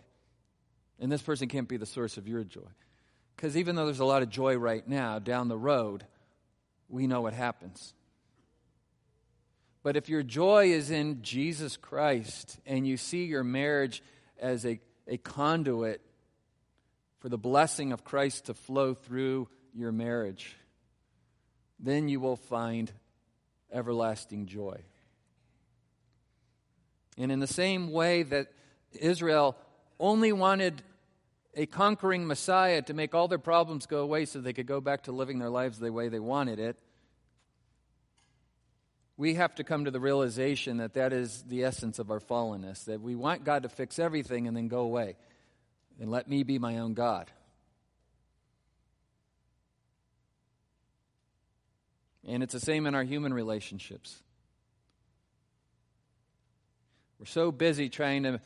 And 0.99 1.12
this 1.12 1.22
person 1.22 1.47
can't 1.47 1.68
be 1.68 1.78
the 1.78 1.86
source 1.86 2.18
of 2.18 2.28
your 2.28 2.43
joy. 2.43 2.62
Because 3.36 3.58
even 3.58 3.76
though 3.76 3.86
there's 3.86 3.99
a 3.99 4.06
lot 4.06 4.22
of 4.22 4.30
joy 4.30 4.56
right 4.56 4.88
now, 4.88 5.20
down 5.20 5.49
the 5.49 5.58
road, 5.58 6.06
we 6.88 7.08
know 7.08 7.22
what 7.22 7.34
happens. 7.34 7.93
But 9.84 9.97
if 9.97 10.10
your 10.10 10.24
joy 10.24 10.72
is 10.72 10.89
in 10.89 11.22
Jesus 11.22 11.78
Christ 11.78 12.60
and 12.66 12.88
you 12.88 12.97
see 12.97 13.26
your 13.26 13.43
marriage 13.43 14.01
as 14.39 14.66
a, 14.66 14.80
a 15.08 15.18
conduit 15.18 16.01
for 17.20 17.30
the 17.30 17.38
blessing 17.38 17.91
of 17.91 18.03
Christ 18.03 18.45
to 18.45 18.53
flow 18.53 18.93
through 18.93 19.47
your 19.74 19.91
marriage, 19.91 20.56
then 21.80 22.08
you 22.08 22.20
will 22.20 22.38
find 22.38 22.91
everlasting 23.72 24.45
joy. 24.45 24.82
And 27.18 27.32
in 27.32 27.39
the 27.39 27.47
same 27.47 27.91
way 27.91 28.24
that 28.24 28.47
Israel 28.93 29.55
only 29.99 30.32
wanted 30.34 30.82
a 31.55 31.66
conquering 31.66 32.28
Messiah 32.28 32.82
to 32.82 32.93
make 32.93 33.16
all 33.16 33.28
their 33.28 33.39
problems 33.39 33.86
go 33.86 33.99
away 33.99 34.26
so 34.26 34.39
they 34.39 34.53
could 34.53 34.68
go 34.68 34.82
back 34.82 35.03
to 35.03 35.11
living 35.11 35.39
their 35.39 35.49
lives 35.49 35.80
the 35.80 35.91
way 35.91 36.09
they 36.09 36.20
wanted 36.20 36.59
it, 36.59 36.78
we 39.18 39.36
have 39.36 39.55
to 39.55 39.63
come 39.63 39.86
to 39.86 39.91
the 39.91 39.99
realization 39.99 40.78
that 40.78 40.93
that 40.95 41.13
is 41.13 41.43
the 41.47 41.63
essence 41.63 41.99
of 41.99 42.11
our 42.11 42.20
fallenness, 42.20 42.84
that 42.86 43.01
we 43.01 43.16
want 43.16 43.45
God 43.45 43.63
to 43.63 43.70
fix 43.70 43.97
everything 43.97 44.47
and 44.47 44.57
then 44.57 44.68
go 44.68 44.80
away 44.80 45.16
and 46.01 46.11
let 46.11 46.28
me 46.28 46.43
be 46.43 46.59
my 46.59 46.80
own 46.80 46.93
God. 46.93 47.32
And 52.28 52.43
it's 52.43 52.53
the 52.53 52.59
same 52.59 52.88
in 52.88 52.95
our 52.95 53.03
human 53.03 53.34
relationships. 53.34 54.22
We're 57.20 57.26
so 57.26 57.51
busy 57.51 57.89
trying 57.89 58.24
to 58.24 58.41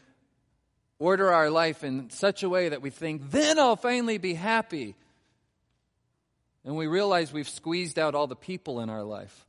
order 1.00 1.32
our 1.32 1.50
life 1.50 1.84
in 1.84 2.10
such 2.10 2.44
a 2.44 2.50
way 2.50 2.70
that 2.70 2.82
we 2.82 2.90
think, 2.90 3.32
then 3.32 3.58
I'll 3.58 3.76
finally 3.76 4.18
be 4.18 4.34
happy. 4.34 4.96
And 6.66 6.76
we 6.76 6.88
realize 6.88 7.32
we've 7.32 7.50
squeezed 7.50 7.98
out 7.98 8.16
all 8.16 8.28
the 8.28 8.36
people 8.36 8.82
in 8.82 8.90
our 8.90 9.04
life. 9.04 9.46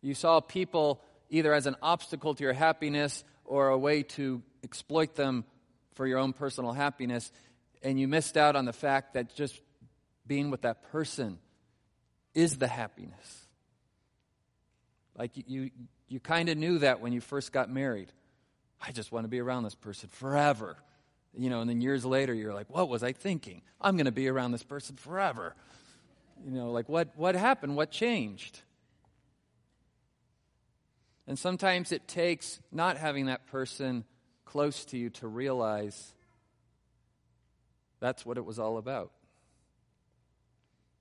You 0.00 0.14
saw 0.14 0.40
people 0.40 1.02
either 1.28 1.52
as 1.52 1.66
an 1.66 1.76
obstacle 1.82 2.34
to 2.34 2.42
your 2.42 2.52
happiness 2.52 3.24
or 3.44 3.68
a 3.68 3.78
way 3.78 4.02
to 4.02 4.42
exploit 4.62 5.14
them 5.14 5.44
for 5.94 6.06
your 6.06 6.18
own 6.18 6.32
personal 6.32 6.72
happiness, 6.72 7.30
and 7.82 7.98
you 7.98 8.08
missed 8.08 8.36
out 8.36 8.56
on 8.56 8.64
the 8.64 8.72
fact 8.72 9.14
that 9.14 9.34
just 9.34 9.60
being 10.26 10.50
with 10.50 10.62
that 10.62 10.90
person 10.92 11.38
is 12.34 12.58
the 12.58 12.68
happiness. 12.68 13.46
Like 15.16 15.32
you, 15.46 15.70
you 16.08 16.20
kind 16.20 16.48
of 16.48 16.56
knew 16.56 16.78
that 16.78 17.00
when 17.00 17.12
you 17.12 17.20
first 17.20 17.52
got 17.52 17.70
married. 17.70 18.12
I 18.80 18.92
just 18.92 19.10
want 19.10 19.24
to 19.24 19.28
be 19.28 19.40
around 19.40 19.64
this 19.64 19.74
person 19.74 20.08
forever. 20.08 20.76
You 21.34 21.50
know, 21.50 21.60
and 21.60 21.68
then 21.68 21.80
years 21.80 22.04
later, 22.04 22.32
you're 22.32 22.54
like, 22.54 22.70
what 22.70 22.88
was 22.88 23.02
I 23.02 23.12
thinking? 23.12 23.62
I'm 23.80 23.96
going 23.96 24.06
to 24.06 24.12
be 24.12 24.28
around 24.28 24.52
this 24.52 24.62
person 24.62 24.96
forever. 24.96 25.54
You 26.44 26.52
know, 26.52 26.70
like 26.70 26.88
what, 26.88 27.08
what 27.16 27.34
happened? 27.34 27.76
What 27.76 27.90
changed? 27.90 28.60
And 31.26 31.38
sometimes 31.38 31.92
it 31.92 32.06
takes 32.06 32.60
not 32.70 32.96
having 32.96 33.26
that 33.26 33.46
person 33.46 34.04
close 34.44 34.84
to 34.86 34.96
you 34.96 35.10
to 35.10 35.26
realize 35.26 36.14
that's 38.00 38.24
what 38.24 38.38
it 38.38 38.44
was 38.44 38.58
all 38.58 38.78
about. 38.78 39.10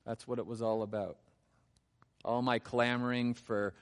That's 0.06 0.28
what 0.28 0.40
it 0.40 0.46
was 0.46 0.62
all 0.62 0.82
about. 0.82 1.18
All 2.24 2.42
my 2.42 2.60
clamoring 2.60 3.36
for 3.36 3.74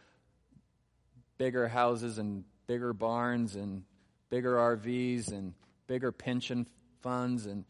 bigger 1.37 1.67
houses 1.67 2.17
and 2.17 2.43
bigger 2.67 2.93
barns 2.93 3.55
and 3.55 3.83
bigger 4.29 4.55
RVs 4.55 5.31
and 5.31 5.53
bigger 5.87 6.11
pension 6.11 6.67
funds. 7.01 7.45
And 7.45 7.65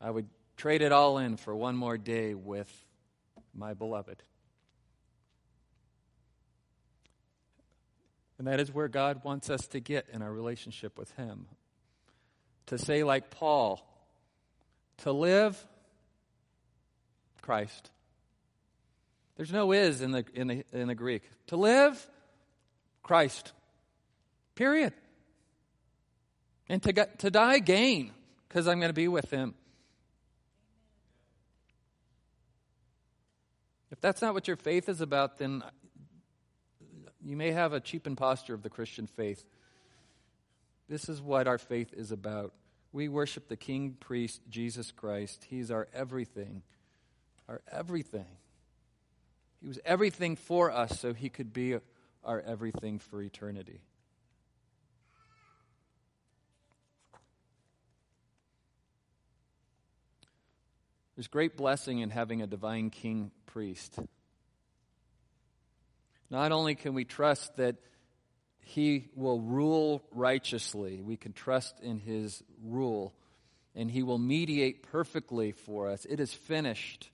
I 0.00 0.10
would 0.10 0.28
trade 0.56 0.82
it 0.82 0.92
all 0.92 1.18
in 1.18 1.36
for 1.36 1.54
one 1.54 1.76
more 1.76 1.98
day 1.98 2.34
with 2.34 2.70
my 3.54 3.74
beloved. 3.74 4.22
And 8.38 8.46
that 8.46 8.60
is 8.60 8.72
where 8.72 8.88
God 8.88 9.24
wants 9.24 9.50
us 9.50 9.66
to 9.68 9.80
get 9.80 10.06
in 10.12 10.22
our 10.22 10.32
relationship 10.32 10.96
with 10.96 11.10
Him. 11.12 11.46
To 12.66 12.78
say, 12.78 13.02
like 13.02 13.30
Paul, 13.30 13.84
to 14.98 15.12
live 15.12 15.66
Christ. 17.42 17.90
There's 19.36 19.52
no 19.52 19.72
is 19.72 20.02
in 20.02 20.12
the, 20.12 20.24
in 20.34 20.46
the, 20.48 20.64
in 20.72 20.88
the 20.88 20.94
Greek. 20.94 21.22
To 21.48 21.56
live 21.56 22.08
Christ. 23.08 23.52
Period. 24.54 24.92
And 26.68 26.82
to, 26.82 26.92
get, 26.92 27.20
to 27.20 27.30
die, 27.30 27.58
gain, 27.58 28.12
because 28.46 28.68
I'm 28.68 28.80
going 28.80 28.90
to 28.90 28.94
be 28.94 29.08
with 29.08 29.30
him. 29.30 29.54
If 33.90 33.98
that's 34.02 34.20
not 34.20 34.34
what 34.34 34.46
your 34.46 34.58
faith 34.58 34.90
is 34.90 35.00
about, 35.00 35.38
then 35.38 35.62
you 37.24 37.34
may 37.34 37.50
have 37.52 37.72
a 37.72 37.80
cheap 37.80 38.06
imposture 38.06 38.52
of 38.52 38.62
the 38.62 38.68
Christian 38.68 39.06
faith. 39.06 39.42
This 40.86 41.08
is 41.08 41.22
what 41.22 41.48
our 41.48 41.56
faith 41.56 41.94
is 41.94 42.12
about. 42.12 42.52
We 42.92 43.08
worship 43.08 43.48
the 43.48 43.56
King 43.56 43.96
Priest, 43.98 44.42
Jesus 44.50 44.92
Christ. 44.92 45.46
He's 45.48 45.70
our 45.70 45.88
everything. 45.94 46.60
Our 47.48 47.62
everything. 47.72 48.36
He 49.62 49.66
was 49.66 49.80
everything 49.86 50.36
for 50.36 50.70
us 50.70 51.00
so 51.00 51.14
he 51.14 51.30
could 51.30 51.54
be 51.54 51.78
our 52.24 52.40
everything 52.40 52.98
for 52.98 53.22
eternity. 53.22 53.80
There's 61.16 61.26
great 61.26 61.56
blessing 61.56 61.98
in 61.98 62.10
having 62.10 62.42
a 62.42 62.46
divine 62.46 62.90
king 62.90 63.32
priest. 63.46 63.98
Not 66.30 66.52
only 66.52 66.76
can 66.76 66.94
we 66.94 67.04
trust 67.04 67.56
that 67.56 67.76
he 68.60 69.08
will 69.16 69.40
rule 69.40 70.04
righteously, 70.12 71.00
we 71.00 71.16
can 71.16 71.32
trust 71.32 71.80
in 71.80 71.98
his 71.98 72.42
rule, 72.62 73.14
and 73.74 73.90
he 73.90 74.02
will 74.02 74.18
mediate 74.18 74.82
perfectly 74.82 75.52
for 75.52 75.90
us. 75.90 76.04
It 76.04 76.20
is 76.20 76.32
finished. 76.32 77.10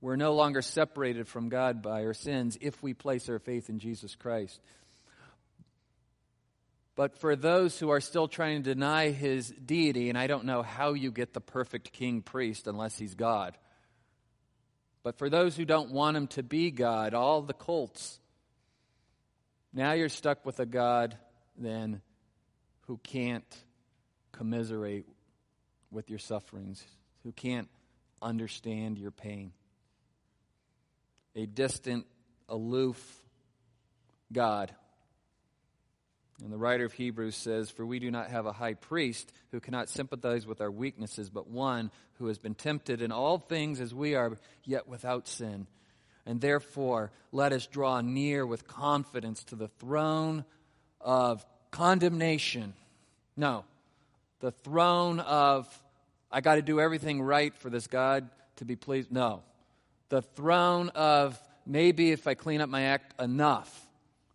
We're 0.00 0.16
no 0.16 0.34
longer 0.34 0.62
separated 0.62 1.26
from 1.26 1.48
God 1.48 1.82
by 1.82 2.04
our 2.04 2.14
sins 2.14 2.56
if 2.60 2.82
we 2.82 2.94
place 2.94 3.28
our 3.28 3.38
faith 3.38 3.68
in 3.68 3.80
Jesus 3.80 4.14
Christ. 4.14 4.60
But 6.94 7.18
for 7.18 7.36
those 7.36 7.78
who 7.78 7.90
are 7.90 8.00
still 8.00 8.28
trying 8.28 8.62
to 8.62 8.74
deny 8.74 9.10
his 9.10 9.50
deity, 9.50 10.08
and 10.08 10.18
I 10.18 10.26
don't 10.26 10.44
know 10.44 10.62
how 10.62 10.94
you 10.94 11.12
get 11.12 11.32
the 11.32 11.40
perfect 11.40 11.92
king 11.92 12.22
priest 12.22 12.66
unless 12.66 12.98
he's 12.98 13.14
God. 13.14 13.56
But 15.04 15.16
for 15.16 15.30
those 15.30 15.56
who 15.56 15.64
don't 15.64 15.92
want 15.92 16.16
him 16.16 16.26
to 16.28 16.42
be 16.42 16.70
God, 16.70 17.14
all 17.14 17.42
the 17.42 17.54
cults, 17.54 18.18
now 19.72 19.92
you're 19.92 20.08
stuck 20.08 20.44
with 20.44 20.58
a 20.60 20.66
God 20.66 21.16
then 21.56 22.02
who 22.86 22.98
can't 22.98 23.64
commiserate 24.32 25.06
with 25.90 26.10
your 26.10 26.18
sufferings, 26.18 26.82
who 27.22 27.32
can't 27.32 27.68
understand 28.20 28.98
your 28.98 29.10
pain. 29.10 29.52
A 31.38 31.46
distant, 31.46 32.04
aloof 32.50 33.22
God 34.30 34.74
and 36.42 36.52
the 36.52 36.58
writer 36.58 36.84
of 36.84 36.92
Hebrews 36.92 37.34
says, 37.34 37.68
For 37.68 37.84
we 37.84 37.98
do 37.98 38.10
not 38.10 38.30
have 38.30 38.46
a 38.46 38.52
high 38.52 38.74
priest 38.74 39.32
who 39.50 39.58
cannot 39.58 39.88
sympathize 39.88 40.46
with 40.46 40.60
our 40.60 40.70
weaknesses, 40.70 41.30
but 41.30 41.48
one 41.48 41.90
who 42.18 42.26
has 42.26 42.38
been 42.38 42.54
tempted 42.54 43.02
in 43.02 43.10
all 43.10 43.38
things 43.38 43.80
as 43.80 43.92
we 43.92 44.14
are, 44.14 44.38
yet 44.64 44.86
without 44.86 45.26
sin. 45.26 45.66
And 46.24 46.40
therefore, 46.40 47.10
let 47.32 47.52
us 47.52 47.66
draw 47.66 48.00
near 48.02 48.46
with 48.46 48.68
confidence 48.68 49.42
to 49.44 49.56
the 49.56 49.68
throne 49.68 50.44
of 51.00 51.44
condemnation. 51.70 52.74
No, 53.36 53.64
the 54.40 54.52
throne 54.52 55.18
of, 55.20 55.66
I 56.30 56.40
got 56.40 56.56
to 56.56 56.62
do 56.62 56.80
everything 56.80 57.20
right 57.20 57.54
for 57.56 57.68
this 57.68 57.88
God 57.88 58.28
to 58.56 58.64
be 58.64 58.76
pleased. 58.76 59.10
No, 59.10 59.42
the 60.08 60.22
throne 60.22 60.90
of, 60.90 61.38
maybe 61.66 62.12
if 62.12 62.26
I 62.26 62.34
clean 62.34 62.60
up 62.60 62.68
my 62.68 62.82
act 62.82 63.20
enough, 63.20 63.86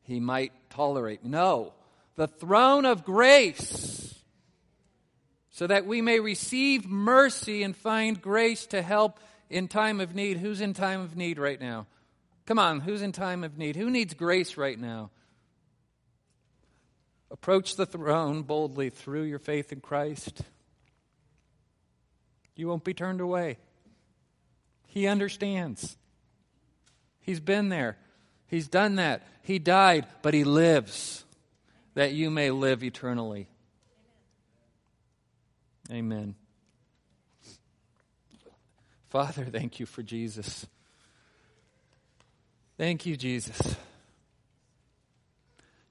he 0.03 0.19
might 0.19 0.51
tolerate. 0.69 1.23
No 1.23 1.73
the 2.15 2.27
throne 2.27 2.85
of 2.85 3.03
grace, 3.03 4.15
so 5.49 5.67
that 5.67 5.85
we 5.85 6.01
may 6.01 6.19
receive 6.19 6.87
mercy 6.87 7.63
and 7.63 7.75
find 7.75 8.21
grace 8.21 8.65
to 8.67 8.81
help 8.81 9.19
in 9.49 9.67
time 9.67 9.99
of 9.99 10.15
need. 10.15 10.37
Who's 10.37 10.61
in 10.61 10.73
time 10.73 11.01
of 11.01 11.15
need 11.15 11.39
right 11.39 11.59
now? 11.59 11.87
Come 12.45 12.59
on, 12.59 12.81
who's 12.81 13.01
in 13.01 13.11
time 13.11 13.43
of 13.43 13.57
need? 13.57 13.75
Who 13.75 13.89
needs 13.89 14.13
grace 14.13 14.57
right 14.57 14.79
now? 14.79 15.09
Approach 17.31 17.75
the 17.75 17.85
throne 17.85 18.43
boldly 18.43 18.89
through 18.89 19.23
your 19.23 19.39
faith 19.39 19.71
in 19.71 19.79
Christ. 19.79 20.41
You 22.55 22.67
won't 22.67 22.83
be 22.83 22.93
turned 22.93 23.21
away. 23.21 23.57
He 24.93 25.07
understands. 25.07 25.97
He's 27.19 27.39
been 27.39 27.69
there. 27.69 27.97
He's 28.45 28.67
done 28.67 28.97
that. 28.97 29.25
He 29.41 29.57
died, 29.57 30.05
but 30.21 30.35
he 30.35 30.43
lives 30.43 31.25
that 31.95 32.13
you 32.13 32.29
may 32.29 32.51
live 32.51 32.83
eternally. 32.83 33.47
Amen. 35.91 36.35
Father, 39.09 39.45
thank 39.45 39.79
you 39.79 39.87
for 39.87 40.03
Jesus. 40.03 40.67
Thank 42.77 43.07
you, 43.07 43.17
Jesus. 43.17 43.75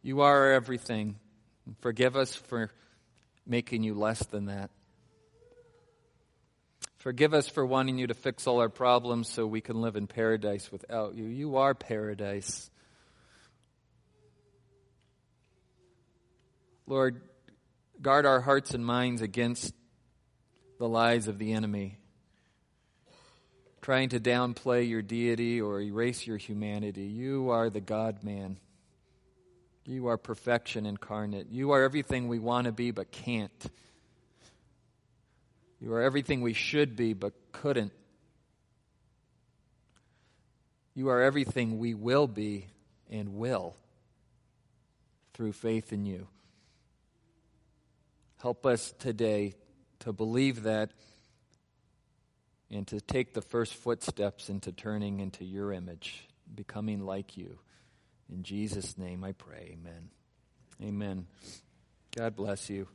You 0.01 0.21
are 0.21 0.53
everything. 0.53 1.17
Forgive 1.81 2.17
us 2.17 2.37
for 2.37 2.71
making 3.45 3.83
you 3.83 3.95
less 3.95 4.25
than 4.27 4.47
that. 4.47 4.71
Forgive 7.03 7.35
us 7.35 7.49
for 7.49 7.67
wanting 7.67 7.99
you 7.99 8.07
to 8.07 8.15
fix 8.15 8.47
all 8.47 8.61
our 8.61 8.69
problems 8.69 9.29
so 9.29 9.45
we 9.45 9.61
can 9.61 9.81
live 9.81 9.97
in 9.97 10.07
paradise 10.07 10.71
without 10.71 11.17
you. 11.17 11.25
You 11.25 11.57
are 11.57 11.75
paradise. 11.75 12.71
Lord, 16.87 17.21
guard 18.01 18.25
our 18.25 18.41
hearts 18.41 18.73
and 18.73 18.87
minds 18.87 19.21
against 19.21 19.75
the 20.79 20.89
lies 20.89 21.27
of 21.27 21.41
the 21.41 21.55
enemy, 21.55 21.99
trying 23.81 24.11
to 24.11 24.21
downplay 24.21 24.89
your 24.89 25.03
deity 25.03 25.61
or 25.61 25.81
erase 25.81 26.25
your 26.25 26.37
humanity. 26.37 27.07
You 27.07 27.51
are 27.51 27.69
the 27.69 27.81
God 27.81 28.23
man. 28.23 28.59
You 29.87 30.07
are 30.07 30.17
perfection 30.17 30.87
incarnate. 30.87 31.49
You 31.51 31.73
are 31.73 31.83
everything 31.83 32.29
we 32.29 32.39
want 32.39 32.67
to 32.67 32.73
be 32.73 32.93
but 32.93 33.11
can't. 33.11 33.51
You 35.83 35.95
are 35.95 36.01
everything 36.01 36.43
we 36.43 36.53
should 36.53 36.95
be 36.95 37.13
but 37.13 37.33
couldn't. 37.51 37.93
You 40.95 41.09
are 41.09 41.21
everything 41.21 41.79
we 41.79 41.95
will 41.95 42.29
be 42.29 42.69
and 43.11 43.35
will 43.35 43.75
through 45.35 45.53
faith 45.53 45.93
in 45.93 46.07
you. 46.07 46.29
Help 48.41 48.65
us 48.65 48.95
today 49.01 49.55
to 50.01 50.13
believe 50.13 50.63
that 50.65 50.91
and 52.71 52.87
to 52.87 53.01
take 53.01 53.35
the 53.35 53.43
first 53.43 53.75
footsteps 53.75 54.49
into 54.49 54.71
turning 54.71 55.19
into 55.19 55.45
your 55.45 55.73
image, 55.73 56.29
becoming 56.55 57.05
like 57.05 57.37
you. 57.37 57.59
In 58.33 58.45
Jesus' 58.45 58.97
name 58.97 59.25
I 59.25 59.33
pray. 59.33 59.77
Amen. 59.79 60.11
Amen. 60.81 61.27
God 62.17 62.37
bless 62.37 62.71
you. 62.71 62.87